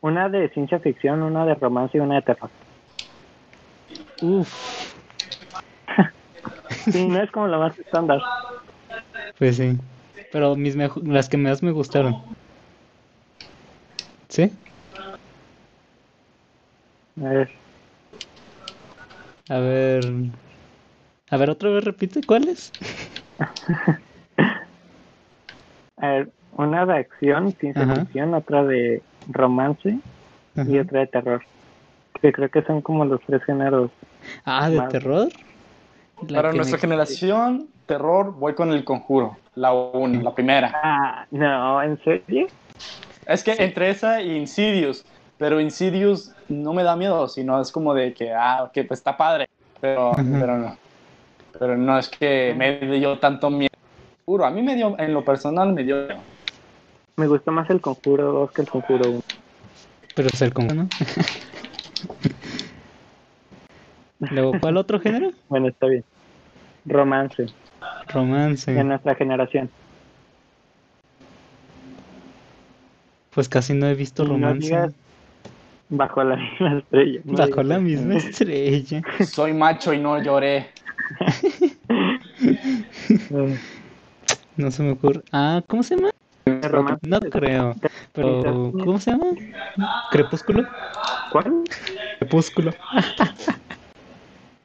[0.00, 2.50] una de ciencia ficción, una de romance y una de terror.
[4.22, 4.52] Uf,
[6.92, 8.20] Sí, no es como la más estándar.
[9.38, 9.78] pues sí.
[10.32, 12.16] Pero mis las que más me gustaron.
[14.28, 14.50] ¿Sí?
[17.22, 17.50] A ver,
[19.48, 20.04] A ver.
[21.30, 22.72] A ver, otra vez repite, ¿cuáles?
[25.98, 28.00] a ver, una de acción, ciencia Ajá.
[28.04, 29.98] ficción, otra de romance
[30.56, 31.42] y otra de terror.
[32.22, 33.90] Que creo que son como los tres géneros.
[34.44, 34.88] Ah, de más.
[34.90, 35.28] terror.
[36.28, 39.36] La Para nuestra me- generación, terror, voy con el conjuro.
[39.56, 40.72] La una, la primera.
[40.82, 42.46] Ah, no, ¿en serio?
[43.26, 45.04] Es que entre esa y Insidious.
[45.38, 49.16] Pero Insidious no me da miedo, sino es como de que, ah, que pues está
[49.16, 49.48] padre.
[49.80, 50.76] Pero, pero no.
[51.58, 53.70] Pero no es que me dio tanto miedo.
[54.24, 56.20] Juro, a mí me dio, en lo personal me dio miedo.
[57.16, 59.22] Me gustó más el Conjuro 2 que el Conjuro 1.
[60.14, 60.88] Pero es el conjuro, ¿no?
[64.30, 65.30] Luego, ¿cuál otro género?
[65.48, 66.04] Bueno, está bien.
[66.86, 67.46] Romance,
[68.08, 68.72] Romance.
[68.72, 69.70] de nuestra generación.
[73.34, 74.60] Pues casi no he visto Y no romance.
[74.66, 74.92] digas
[75.88, 77.20] bajo la misma estrella.
[77.24, 79.02] no Bajo la misma estrella.
[79.26, 80.68] Soy macho y no lloré.
[84.56, 85.20] No se me ocurre.
[85.32, 86.10] Ah, ¿cómo se llama?
[87.02, 87.74] No creo.
[88.12, 89.26] Pero, ¿cómo se llama?
[90.12, 90.64] Crepúsculo.
[91.32, 91.64] ¿Cuál?
[92.20, 92.72] Crepúsculo.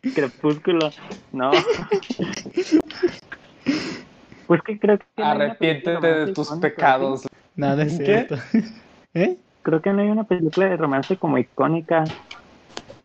[0.14, 0.92] Crepúsculo.
[1.32, 1.52] No.
[4.48, 5.06] pues que creo que.
[5.18, 7.28] Arrepiéntete de tus pecados.
[7.56, 8.06] Nada es ¿Qué?
[8.06, 8.36] cierto.
[9.14, 9.38] ¿Eh?
[9.70, 12.04] Creo que no hay una película de romance como icónica.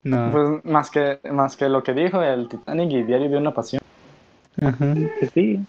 [0.02, 0.30] No.
[0.32, 3.82] Pues más que, más que lo que dijo el Titanic y Diario de una Pasión.
[4.62, 4.94] Ajá.
[5.20, 5.60] Que sí.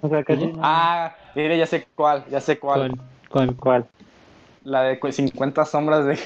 [0.00, 0.60] O sea, casi no.
[0.62, 2.92] Ah, mire, ya sé cuál, ya sé cuál.
[2.92, 3.00] ¿Cuál?
[3.28, 3.56] ¿Cuál?
[3.56, 3.86] ¿Cuál?
[4.62, 6.16] La de cu- 50 sombras de...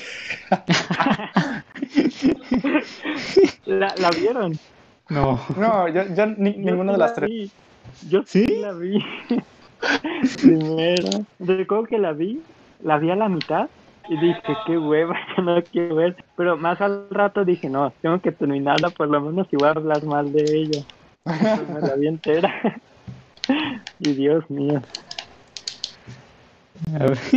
[3.64, 4.52] ¿La, la vieron?
[5.08, 5.40] No.
[5.56, 7.30] No, yo, yo ni- Yo ninguna sí de las la tres.
[7.30, 7.50] vi.
[8.10, 8.56] Yo sí, ¿Sí?
[8.56, 9.02] la vi.
[10.42, 11.24] Primero.
[11.38, 12.38] Recuerdo que la vi,
[12.82, 13.70] la vi a la mitad
[14.06, 16.16] y dije, qué hueva, yo no quiero ver.
[16.36, 19.72] Pero más al rato dije, no, tengo que terminarla por lo menos y voy a
[19.72, 20.82] hablar mal de ella.
[21.28, 22.52] Entonces me la vi entera.
[23.98, 24.80] y Dios mío,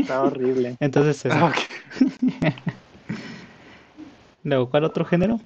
[0.02, 0.76] está horrible.
[0.80, 1.46] Entonces, eso.
[1.46, 1.56] Ok.
[4.44, 5.40] Luego, ¿cuál otro género?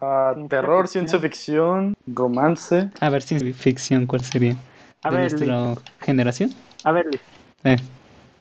[0.00, 2.90] Ah, terror, ciencia ficción, romance.
[3.00, 4.56] A ver, ciencia ficción, ¿cuál sería?
[5.02, 6.50] A ¿De ver, nuestra generación?
[6.84, 7.20] a ver, Luis,
[7.64, 7.76] Eh,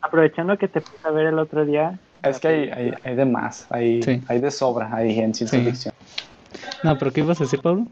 [0.06, 2.00] aprovechando que te puse a ver el otro día.
[2.24, 4.22] Es que hay, hay, hay de más, hay, Sí.
[4.28, 5.66] hay de sobra ahí en ciencia Sí.
[5.66, 5.94] ficción.
[6.84, 7.86] no, pero ¿qué ibas a decir, Pablo?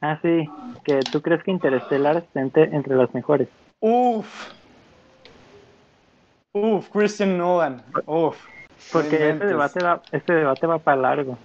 [0.00, 0.48] Ah, sí,
[0.84, 3.48] que tú crees que Interestelar está entre, entre los mejores.
[3.80, 4.26] Uf.
[6.52, 7.82] Uf, Christian Nolan.
[8.06, 8.36] Uf.
[8.92, 11.38] Porque este debate va, este debate va para largo.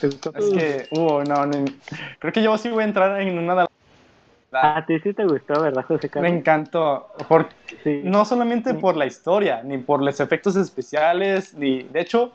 [0.00, 1.64] Es que, uh, no, no,
[2.20, 3.68] creo que yo sí voy a entrar en una de las...
[4.52, 6.32] A ti sí te gustó, ¿verdad, José Me Carlos?
[6.32, 7.48] encantó, por,
[7.84, 8.00] Sí.
[8.04, 11.82] no solamente por la historia, ni por los efectos especiales, ni...
[11.82, 12.32] De hecho,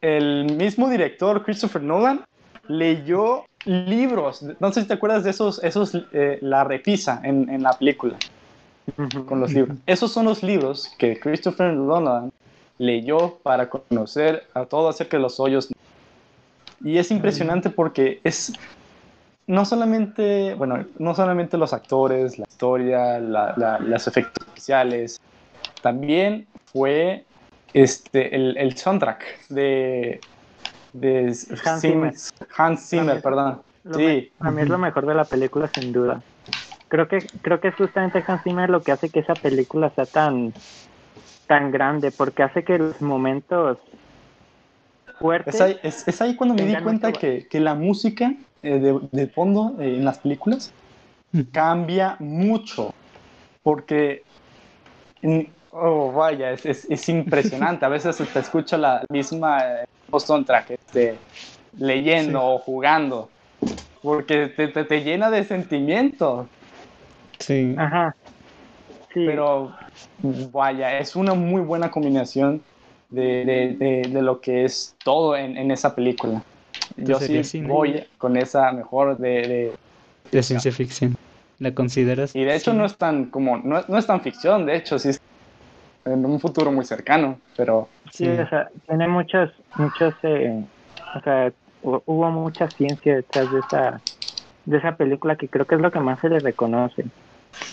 [0.00, 2.24] el mismo director, Christopher Nolan,
[2.68, 4.44] leyó libros.
[4.60, 8.16] No sé si te acuerdas de esos, esos eh, la repisa en, en la película.
[9.26, 9.76] Con los libros.
[9.86, 12.30] Esos son los libros que Christopher Nolan
[12.78, 15.68] leyó para conocer a todo acerca de los hoyos.
[16.82, 18.52] Y es impresionante porque es
[19.50, 25.16] no solamente, bueno, no solamente los actores, la historia, la- la- los efectos especiales,
[25.82, 27.26] también fue
[27.72, 30.24] este, el, el soundtrack de,
[30.92, 32.14] de Hans Zimmer.
[32.56, 33.62] Hans Zimmer, perdón.
[33.82, 36.22] Lo Sí, Para mí es lo mejor de la película, sin duda.
[36.88, 40.06] Creo que creo que es justamente Hans Zimmer lo que hace que esa película sea
[40.06, 40.54] tan
[41.46, 43.78] tan grande, porque hace que los momentos
[45.18, 48.32] fuertes Es ahí, es- es ahí cuando me di cuenta que, que la música
[48.62, 50.74] eh, de, de fondo eh, en las películas
[51.34, 51.42] Mm.
[51.52, 52.90] cambia mucho.
[53.62, 54.26] Porque,
[55.70, 57.84] oh, vaya, es, es- es impresionante.
[57.84, 59.84] A veces se te escucha la misma eh,
[60.18, 61.22] soundtrack este,
[61.72, 62.44] leyendo Sí.
[62.44, 63.32] o jugando.
[64.02, 66.48] Porque te, te- te llena de sentimientos.
[67.38, 67.74] Sí.
[67.76, 68.14] Ajá.
[69.12, 69.74] Sí, Pero
[70.22, 72.66] vaya, es una muy buena combinación
[73.08, 76.46] de, de- de- de lo que es todo en, en esa película.
[76.96, 77.68] Yo sí cine.
[77.68, 79.74] voy con esa mejor de, de-
[80.32, 81.14] De ciencia ficción.
[81.58, 82.34] ¿La consideras?
[82.34, 82.78] y de hecho cine?
[82.78, 85.18] no es tan como no, es- no es tan ficción, de hecho sí es
[86.06, 88.28] en un futuro muy cercano, pero sí, Sí.
[88.28, 90.64] o sea, tiene muchos muchos eh,
[91.16, 91.52] o sea,
[91.82, 94.02] hu- hubo mucha ciencia detrás de esa
[94.64, 97.04] de esa película que creo que es lo que más se le reconoce.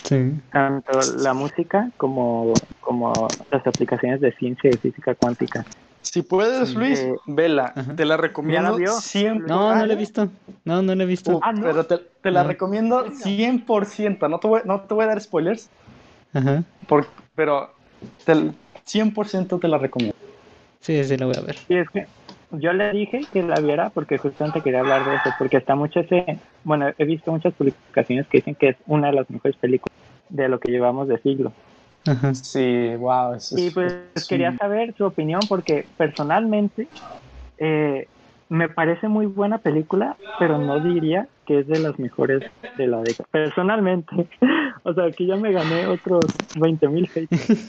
[0.03, 0.15] Sí.
[0.51, 5.67] tanto la música como, como las aplicaciones de ciencia y física cuántica.
[6.11, 6.75] Si puedes Sí.
[6.75, 7.95] Luis, Eh, vela, Ajá.
[7.95, 8.91] te la recomiendo vio?
[9.47, 10.27] No, no la he visto.
[10.65, 11.37] No, no la he visto.
[11.37, 11.63] Uf, Ah, ¿no?
[11.63, 12.49] pero te, te la No.
[12.49, 15.69] recomiendo 100%, no te voy, no te voy a dar spoilers,
[16.33, 16.63] Ajá.
[16.87, 17.69] por- pero
[18.25, 18.51] te-
[18.85, 20.15] 100% te la recomiendo.
[20.81, 21.57] Sí, sí, la voy a ver.
[21.67, 22.05] Y es que
[22.51, 25.99] yo le dije que la viera porque justamente quería hablar de eso, porque está mucho
[25.99, 29.97] ese, bueno, he visto muchas publicaciones que dicen que es una de las mejores películas
[30.29, 31.51] de lo que llevamos de siglo.
[32.07, 32.33] Ajá.
[32.33, 33.33] Sí, wow.
[33.35, 36.89] es- Y es- pues es quería un- saber su opinión porque personalmente
[37.57, 38.09] eh,
[38.49, 42.43] me parece muy buena película, pero no diría que es de las mejores
[42.75, 43.27] de la década.
[43.31, 44.29] Personalmente.
[44.83, 47.59] o sea, aquí ya me gané otros 20 mil haters.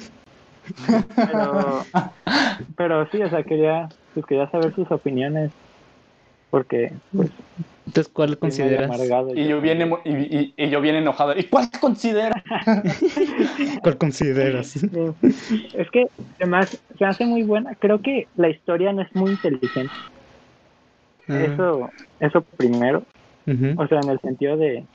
[1.16, 1.86] Pero,
[2.76, 5.52] pero sí, o sea, quería, pues quería saber sus opiniones
[6.50, 7.30] porque pues,
[7.86, 8.90] Entonces, ¿cuál consideras?
[9.34, 11.34] Y yo bien, emo- y, y- y yo bien enojado.
[11.36, 12.42] ¿Y cuál considera?
[13.82, 14.74] ¿Cuál consideras?
[15.72, 16.04] Es que
[16.38, 16.68] además
[16.98, 17.74] se hace muy buena.
[17.76, 19.94] Creo que la historia no es muy inteligente.
[21.28, 23.04] Ah, Eso, eso primero.
[23.76, 24.88] O sea, en el sentido de,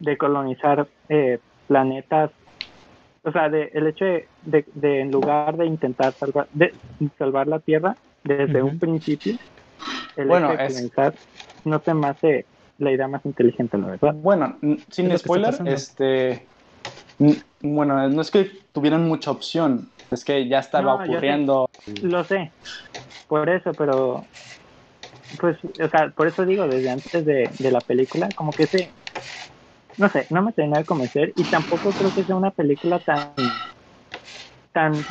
[0.00, 2.32] de colonizar eh, planetas.
[3.24, 6.80] O sea, de, el hecho de, de, de en lugar de intentar salvar, de
[7.18, 9.36] salvar la Tierra desde un principio,
[10.16, 11.18] el Bueno, hecho de es- colonizar
[11.64, 12.48] no se me hace
[12.78, 14.16] la idea más inteligente, la verdad.
[14.22, 16.50] Bueno, Es sin está spoiler, este.
[17.62, 21.44] Bueno, no es que tuvieran mucha opción, es que ya estaba No, yo sé.
[21.44, 21.66] ocurriendo.
[22.00, 22.54] Lo sé,
[23.28, 24.30] por eso, pero
[25.38, 28.94] pues, o sea, por eso digo, desde antes de, de la película, como que ese,
[29.96, 33.62] no sé, no me terminó de convencer y tampoco creo que sea una película tan,
[34.72, 35.06] tan,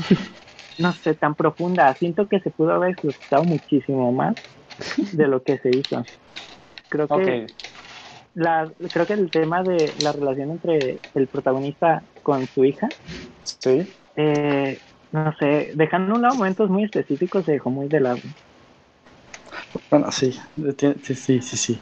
[0.78, 1.96] no sé, tan profunda.
[2.00, 4.38] Siento que se pudo haber explotado muchísimo más
[5.12, 6.10] de lo que se hizo.
[6.90, 7.52] Creo que
[8.34, 12.94] la, creo que el tema de la relación entre el protagonista con su hija
[13.44, 13.96] sí.
[14.16, 14.82] eh,
[15.12, 18.22] no sé, dejando un lado momentos muy específicos, se dejó muy de lado.
[19.90, 20.32] Bueno, sí,
[21.04, 21.58] sí, sí, sí.
[21.58, 21.82] sí.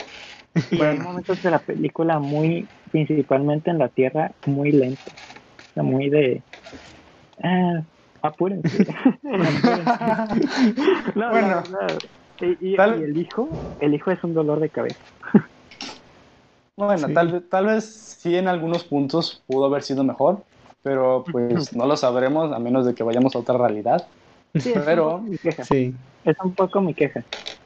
[0.69, 5.11] Y hay momentos de la película muy, principalmente en la Tierra, muy lento.
[5.11, 5.17] O
[5.75, 6.45] sea, muy de...
[7.43, 7.83] Ah,
[8.21, 8.85] apúrense.
[9.47, 10.21] apúrense.
[11.15, 11.63] no, Bueno.
[11.65, 12.01] no, no.
[12.41, 13.49] Y, y- Tal- y el hijo,
[13.79, 14.99] el hijo es un dolor de cabeza.
[16.75, 17.13] Bueno, Sí.
[17.13, 20.43] tal, vez- tal vez sí en algunos puntos pudo haber sido mejor,
[20.83, 24.05] pero pues no lo sabremos a menos de que vayamos a otra realidad.
[24.55, 25.63] Sí, es Pero- mi queja.
[25.63, 25.93] Sí.
[26.23, 27.23] Es un poco mi queja.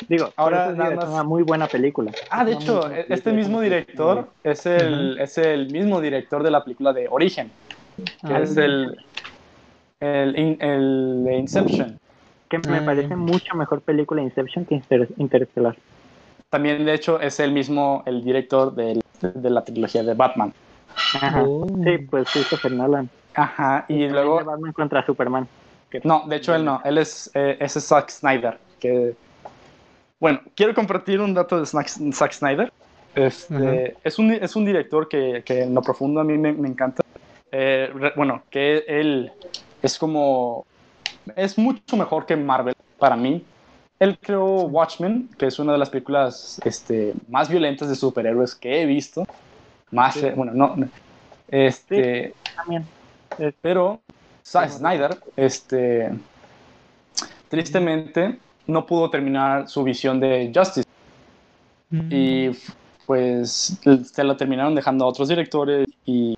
[0.08, 2.12] Digo, Ahora, ahora nada es más- una muy buena película.
[2.30, 6.52] Ah, de Es hecho, este película, mismo director es el, es el mismo director de
[6.52, 7.50] la película de Origen,
[7.98, 8.98] que Ah, es el,
[10.00, 12.00] el, el de Inception.
[12.52, 15.76] Que me Ah, parece mucho mejor película Inception que Inter- Interstellar.
[16.50, 20.54] También, de hecho, es el mismo, el director del- de la trilogía de Batman.
[21.22, 21.44] Ajá.
[21.44, 21.66] Oh.
[21.84, 23.10] Sí, pues Christopher Nolan.
[23.34, 24.44] Ajá, y de luego...
[24.44, 25.48] Batman contra Superman.
[25.90, 28.58] Que- No, de hecho él no, él es, eh, ese es Zack Snyder.
[28.82, 29.16] Que,
[30.20, 32.72] bueno, quiero compartir un dato de Zack, Snyder.
[33.16, 36.68] Este, es, un, es un director que, que en lo profundo a mí me, me
[36.68, 37.02] encanta.
[37.52, 39.32] Eh, re- bueno, que él
[39.82, 40.66] es como...
[41.36, 43.44] Es mucho mejor que Marvel para mí.
[44.00, 48.82] Él creó Watchmen, que es una de las películas este, más violentas de superhéroes que
[48.82, 49.26] he visto.
[49.92, 50.26] Más, Sí.
[50.26, 50.76] eh, bueno, no...
[51.50, 52.86] Este, También.
[53.62, 54.00] Pero
[54.44, 56.12] Zack Snyder, este,
[57.50, 60.88] tristemente, no pudo terminar su visión de Justice
[61.92, 62.08] Mm.
[62.10, 62.52] y
[63.06, 63.78] pues
[64.14, 66.38] se lo terminaron dejando a otros directores y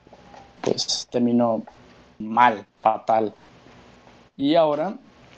[0.61, 1.61] pues terminó
[2.17, 3.31] mal, fatal.
[4.35, 4.95] Y ahora,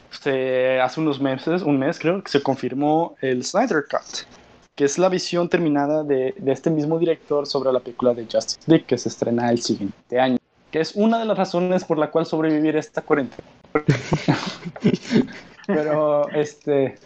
[0.10, 4.26] se- hace unos meses, un mes creo, que se confirmó el Snyder Cut,
[4.76, 8.60] que es la visión terminada de, de este mismo director sobre la película de Justice
[8.68, 10.38] League que se estrena el siguiente año
[10.72, 13.48] que es una de las razones por la cual sobrevivir esta cuarentena.
[15.68, 16.98] Pero, este,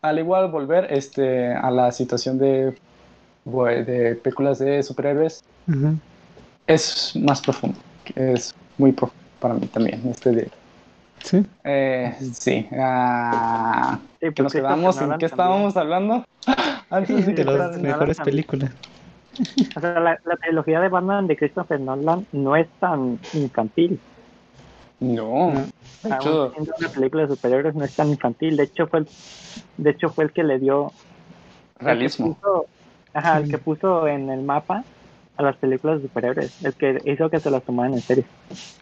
[0.00, 2.74] al igual volver este, a la situación de,
[3.44, 5.44] de películas de superhéroes,
[6.66, 7.76] es más profundo.
[8.14, 10.00] Es muy profundo para mí también.
[10.08, 10.50] Este de,
[11.22, 11.46] Sí.
[11.64, 12.66] eh, sí.
[12.78, 14.96] ah, sí, ¿qué pues nos Christopher quedamos?
[14.96, 15.30] ¿En qué también.
[15.30, 16.24] estábamos hablando?
[16.90, 18.36] Antes de las Nolan mejores también.
[18.36, 18.70] películas.
[19.76, 23.98] O sea, la, la trilogía de Batman de Christopher Nolan no es tan infantil.
[24.98, 25.66] No, No.
[26.02, 28.56] de hecho, siendo una película de superhéroes no es tan infantil.
[28.56, 29.08] De hecho, fue el,
[29.78, 32.36] de hecho fue el que le dio el que realismo.
[32.40, 32.66] puso-
[33.14, 34.84] ajá, el que puso en el mapa
[35.40, 38.24] a las películas de superhéroes, el que hizo que se las tomaran en serio.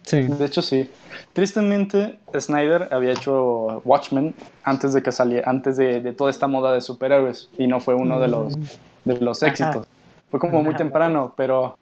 [0.03, 0.23] Sí.
[0.23, 0.89] De hecho, sí.
[1.33, 4.33] Tristemente, Snyder había hecho Watchmen
[4.63, 7.95] antes de que saliera, antes de, de toda esta moda de superhéroes y no fue
[7.95, 8.57] uno de los,
[9.05, 9.51] de los Ajá.
[9.51, 9.87] éxitos.
[10.29, 10.79] Fue como muy Ajá.
[10.79, 11.77] temprano, pero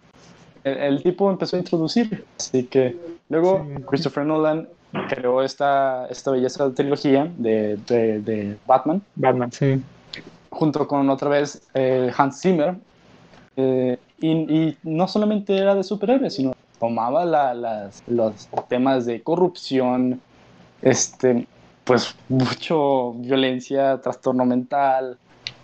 [0.64, 2.24] el, el tipo empezó a introducir.
[2.38, 2.96] Así que
[3.30, 3.84] luego Sí.
[3.90, 4.68] Christopher Nolan
[5.10, 9.52] creó esta, esta belleza trilogía de, de, de Batman Batman.
[9.52, 9.82] Sí.
[10.50, 12.76] junto con otra vez eh, Hans Zimmer.
[13.56, 18.34] eh, y, y no solamente era de superhéroes, sino tomaba la- las, los
[18.68, 20.22] temas de corrupción,
[20.82, 21.48] este,
[21.84, 25.18] pues mucho violencia, trastorno mental,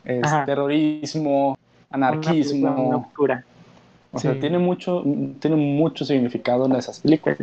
[0.05, 1.57] es, terrorismo,
[1.91, 2.97] Una anarquismo.
[3.07, 3.45] oscura.
[4.11, 4.39] O sea, Sí.
[4.39, 5.03] tiene mucho,
[5.39, 7.37] tiene mucho significado en esas películas.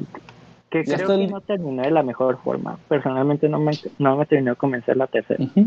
[0.71, 2.79] Que creo que el- no terminó de la mejor forma.
[2.89, 5.43] Personalmente no me, no me terminó de convencer la tercera.
[5.43, 5.67] Ujú.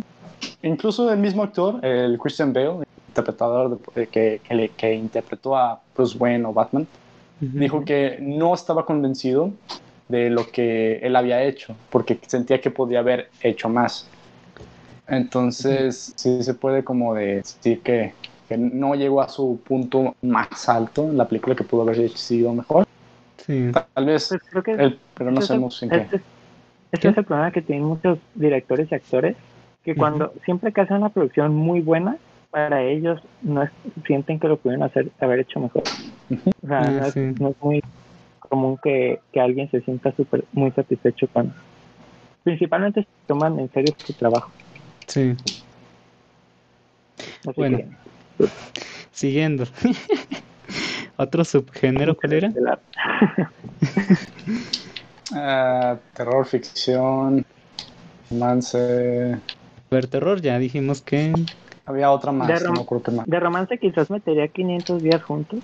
[0.62, 2.83] Incluso el mismo actor, el Christian Bale,
[3.18, 6.88] interpretador de- que, que, le- que interpretó a Bruce Wayne o Batman,
[7.42, 7.52] Ujú.
[7.60, 9.52] dijo que no estaba convencido
[10.10, 14.08] de lo que él había hecho, porque sentía que podía haber hecho más.
[15.08, 18.14] Entonces, sí se puede como decir que,
[18.50, 22.54] que no llegó a su punto más alto en la película que pudo haber sido
[22.54, 22.86] mejor.
[23.46, 23.72] Sí.
[23.94, 25.98] Tal vez, Pues creo que él, pero no el- sabemos en qué.
[25.98, 26.22] Este, es-
[26.94, 29.36] este es el problema que tienen muchos directores y actores,
[29.84, 32.18] que cuando siempre que hacen una producción muy buena,
[32.54, 33.72] para ellos no es-
[34.06, 35.84] sienten que lo pudieron hacer, haber hecho mejor.
[36.62, 37.20] O sea, no, es, sí.
[37.40, 37.82] no es muy
[38.48, 41.52] común que, que alguien se sienta súper muy satisfecho con...
[42.44, 44.52] Principalmente si toman en serio su trabajo.
[45.08, 45.36] Sí.
[47.42, 47.78] Así Bueno.
[47.80, 48.48] que,
[49.12, 49.64] Siguiendo.
[51.18, 52.54] Otro subgénero, ¿cuál era?
[55.36, 57.44] Ah, terror, ficción,
[58.30, 59.40] romance.
[59.90, 61.34] Ver, terror, ya dijimos que.
[61.86, 63.26] Había otra más, De no rom- acuerdo qué más.
[63.28, 65.60] De romance quizás metería 500 días juntos.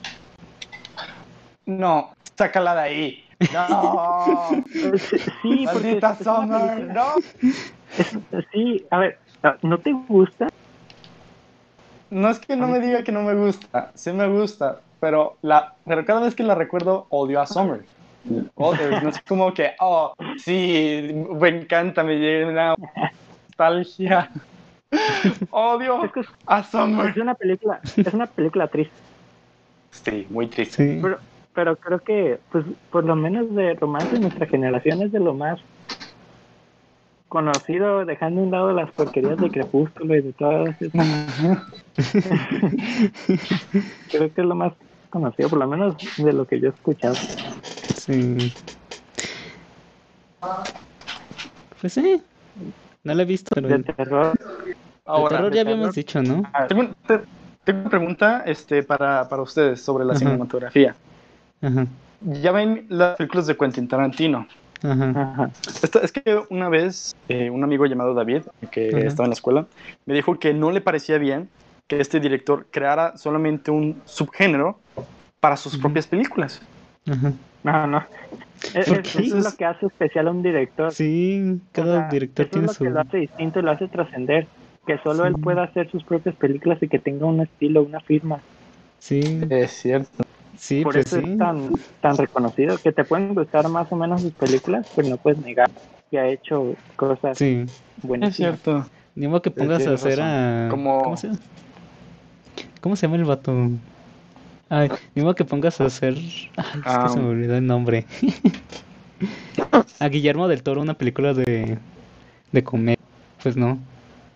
[1.65, 3.23] No, sácala de ahí.
[3.53, 4.63] No,
[5.41, 7.15] Sí, maldita Summer, no.
[7.97, 9.19] es- sí, a ver,
[9.63, 10.49] ¿no te gusta?
[12.11, 15.75] No es que no me diga que no me gusta, sí me gusta, pero la,
[15.85, 17.85] pero cada vez que la recuerdo odio a Summer.
[18.55, 22.75] Others, no es como que, oh, sí, me encanta, me llena
[23.47, 24.31] nostalgia.
[25.51, 27.09] Odio Es que es, a Summer.
[27.09, 28.93] es una película, es una película triste.
[29.91, 30.95] Sí, muy triste.
[30.95, 30.99] Sí.
[31.01, 31.17] Pero,
[31.53, 35.59] pero creo que, pues, por lo menos de romance, nuestra generación es de lo más
[37.27, 41.07] conocido, dejando a un lado las porquerías de Crepúsculo y de todas esas.
[44.11, 44.73] Creo que es lo más
[45.09, 47.15] conocido, por lo menos de lo que yo he escuchado.
[47.95, 48.53] Sí.
[51.79, 52.21] Pues sí.
[53.03, 54.37] No la he visto, pero De de terror.
[55.09, 55.95] Ahora, terror ya habíamos terror.
[55.95, 56.43] dicho, ¿no?
[56.53, 57.21] ah, tengo, un- te-
[57.63, 60.19] tengo una pregunta este, para, para ustedes sobre la Ajá.
[60.19, 60.95] cinematografía.
[61.61, 61.87] Ajá.
[62.21, 64.47] Ya ven las películas de Quentin Tarantino.
[64.83, 65.09] Ajá.
[65.15, 65.49] Ajá.
[65.83, 68.99] Esto- es que una vez eh, un amigo llamado David, que Ajá.
[68.99, 69.65] estaba en la escuela,
[70.05, 71.49] me dijo que no le parecía bien
[71.87, 74.79] que este director creara solamente un subgénero
[75.39, 76.61] para sus propias películas.
[77.09, 77.31] Ajá.
[77.63, 78.03] No, no.
[78.73, 80.91] Es, ¿Por es- lo que hace especial a un director.
[80.93, 82.83] Sí, O cada sea, director eso tiene es lo su.
[82.83, 84.47] que lo hace distinto y lo hace trascender.
[84.89, 88.39] Que solo él pueda hacer sus propias películas y que tenga un estilo, una firma.
[88.97, 90.23] Sí, Es cierto.
[90.57, 91.29] sí, Por pues eso sí.
[91.31, 91.69] es tan,
[92.01, 92.75] tan reconocido.
[92.79, 95.69] Que te pueden gustar más o menos sus películas, pero no puedes negar
[96.09, 97.67] que ha hecho cosas Sí.
[98.19, 98.83] Es cierto.
[99.13, 100.25] Ni modo que pongas a hacer razón.
[100.25, 100.67] a.
[100.71, 101.39] Como- ¿Cómo se llama?
[102.81, 103.69] ¿Cómo se llama el vato?
[104.69, 106.15] Ay, ni modo que pongas a hacer.
[106.15, 108.05] Ay, es Ah, que se me olvidó el nombre.
[109.99, 111.77] a Guillermo del Toro, una película de.
[112.51, 112.97] de comedia.
[113.43, 113.77] Pues no.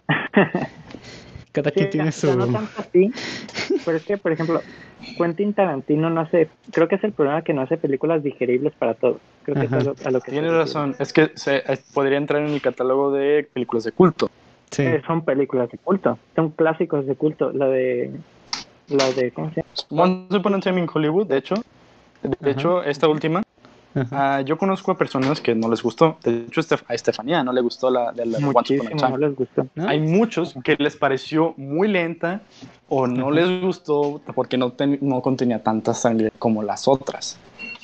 [1.52, 2.36] Cada Sí, quien tiene su.
[2.36, 3.12] no tanto así,
[3.86, 4.62] pero es que, por ejemplo,
[5.18, 8.96] Quentin Tarantino no hace, creo que es el problema que no hace películas digeribles para
[8.96, 9.18] todos.
[9.44, 10.96] Creo que es a lo, a lo que Tienes razón.
[11.00, 11.64] Es que se,
[11.94, 14.32] podría entrar en el catálogo de películas de culto.
[14.72, 14.84] Sí.
[14.84, 17.52] Eh, son películas de culto, son clásicos de culto.
[17.52, 18.12] La de,
[18.90, 20.04] la de, ¿cómo se llama?
[20.04, 21.56] Once Upon a Time in Hollywood, de hecho.
[22.24, 22.50] De Ajá.
[22.50, 23.44] hecho, esta última,
[24.12, 26.18] Ah, yo conozco a personas que no les gustó.
[26.24, 29.18] De hecho, a Estefanía no le gustó la de la Muchísimo, no Time.
[29.20, 29.68] les gustó.
[29.76, 29.88] ¿No?
[29.88, 32.42] Hay muchos que les pareció muy lenta
[32.90, 33.36] o no Ajá.
[33.36, 37.38] les gustó porque no, ten- no contenía tanta sangre como las otras.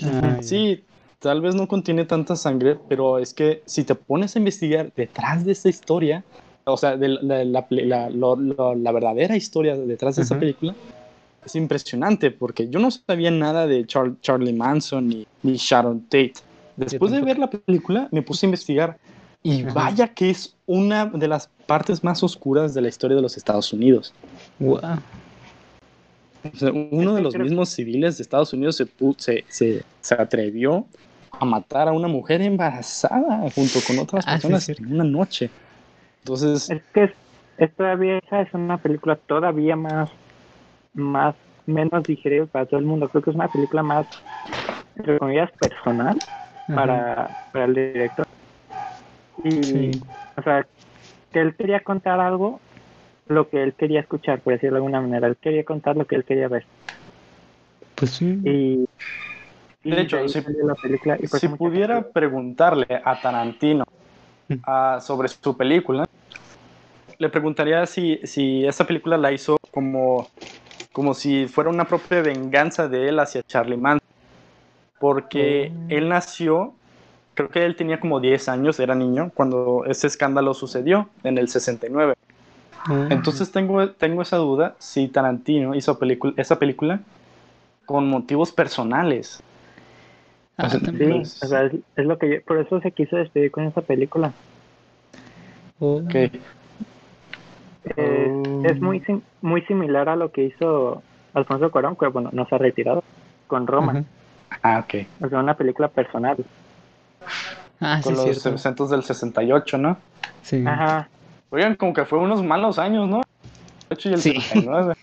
[0.03, 0.37] Ah.
[0.41, 0.83] Sí,
[1.19, 5.45] tal vez no contiene tanta sangre, pero es que si te pones a investigar detrás
[5.45, 6.23] de esa historia,
[6.63, 10.75] o sea, de la, la- la- lo- lo- la verdadera historia detrás de esa película,
[11.45, 16.33] es impresionante porque yo no sabía nada de Char- Charlie Manson ni, ni Sharon Tate.
[16.75, 18.97] Después de ver la película, me puse a investigar
[19.43, 19.73] y Ajá.
[19.73, 23.71] vaya que es una de las partes más oscuras de la historia de los Estados
[23.73, 24.13] Unidos.
[24.59, 24.99] Guau.
[26.53, 28.87] O sea, uno de los mismos civiles de Estados Unidos se,
[29.17, 30.85] se, se, se atrevió
[31.31, 34.83] a matar a una mujer embarazada junto con otras Ah, sí, personas cierto.
[34.83, 35.49] en una noche.
[36.23, 37.11] Entonces, Es que es,
[37.57, 40.09] es todavía, esa es una película todavía más,
[40.93, 41.35] más,
[41.65, 43.09] menos digerible para todo el mundo.
[43.09, 44.07] Creo que es una película más,
[44.95, 46.21] entre comillas, personal
[46.67, 46.75] Ajá.
[46.75, 48.25] para, para el director.
[49.43, 50.01] Y, Sí.
[50.37, 50.67] o sea,
[51.33, 52.61] que él quería contar algo,
[53.27, 55.27] lo que él quería escuchar, por decirlo de alguna manera.
[55.27, 56.67] Él quería contar lo que él quería ver.
[57.95, 58.25] Pues sí.
[58.25, 58.85] Y,
[59.83, 61.17] y De hecho, si- la película.
[61.21, 63.83] y si pudiera preguntarle a Tarantino
[64.49, 64.55] Mm.
[64.65, 66.05] ah, sobre su película,
[67.17, 70.31] le preguntaría si, si esa película la hizo como,
[70.93, 74.07] como si fuera una propia venganza de él hacia Charlie Manson.
[74.99, 75.89] Porque Oh.
[75.89, 76.73] él nació,
[77.35, 81.47] creo que él tenía como 10 años, era niño, cuando ese escándalo sucedió en el
[81.47, 82.15] 69.
[82.73, 85.97] Ah, Entonces tengo, tengo esa duda si Tarantino hizo
[86.37, 86.99] esa película
[87.85, 89.41] con motivos personales.
[90.57, 91.11] ah, Sí,
[91.41, 94.33] o sea, es, es lo que yo, por eso se quiso despedir con esa película.
[95.81, 96.29] Oh, Que
[97.97, 98.65] Eh, Oh.
[98.65, 101.01] Es muy sim- muy similar a lo que hizo
[101.33, 103.03] Alfonso Cuarón, que bueno, no se ha retirado,
[103.47, 104.03] con Roma.
[104.63, 105.05] Ah, ok.
[105.23, 106.37] O sea, una película personal.
[107.79, 109.97] Ah, sí, Con los eventos del 68, ¿no?
[110.43, 110.63] Sí.
[110.67, 111.07] Ajá.
[111.49, 113.21] Oigan, como que fue unos malos años, ¿no?
[113.89, 114.41] El 68 y el Sí.
[114.41, 114.95] 69.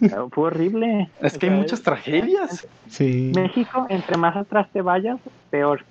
[0.00, 1.08] Pero Fue horrible.
[1.20, 2.66] Es O que hay sea, muchas tragedias.
[2.88, 3.32] Sí.
[3.34, 5.18] México, entre más atrás te vayas,
[5.50, 5.82] peor.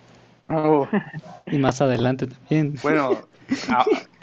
[0.49, 0.87] Oh,
[1.47, 2.75] Y más adelante también.
[2.83, 3.17] bueno,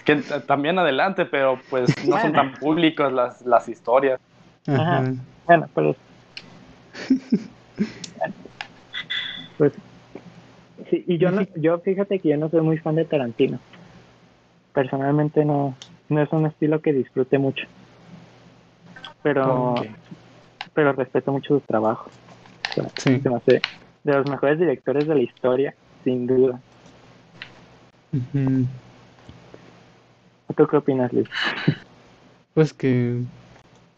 [0.04, 0.16] que
[0.46, 4.20] también adelante, pero pues no son tan públicas las, las historias.
[4.66, 4.98] Ajá.
[4.98, 5.12] Ajá.
[5.46, 5.96] Bueno, pero.
[9.58, 9.72] pues.
[10.90, 13.58] Sí, y yo, no, yo fíjate que yo no soy muy fan de Tarantino.
[14.72, 15.74] Personalmente no,
[16.08, 17.66] no es un estilo que disfrute mucho.
[19.22, 19.86] Pero, Ok.
[20.74, 22.10] pero respeto mucho su trabajo.
[22.70, 23.20] O sea, Sí.
[23.20, 23.62] se me hace
[24.04, 26.60] de los mejores directores de la historia, sin duda.
[28.12, 28.66] Ujú.
[30.56, 31.28] ¿Tú qué opinas, Luis?
[32.54, 33.18] Pues que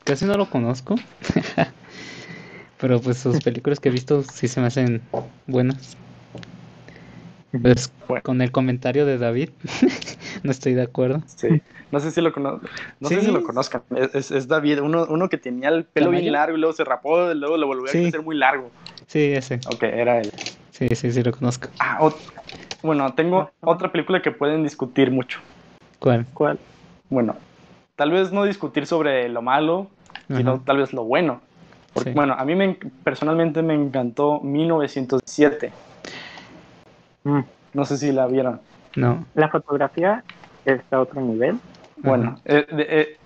[0.05, 0.97] casi no lo conozco.
[2.81, 5.01] Pero pues sus películas que he visto sí se me hacen
[5.47, 5.97] buenas.
[7.63, 8.23] Pues Bueno.
[8.23, 9.51] con el comentario de David,
[10.43, 11.23] no estoy de acuerdo.
[11.27, 11.63] Sí.
[11.93, 12.61] No sé si lo cono-
[13.01, 13.83] no sé si lo conozcan.
[13.97, 16.85] Es, es- es David, uno, uno que tenía el pelo bien largo y luego se
[16.85, 17.99] rapó y luego lo volvió Sí.
[17.99, 18.71] a crecer muy largo.
[19.07, 19.61] Sí, ese.
[19.67, 20.31] Ok, era él.
[20.73, 21.69] Sí, sí, sí lo conozco.
[21.79, 22.11] Ah,
[22.83, 25.39] bueno, tengo otra película que pueden discutir mucho.
[26.05, 26.27] ¿Cuál?
[26.35, 26.59] ¿Cuál?
[27.09, 27.35] Bueno,
[27.97, 29.87] tal vez no discutir sobre lo malo,
[30.29, 31.41] sino tal vez lo bueno.
[31.95, 32.15] Porque, Sí.
[32.15, 35.73] bueno, a mí me, en- personalmente me encantó 1907.
[37.25, 37.41] Mm.
[37.73, 38.61] No sé si la vieron.
[38.97, 39.25] No.
[39.35, 40.23] La fotografía
[40.67, 41.59] está a otro nivel.
[41.97, 43.17] Bueno, eh, eh,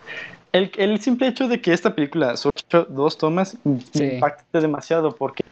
[0.52, 4.04] el, el simple hecho de que esta película hecho dos tomas me Sí.
[4.04, 5.42] impacta demasiado porque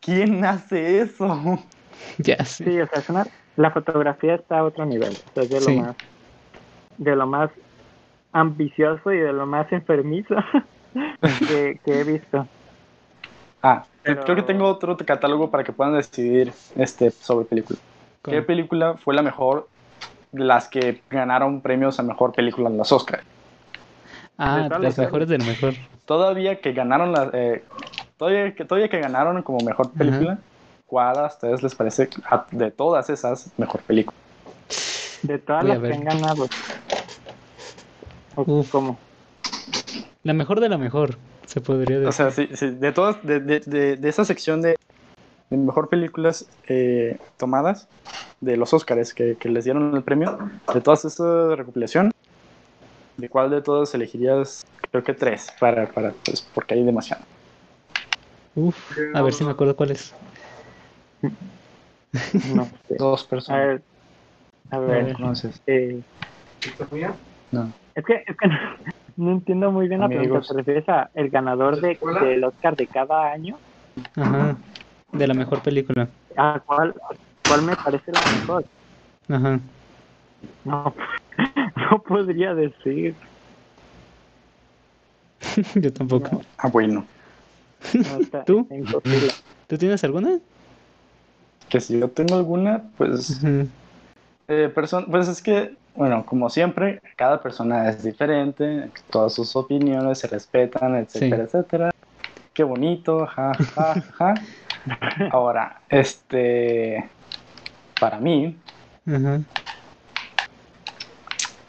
[0.00, 1.58] ¿quién hace eso?
[2.18, 2.62] Ya sé.
[2.64, 3.26] Sí, o sea, es una-
[3.56, 5.10] la fotografía está a otro nivel.
[5.10, 5.74] O sea, es de Sí.
[5.76, 5.96] lo más,
[6.98, 7.50] de lo más
[8.32, 10.34] ambicioso y de lo más enfermizo
[11.48, 12.46] que, que he visto.
[13.62, 17.78] Ah, Pero- creo que tengo otro catálogo para que puedan decidir este, sobre película.
[18.22, 19.68] ¿Qué película fue la mejor
[20.32, 23.22] de las que ganaron premios a mejor película en los Oscars?
[24.36, 25.74] Ah, de las mejores de lo mejor.
[26.04, 27.64] Todavía que ganaron la, eh,
[28.18, 30.38] todavía, que, todavía que ganaron como mejor película,
[30.86, 34.16] ¿cuál a ustedes les parece a- de todas esas mejor película?
[35.22, 36.48] De todas Voy las que han ganado.
[38.36, 38.70] ¿O Uf.
[38.70, 38.98] ¿Cómo?
[40.22, 42.08] La mejor de la mejor, se podría decir.
[42.08, 44.76] O sea, sí, sí, de todas, de, de, de, de esa sección de,
[45.50, 47.88] de mejor películas eh, tomadas
[48.40, 50.38] de los Oscars que, que les dieron el premio,
[50.72, 52.10] de todas esta recopilación,
[53.16, 54.64] ¿de cuál de todas elegirías?
[54.90, 57.22] Creo que tres, para, para, pues, porque hay demasiado.
[58.54, 58.76] Uf,
[59.14, 60.12] a ver si me acuerdo cuál es.
[62.54, 62.68] No.
[62.98, 63.66] Dos A personas.
[63.66, 63.82] ver.
[64.70, 65.12] A A ver.
[65.14, 65.60] Conoces.
[65.66, 66.02] eh,
[67.52, 67.72] No.
[67.96, 68.54] Es que, es que no,
[69.16, 70.28] no entiendo muy bien la pregunta.
[70.34, 70.48] Amigos.
[70.48, 73.58] ¿Te refieres a el ganador de, del Oscar de cada año?
[74.16, 74.56] Ajá.
[75.12, 76.08] De la mejor película.
[76.36, 76.94] ¿A cuál,
[77.46, 78.66] cuál me parece la mejor?
[79.28, 79.60] Ajá.
[80.64, 80.94] No,
[81.90, 83.16] no podría decir.
[85.76, 86.42] Yo tampoco.
[86.58, 87.06] Ah, bueno.
[87.94, 88.66] No, ¿Tú?
[88.70, 89.32] imposible.
[89.66, 90.38] ¿Tú tienes alguna?
[91.68, 93.68] Que si yo tengo alguna, pues Ujú.
[94.48, 100.18] Eh, perso- pues es que, bueno, como siempre, cada persona es diferente, todas sus opiniones
[100.18, 101.90] se respetan, etcétera, etcétera.
[102.52, 104.34] Qué bonito, ja, ja, ja.
[105.30, 107.10] Ahora, este,
[107.98, 108.58] para mí,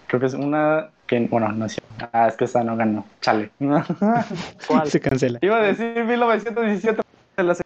[0.07, 2.09] creo que es una que, bueno, no es cierto.
[2.13, 3.51] Ah, es que esa no ganó, chale.
[4.67, 4.87] ¿Cuál?
[4.91, 5.39] Se cancela.
[5.41, 7.01] Iba a decir 1917.
[7.37, 7.63] De la se-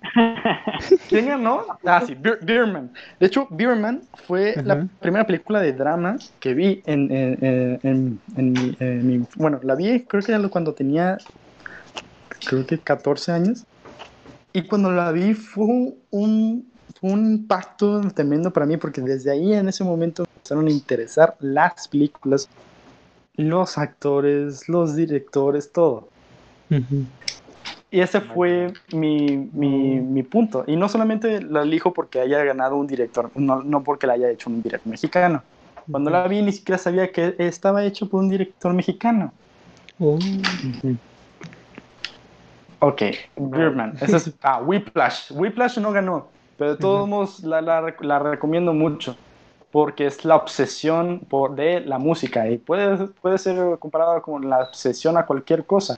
[1.07, 1.61] ¿Quién ganó?
[1.85, 2.91] Ah, sí, Beerman.
[3.19, 8.21] De hecho, Beerman fue la primera película de drama que vi en, en, en- en-
[8.35, 11.17] en mi, en mi- Bueno, la vi creo que cuando tenía.
[12.47, 13.63] Creo que 14 años.
[14.53, 16.65] Y cuando la vi fue un,
[16.99, 20.71] fue un impacto tremendo para mí porque desde ahí en ese momento me empezaron a
[20.71, 22.49] interesar las películas,
[23.37, 26.09] los actores, los directores, todo.
[27.91, 30.63] Y ese fue mi, mi, mi punto.
[30.65, 34.29] Y no solamente la elijo porque haya ganado un director, no, no porque la haya
[34.29, 35.43] hecho un director mexicano.
[35.89, 39.33] Cuando la vi ni siquiera sabía que estaba hecho por un director mexicano.
[39.99, 40.17] Oh.
[42.79, 43.01] Ok,
[43.35, 43.97] Birdman.
[43.99, 45.31] Ese es, ah, Whiplash.
[45.31, 49.17] Whiplash no ganó, pero de todos modos la, la, la recomiendo mucho
[49.71, 54.63] porque es la obsesión por, de la música y puede, puede ser comparada con la
[54.63, 55.97] obsesión a cualquier cosa.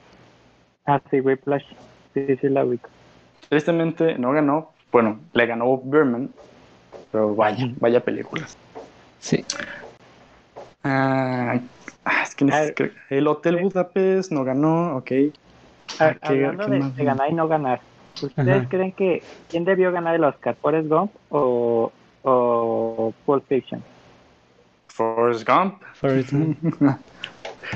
[0.85, 1.63] Ah, sí, Whiplash.
[2.13, 2.89] Sí, sí, la ubico.
[3.49, 4.73] Tristemente no ganó.
[4.91, 6.33] Bueno, le ganó Birdman,
[7.11, 8.57] pero vaya, vaya películas.
[9.19, 9.45] Sí.
[10.83, 11.59] Ah,
[12.05, 13.63] ah, es que neces- el Hotel sí.
[13.63, 15.11] Budapest no ganó, ok.
[15.99, 17.81] Ah, ¿qué- Hablando qué de, de ganar y no ganar,
[18.21, 18.69] ¿ustedes Ajá.
[18.69, 20.57] creen que quién debió ganar el Oscar?
[20.61, 21.91] ¿Forrest Gump o,
[22.23, 23.83] o Pulp Fiction?
[24.87, 25.83] Forrest Gump.
[25.95, 26.57] Forrest Gump.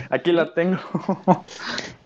[0.09, 0.77] Aquí la tengo.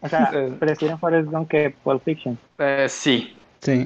[0.04, 0.52] O sea, Eh.
[0.60, 2.36] prefieren Forrest Gump que Pulp Fiction.
[2.58, 3.86] Eh, sí, Sí.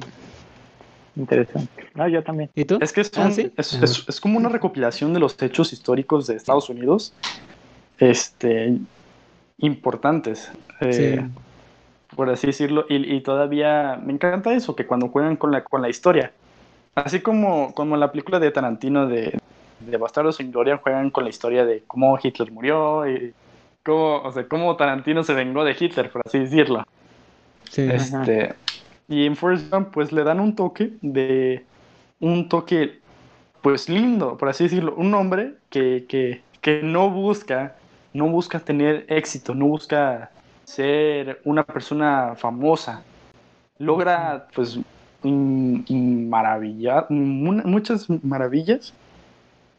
[1.14, 1.86] Interesante.
[1.94, 2.50] No, yo también.
[2.54, 2.78] ¿Y tú?
[2.80, 3.84] es que es, Ah, es, Ajá.
[3.84, 7.12] es- es como una recopilación de los hechos históricos de Estados Unidos,
[7.98, 8.78] este,
[9.58, 10.50] importantes.
[10.80, 12.14] eh, Sí.
[12.14, 15.80] por así decirlo, y, y todavía me encanta eso, que cuando juegan con la, con
[15.82, 16.32] la historia,
[16.94, 19.38] así como, como la película de Tarantino de,
[19.80, 23.34] de Bastardos sin Gloria, juegan con la historia de cómo Hitler murió y
[23.86, 26.84] cómo, o sea, cómo Tarantino se vengó de Hitler, por así decirlo.
[27.70, 27.82] Sí.
[27.82, 28.54] Este,
[29.08, 31.64] y en Forrest Gump, pues le dan un toque de
[32.20, 33.00] un toque,
[33.62, 37.76] pues lindo, por así decirlo, un hombre que, que, que no busca,
[38.12, 40.30] no busca tener éxito, no busca
[40.64, 43.04] ser una persona famosa.
[43.78, 44.78] logra pues
[45.88, 48.94] maravillar, mu- muchas maravillas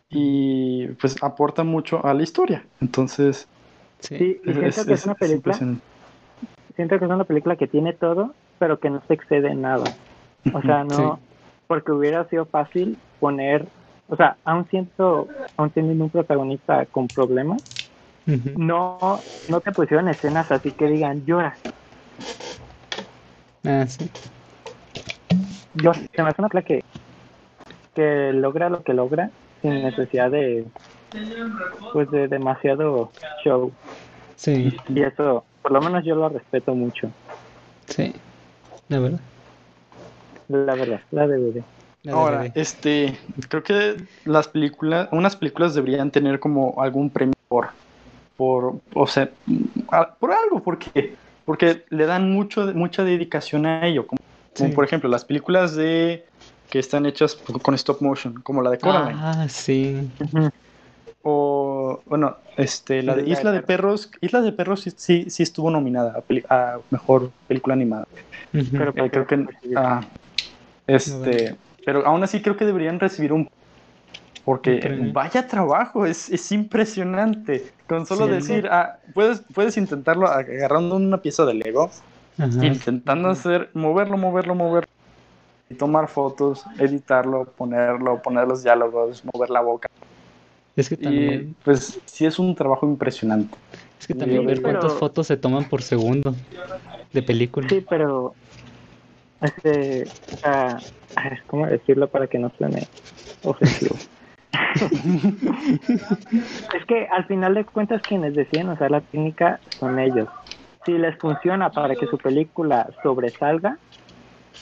[0.10, 2.66] y pues aporta mucho a la historia.
[2.82, 3.48] Entonces,
[4.00, 4.18] Sí.
[4.18, 5.56] Sí, y siento que es una película,
[6.76, 9.96] siento que es una película que tiene todo, pero que no se excede en nada.
[10.54, 11.20] O sea, no,
[11.68, 13.68] porque hubiera sido fácil poner,
[14.08, 17.60] o sea, aún siento, aún teniendo un protagonista con problemas,
[18.56, 21.58] no, no te pusieron escenas así que digan llora,
[23.64, 24.10] Ah, sí.
[25.74, 26.82] yo se me hace una película que,
[27.94, 29.30] que logra lo que logra
[29.62, 30.66] sin necesidad de,
[31.94, 33.12] pues de demasiado
[33.44, 33.74] show.
[34.36, 37.12] Sí, Y eso, por lo menos yo lo respeto mucho,
[37.88, 38.14] sí.
[38.90, 39.22] La verdad.
[40.48, 41.66] la verdad, la DVD.
[42.04, 42.62] La Ahora, DVD.
[42.62, 43.20] este,
[43.50, 47.70] creo que las películas, unas películas deberían tener como algún premio por,
[48.36, 49.32] por, o sea,
[49.92, 54.20] a- por algo, porque, porque le dan mucho, mucha dedicación a ello, como,
[54.74, 56.26] por ejemplo las películas de
[56.70, 60.12] que están hechas con stop motion, como la de Coraline, Ah, sí.
[61.30, 65.30] O bueno, este, la de Isla de Isla de Perros, Isla de Perros sí, sí,
[65.30, 68.06] sí estuvo nominada a, a mejor película animada.
[68.54, 68.66] Ujú.
[68.72, 69.46] Pero Eh, creo que
[69.76, 70.06] ah,
[70.88, 71.56] este,
[71.86, 73.46] pero aún así creo que deberían recibir un
[74.46, 77.74] porque vaya trabajo, es, es impresionante.
[77.90, 78.32] Con solo Sí.
[78.32, 81.92] decir, ah, puedes, puedes intentarlo agarrando una pieza de Lego,
[82.38, 82.66] Ajá.
[82.66, 84.88] intentando hacer, moverlo, moverlo, moverlo,
[85.70, 89.90] y tomar fotos, editarlo, ponerlo, poner los diálogos, mover la boca.
[90.78, 93.58] Es que Y también, pues sí es un trabajo impresionante.
[94.00, 96.36] es que también Sí, ver cuántas pero- fotos se toman por segundo
[97.12, 97.68] de película.
[97.68, 98.34] Sí, pero
[99.42, 100.84] este, o sea,
[101.48, 102.84] ¿cómo decirlo para que no suene
[103.44, 103.96] ofensivo?
[106.76, 110.30] es que al final de cuentas quienes deciden usar la técnica son ellos.
[110.86, 113.78] Si les funciona para que su película sobresalga,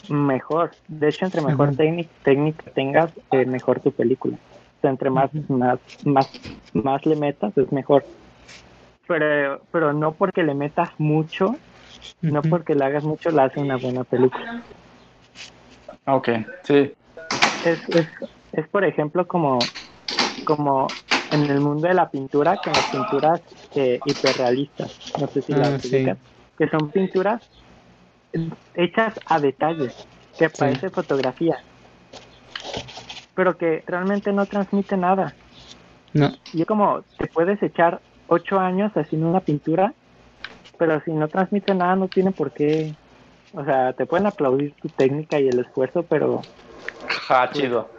[0.10, 0.72] mejor.
[0.88, 4.38] De hecho, entre mejor técnica tengas, eh, mejor tu película.
[4.90, 6.28] Entre más, más, más,
[6.74, 8.06] más le metas, es mejor.
[9.08, 11.60] Pero, pero no porque le metas mucho,
[12.22, 14.66] no porque le hagas mucho, la hace una buena película.
[16.08, 16.30] Ok,
[16.64, 16.94] sí.
[17.62, 18.08] Es, es,
[18.52, 19.60] es por ejemplo, como,
[20.46, 20.90] como
[21.32, 23.42] en el mundo de la pintura, con las pinturas
[23.76, 24.92] eh, hiperrealistas.
[25.18, 26.06] No sé si Ah, las sí.
[26.58, 27.42] Que son pinturas
[28.74, 29.96] hechas a detalle,
[30.38, 31.58] que parece fotografía,
[33.36, 35.36] pero que realmente no transmite nada.
[36.14, 39.94] No, Y es como, te puedes echar ocho años haciendo una pintura,
[40.78, 42.96] pero si no transmite nada, no tiene por qué.
[43.52, 46.44] O sea, te pueden aplaudir tu técnica y el esfuerzo, pero.
[47.28, 47.90] Ja, chido.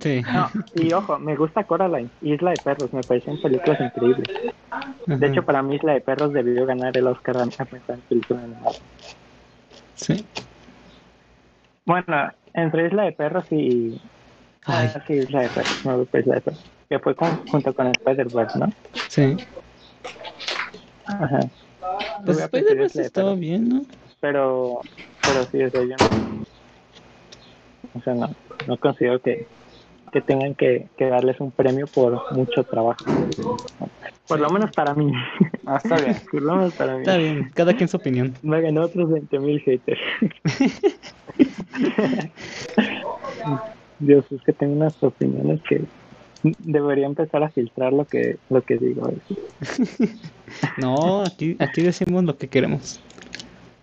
[0.00, 0.22] sí.
[0.32, 4.28] No, y ojo, me gusta Coraline, Isla de Perros, me parecen películas increíbles.
[5.06, 5.26] De Ajá.
[5.26, 8.72] hecho, para mí, Isla de Perros debió ganar el Oscar a a mejor película animada.
[9.94, 10.24] Sí.
[11.84, 14.00] Bueno, entre Isla de Perros y.
[14.66, 16.60] Ay, Ah, sí, Isla de Perros, me gusta Isla de Perros.
[16.88, 18.72] Que fue con- junto con Spider-Verse, ¿no?
[19.08, 19.36] sí.
[21.06, 21.48] Ajá.
[22.24, 23.84] Pues de estaba bien, ¿no?
[24.20, 24.80] pero
[25.24, 26.44] pero sí o sea yo no
[27.92, 28.28] o sea no
[28.68, 29.48] no considero que
[30.12, 33.04] que tengan que, que darles un premio por mucho trabajo
[34.28, 35.12] por lo menos para mí
[35.66, 36.20] Ah, está bien.
[36.30, 38.38] por lo menos para mí Está bien, cada quien su opinión.
[38.42, 40.00] me ganó otros 20 mil haters
[44.02, 45.82] Dios es que tengo unas opiniones que
[46.58, 49.10] debería empezar a filtrar lo que lo que digo
[50.78, 53.00] No, aquí, aquí decimos lo que queremos.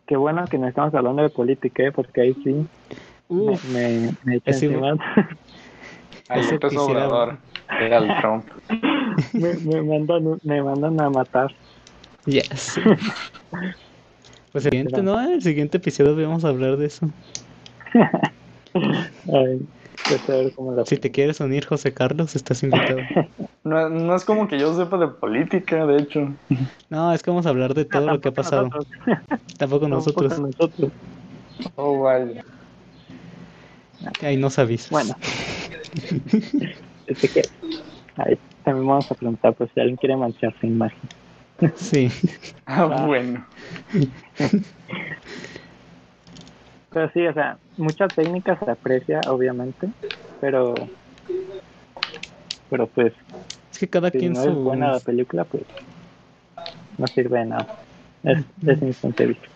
[0.08, 1.92] qué bueno que no estamos hablando de política ¿eh?
[1.92, 2.54] porque ahí sí
[3.30, 4.98] me, Uf, me, me Ese- encima
[6.28, 7.38] Ahí quisiera- Obrador.
[7.80, 8.46] Era el Trump.
[9.34, 11.52] me, me mandan me mandan a matar
[12.26, 12.80] yes.
[14.52, 15.20] Pues el siguiente, ¿no?
[15.22, 17.08] El siguiente episodio vamos a hablar de eso.
[19.32, 19.62] Ay,
[20.10, 23.00] la Si te quieres unir, José Carlos, estás invitado.
[23.62, 26.34] No, no es como que yo sepa de política, de hecho.
[26.90, 28.70] No, es que vamos a hablar de todo lo que ha pasado.
[29.58, 30.30] Tampoco nosotros.
[30.30, 30.92] Tampoco nosotros.
[31.76, 32.42] Oh, vaya.
[34.22, 34.90] Ahí nos avisas.
[34.90, 35.16] Bueno.
[37.08, 37.42] Este que,
[38.18, 41.00] ahí también vamos a preguntar pues si alguien quiere manchar su imagen.
[41.76, 42.10] Sí.
[42.68, 43.46] Ah, bueno.
[46.92, 49.90] Pero sí, o sea, mucha técnica se aprecia, obviamente,
[50.40, 50.74] pero
[52.70, 53.14] pero pues
[53.72, 55.06] Es que cada si quien no es buena la su...
[55.06, 55.64] película, pues
[56.98, 57.68] no sirve de nada.
[58.24, 59.48] Es, es mi punto de vista.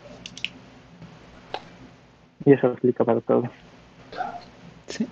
[2.46, 3.50] Y eso explica para todo.
[4.88, 5.08] Sí.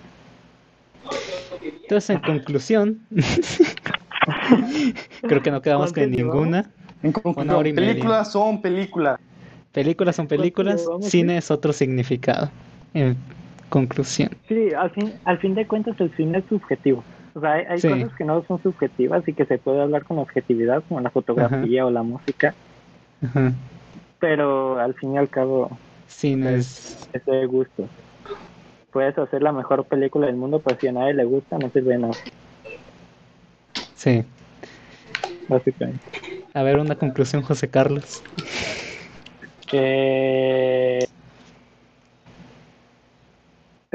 [1.62, 3.00] Entonces, en conclusión,
[5.22, 6.70] creo que no quedamos con ninguna.
[7.02, 9.20] En conclusión, películas son películas.
[9.72, 12.50] Películas son películas, vamos, cine es otro significado.
[12.94, 13.16] En
[13.68, 14.30] conclusión.
[14.48, 17.02] Sí, al fin, al fin de cuentas el cine es subjetivo.
[17.34, 17.88] O sea, hay, hay Sí.
[17.88, 21.86] cosas que no son subjetivas y que se puede hablar con objetividad, como la fotografía
[21.86, 22.54] o la música,
[23.24, 23.52] Ajá.
[24.18, 25.70] pero al fin y al cabo
[26.06, 27.08] Cine es.
[27.14, 27.88] es de gusto.
[28.92, 31.94] Puedes hacer la mejor película del mundo, pero si a nadie le gusta, no sirve
[31.94, 32.12] de nada,
[33.96, 34.22] Sí.
[35.48, 36.04] básicamente.
[36.52, 38.22] A ver, una conclusión, José Carlos.
[39.72, 41.08] ¿Te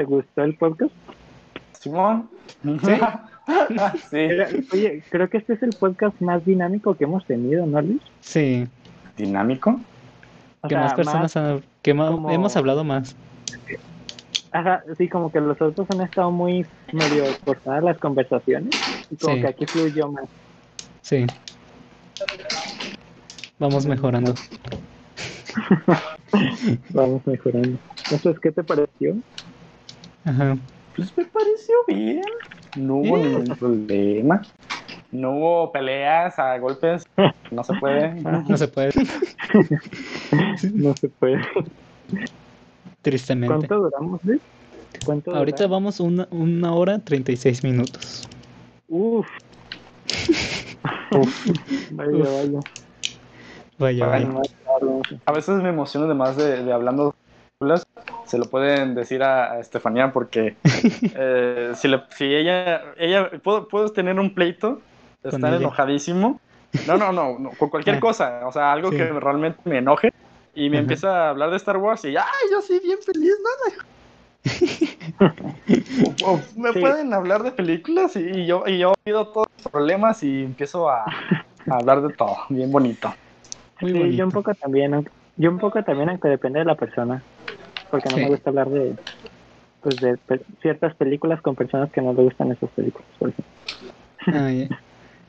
[0.04, 0.92] gustó el podcast?
[1.78, 2.28] Simón.
[2.62, 2.90] ¿Sí?
[4.72, 8.02] Oye, creo que este es el podcast más dinámico que hemos tenido, ¿no, Luis?
[8.20, 8.66] Sí.
[9.16, 9.80] Dinámico.
[10.62, 13.14] O Que sea, más personas han- que como- hemos hablado más.
[14.50, 18.74] Ajá, sí, como que los otros han estado muy medio cortadas las conversaciones
[19.10, 19.40] y como Sí.
[19.42, 20.24] que aquí fluyó más.
[21.02, 21.24] Sí.
[23.60, 24.34] Vamos mejorando.
[26.90, 27.78] Vamos mejorando.
[28.10, 29.16] Entonces, ¿qué te pareció?
[30.24, 30.56] Ajá.
[30.96, 32.22] Pues me pareció bien.
[32.76, 34.42] No hubo ningún problema.
[35.10, 37.04] No hubo peleas a golpes.
[37.50, 38.14] No se puede.
[38.20, 38.90] No se puede,
[40.74, 41.40] No se puede.
[43.02, 43.66] tristemente.
[43.66, 44.20] ¿Cuánto duramos?
[45.04, 45.76] ¿Cuánto Ahorita duramos?
[45.76, 48.28] vamos una, una hora 36 minutos.
[48.88, 49.26] Uf.
[51.90, 52.28] Vaya, Uf.
[52.28, 52.60] vaya.
[53.78, 54.28] Vaya, vaya.
[55.26, 57.12] A veces me emociono además de, de hablando de
[57.58, 57.86] películas.
[58.26, 60.56] Se lo pueden decir a, a Estefanía porque
[61.14, 64.80] eh, si, le- si ella, ella puedo, puedo tener un pleito,
[65.22, 66.40] estar enojadísimo.
[66.86, 68.00] No, no, no, no, con cualquier Ah.
[68.00, 68.96] cosa, o sea, algo Sí.
[68.98, 70.12] que realmente me enoje
[70.54, 70.82] y me Ajá.
[70.82, 73.72] empieza a hablar de Star Wars y ay, yo soy bien feliz, ¿no?
[76.24, 76.80] O- o me Sí.
[76.80, 80.88] pueden hablar de películas y, y yo y yo pido todos los problemas y empiezo
[80.88, 83.12] a, a hablar de todo, bien bonito.
[83.80, 86.74] Muy Sí, yo un poco también, aunque- yo un poco también, aunque depende de la
[86.74, 87.22] persona,
[87.90, 88.22] porque no Sí.
[88.22, 88.96] me gusta hablar de,
[89.82, 93.54] pues de pe- ciertas películas con personas que no le gustan esas películas, por ejemplo.
[94.26, 94.50] Ah.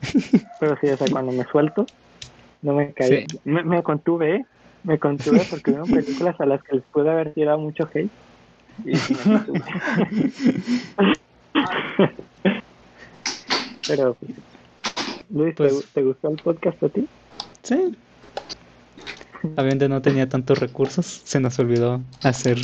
[0.60, 1.86] Pero sí, o sea, cuando me suelto,
[2.62, 3.26] no me caí.
[3.28, 3.38] Sí.
[3.44, 4.44] Me, me contuve, ¿eh?
[4.82, 5.84] Me contuve porque hubo
[6.26, 8.10] películas a las que les pude haber tirado mucho hate.
[8.84, 9.40] Y me.
[13.86, 14.32] Pero, pues,
[15.30, 17.08] Luis, ¿te, Pues- te gustó el podcast a ti?
[17.62, 17.96] Sí.
[19.42, 22.58] Obviamente no tenía tantos recursos, se nos olvidó hacer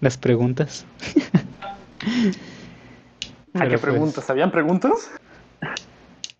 [0.00, 0.84] las preguntas.
[3.54, 4.30] ¿A Pero qué pues, preguntas?
[4.30, 5.10] ¿Habían preguntas?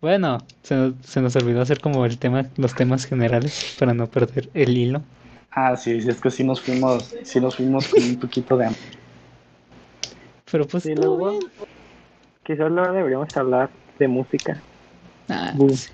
[0.01, 4.07] Bueno, se nos, se nos olvidó hacer como el tema, los temas generales para no
[4.07, 5.01] perder el hilo.
[5.51, 8.67] Ah, sí, sí, es que sí nos fuimos, sí nos fuimos con un poquito de
[8.67, 8.81] hambre.
[10.49, 11.43] Pero pues Sí, luego- bien.
[12.45, 13.69] Quizás luego deberíamos hablar
[13.99, 14.63] de música.
[15.27, 15.89] Ah, sí.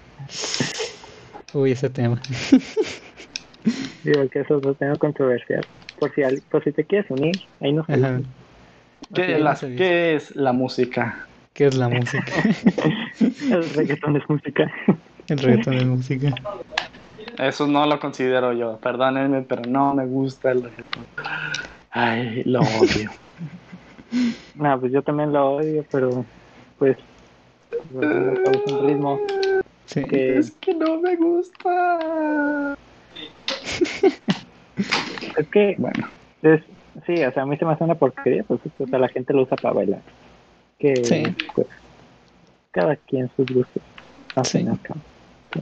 [1.53, 2.21] Uy, ese tema.
[4.03, 5.65] Digo que eso lo tengo controversial.
[5.97, 7.85] Por si, al- por si te quieres unir, ahí nos.
[7.87, 8.21] ¿Qué, la-
[9.53, 11.27] es la música?
[11.53, 12.23] ¿Qué es la música?
[13.51, 14.71] El reggaetón es música.
[15.27, 16.35] El reggaetón es música.
[17.37, 21.05] Eso no lo considero yo, perdónenme, pero no me gusta el reggaetón.
[21.89, 23.09] Ay, lo odio.
[24.53, 26.25] No, pues yo también lo odio, pero
[26.77, 26.97] pues
[27.91, 29.19] me causa un ritmo
[29.85, 30.05] Sí.
[30.05, 32.73] que es que no me gusta.
[35.37, 36.11] es que Bueno,
[36.41, 36.61] es,
[37.05, 39.33] sí, o sea, a mí se me hace una porquería, pues o sea, la gente
[39.33, 40.03] lo usa para bailar.
[40.77, 41.35] Que Sí.
[41.53, 41.67] pues
[42.71, 43.81] cada quien sus gustos.
[44.35, 44.57] al Sí.
[44.59, 45.01] fin y al cabo.
[45.53, 45.61] Sí.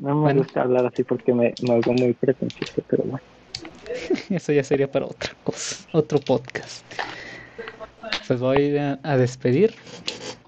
[0.00, 0.42] No me Bueno.
[0.42, 3.24] gusta hablar así porque me, me oigo muy pretencioso, pero bueno.
[4.30, 6.86] Eso ya sería para otra cosa, otro podcast.
[8.26, 9.74] Pues voy a, a despedir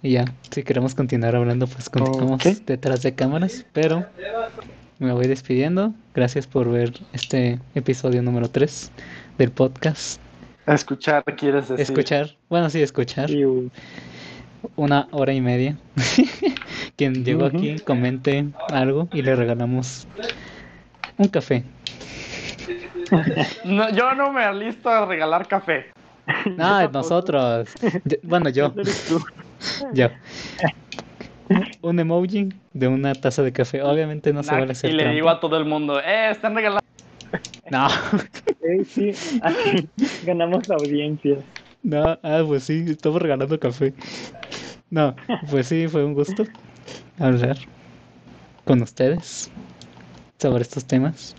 [0.02, 4.06] y ya, si queremos continuar hablando, pues continuamos detrás de cámaras, pero
[5.04, 5.92] me voy despidiendo.
[6.14, 8.90] Gracias por ver este episodio número 3
[9.38, 10.20] del podcast.
[10.66, 11.82] escuchar, quieres decir.
[11.82, 13.70] Escuchar, bueno, sí, escuchar Y, uh,
[14.76, 15.76] una hora y media.
[16.96, 17.56] Quien llegó Ujú.
[17.58, 20.06] aquí, comente algo y le regalamos
[21.18, 21.64] un café.
[23.64, 25.86] No, yo no me alisto a regalar café.
[26.56, 27.68] No, nosotros.
[28.04, 28.74] Yo- bueno, yo.
[29.92, 30.08] Yo.
[31.82, 33.82] Un emoji de una taza de café.
[33.82, 35.14] Obviamente no se vale y hacer le trampa.
[35.14, 36.80] digo a todo el mundo, eh, están regalando.
[37.70, 37.88] No,
[38.62, 39.10] Eh, sí,
[39.42, 39.88] así
[40.26, 41.36] ganamos la audiencia.
[41.82, 43.92] no, ah, pues sí, estamos regalando café.
[44.90, 45.14] No,
[45.50, 46.44] pues sí, fue un gusto
[47.18, 47.56] hablar
[48.64, 49.50] con ustedes
[50.38, 51.34] sobre estos temas.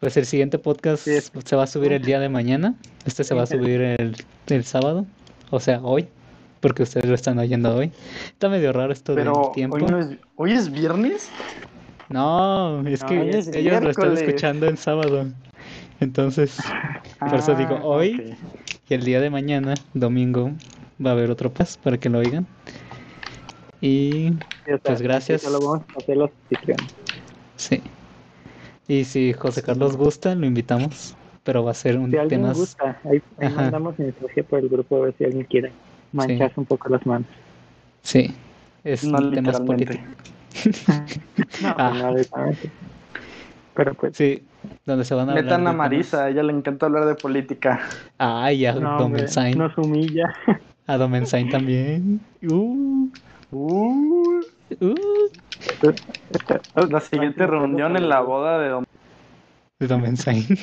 [0.00, 2.74] Pues el siguiente podcast Sí, es- se va a subir el día de mañana.
[3.04, 4.16] Este se va a subir el,
[4.48, 5.06] el sábado,
[5.50, 6.08] o sea, hoy,
[6.62, 7.92] porque ustedes lo están oyendo hoy.
[8.26, 9.76] Está medio raro esto Pero del tiempo.
[9.76, 11.28] hoy, no es, hoy es viernes.
[12.08, 15.26] No, es No, que es ellos lo están escuchando en sábado.
[16.00, 16.58] Entonces,
[17.18, 18.36] por eso digo, Ah, hoy
[18.88, 20.52] y el día de mañana, domingo,
[21.04, 22.46] va a haber otro pas para que lo oigan.
[23.80, 24.30] Y
[24.84, 25.42] Pues gracias.
[25.42, 26.94] Solo vamos a hacer los anfitriones.
[27.56, 27.82] sí.
[28.88, 31.16] Y si José Carlos gusta, lo invitamos.
[31.44, 32.52] Pero va a ser un Si tema.
[32.52, 35.72] gusta, ahí, ahí mandamos mensaje por el grupo a ver si alguien quiere
[36.12, 37.26] mancharse un poco las manos.
[38.02, 38.34] Sí.
[38.84, 40.04] Es No temas políticos.
[41.62, 41.88] No, Ah.
[41.90, 42.70] pues no directamente.
[43.74, 44.42] Pero pues, Sí.
[44.86, 45.44] Donde se van a hablar.
[45.44, 47.80] Metan de a temas- Marisa, a ella le encanta hablar de política.
[48.18, 49.56] Ah, y a no, Benzain.
[49.58, 50.32] nos humilla.
[50.86, 52.20] A Don Benzain también.
[52.42, 53.08] Uh,
[53.52, 54.40] Uh,
[54.80, 54.94] uh.
[56.90, 58.84] la siguiente reunión en la boda de Don...
[59.78, 60.44] De Don Benzain.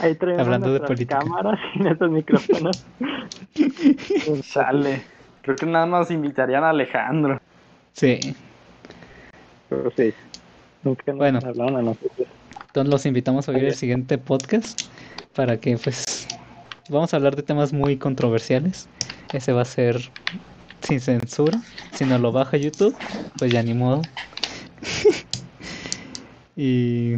[0.00, 1.18] Ahí traemos Hablando de política.
[1.18, 2.84] cámaras y nuestros micrófonos.
[4.42, 5.02] Chale.
[5.42, 7.40] Creo que nada más invitarían a Alejandro.
[7.92, 8.18] Sí.
[9.68, 10.12] Pero sí,
[10.82, 11.38] nunca nos Bueno.
[11.44, 12.28] hablaron a nosotros.
[12.66, 14.82] Entonces los invitamos a oír el siguiente podcast
[15.34, 16.26] para que pues
[16.88, 18.88] vamos a hablar de temas muy controversiales.
[19.32, 20.00] Ese va a ser
[20.82, 21.60] sin censura.
[21.92, 22.96] Si no lo baja YouTube,
[23.38, 24.02] pues ya ni modo.
[26.56, 27.16] y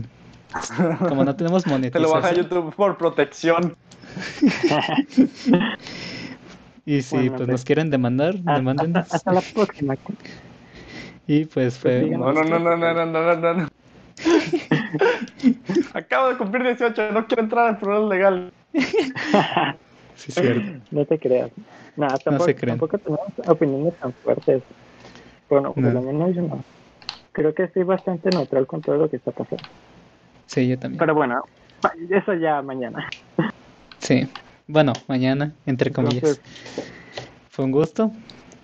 [1.08, 1.92] como no tenemos monetización.
[1.92, 3.76] Te lo baja a YouTube por protección.
[6.84, 8.96] y si bueno, pues, pues, nos quieren demandar, demanden.
[8.96, 9.96] Hasta la próxima.
[11.28, 12.00] Y pues fue.
[12.00, 13.68] Pues no, no, no, no, no, no, no, no.
[15.94, 18.52] Acabo de cumplir 18, no quiero entrar al plural legal.
[20.16, 20.84] sí, cierto.
[20.90, 21.52] No te creas.
[21.96, 22.78] No, tampoco, no se creen.
[22.78, 24.62] tampoco tenemos opiniones tan fuertes.
[25.48, 26.02] Bueno, por no.
[26.02, 26.64] menos yo no.
[27.32, 29.64] Creo que estoy bastante neutral con todo lo que está pasando.
[30.46, 30.98] Sí, yo también.
[30.98, 31.42] Pero bueno,
[32.10, 33.08] eso ya mañana.
[33.98, 34.28] Sí.
[34.66, 36.16] Bueno, mañana, entre comillas.
[36.22, 36.42] Entonces,
[37.50, 38.10] Fue un gusto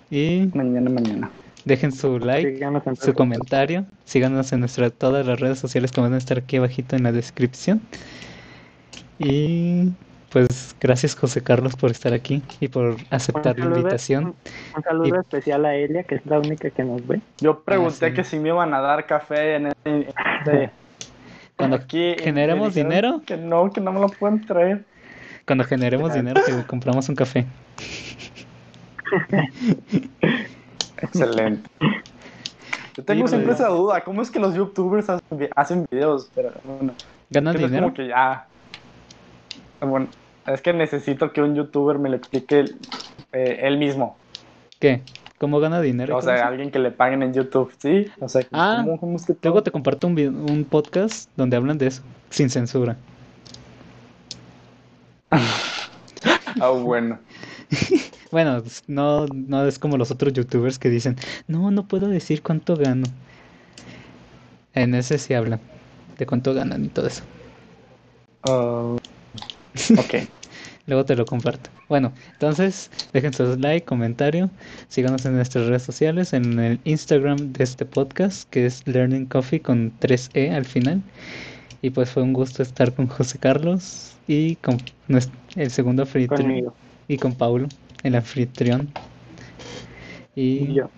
[0.09, 1.29] y Mañana, mañana.
[1.65, 6.13] dejen su like, en su comentario, síganos en nuestra, todas las redes sociales que van
[6.13, 7.81] a estar aquí abajito en la descripción.
[9.19, 9.89] Y
[10.31, 14.25] pues gracias José Carlos por estar aquí y por aceptar la invitación.
[14.25, 14.35] Un,
[14.77, 17.19] un saludo Y- especial a Elia, que es la única que nos ve.
[17.39, 18.15] Yo pregunté Ah, sí.
[18.15, 20.07] que si me iban a dar café en este...
[21.59, 23.21] Cuando generemos dinero.
[23.25, 24.85] Que no, que no me lo pueden traer.
[25.45, 27.45] Cuando generemos dinero te compramos un café.
[31.01, 31.69] Excelente.
[32.95, 33.59] Yo tengo Sí, siempre pues.
[33.59, 36.29] esa duda, ¿cómo es que los youtubers hacen, vi- hacen videos?
[36.33, 36.93] Pero bueno,
[37.29, 37.83] ¿Ganan no es dinero?
[37.87, 38.45] como que ya...
[39.81, 40.07] Bueno,
[40.45, 42.65] es que necesito que un youtuber me lo explique
[43.33, 44.17] eh, él mismo.
[44.79, 45.01] ¿Qué?
[45.39, 46.15] ¿Cómo gana dinero?
[46.17, 46.45] O sea, eso?
[46.45, 48.07] alguien que le paguen en YouTube, ¿sí?
[48.19, 51.77] O sea, Ah, ¿cómo, cómo es que Luego te comparto un, un podcast donde hablan
[51.77, 52.97] de eso, sin censura.
[56.61, 57.19] Ah, bueno.
[58.31, 61.15] Bueno, s- no, no es como los otros youtubers que dicen,
[61.47, 63.07] no, no puedo decir cuánto gano.
[64.75, 65.59] En ese sí hablan
[66.17, 67.23] de cuánto ganan y todo eso.
[68.43, 68.95] Ah,
[69.97, 70.13] ok.
[70.89, 71.69] Luego te lo comparto.
[71.87, 74.49] Bueno, entonces dejen su like, comentario,
[74.87, 79.61] síganos en nuestras redes sociales, en el Instagram de este podcast, que es Learning Coffee
[79.61, 81.03] con 3E al final.
[81.83, 84.77] Y pues fue un gusto estar con José Carlos y con
[85.55, 86.73] el segundo anfitrión
[87.07, 87.67] y con Paulo,
[88.01, 88.89] el anfitrión.
[90.35, 90.89] Y Y yo.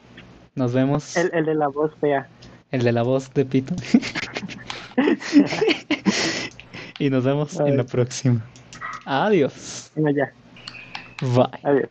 [0.55, 1.18] nos vemos.
[1.18, 2.30] El, el de la voz fea.
[2.72, 3.76] El de la voz de Pito.
[6.97, 8.41] y nos vemos en la próxima.
[9.06, 9.91] Adiós.
[9.95, 10.32] Ya.
[11.22, 11.45] Bye.
[11.64, 11.80] Adiós.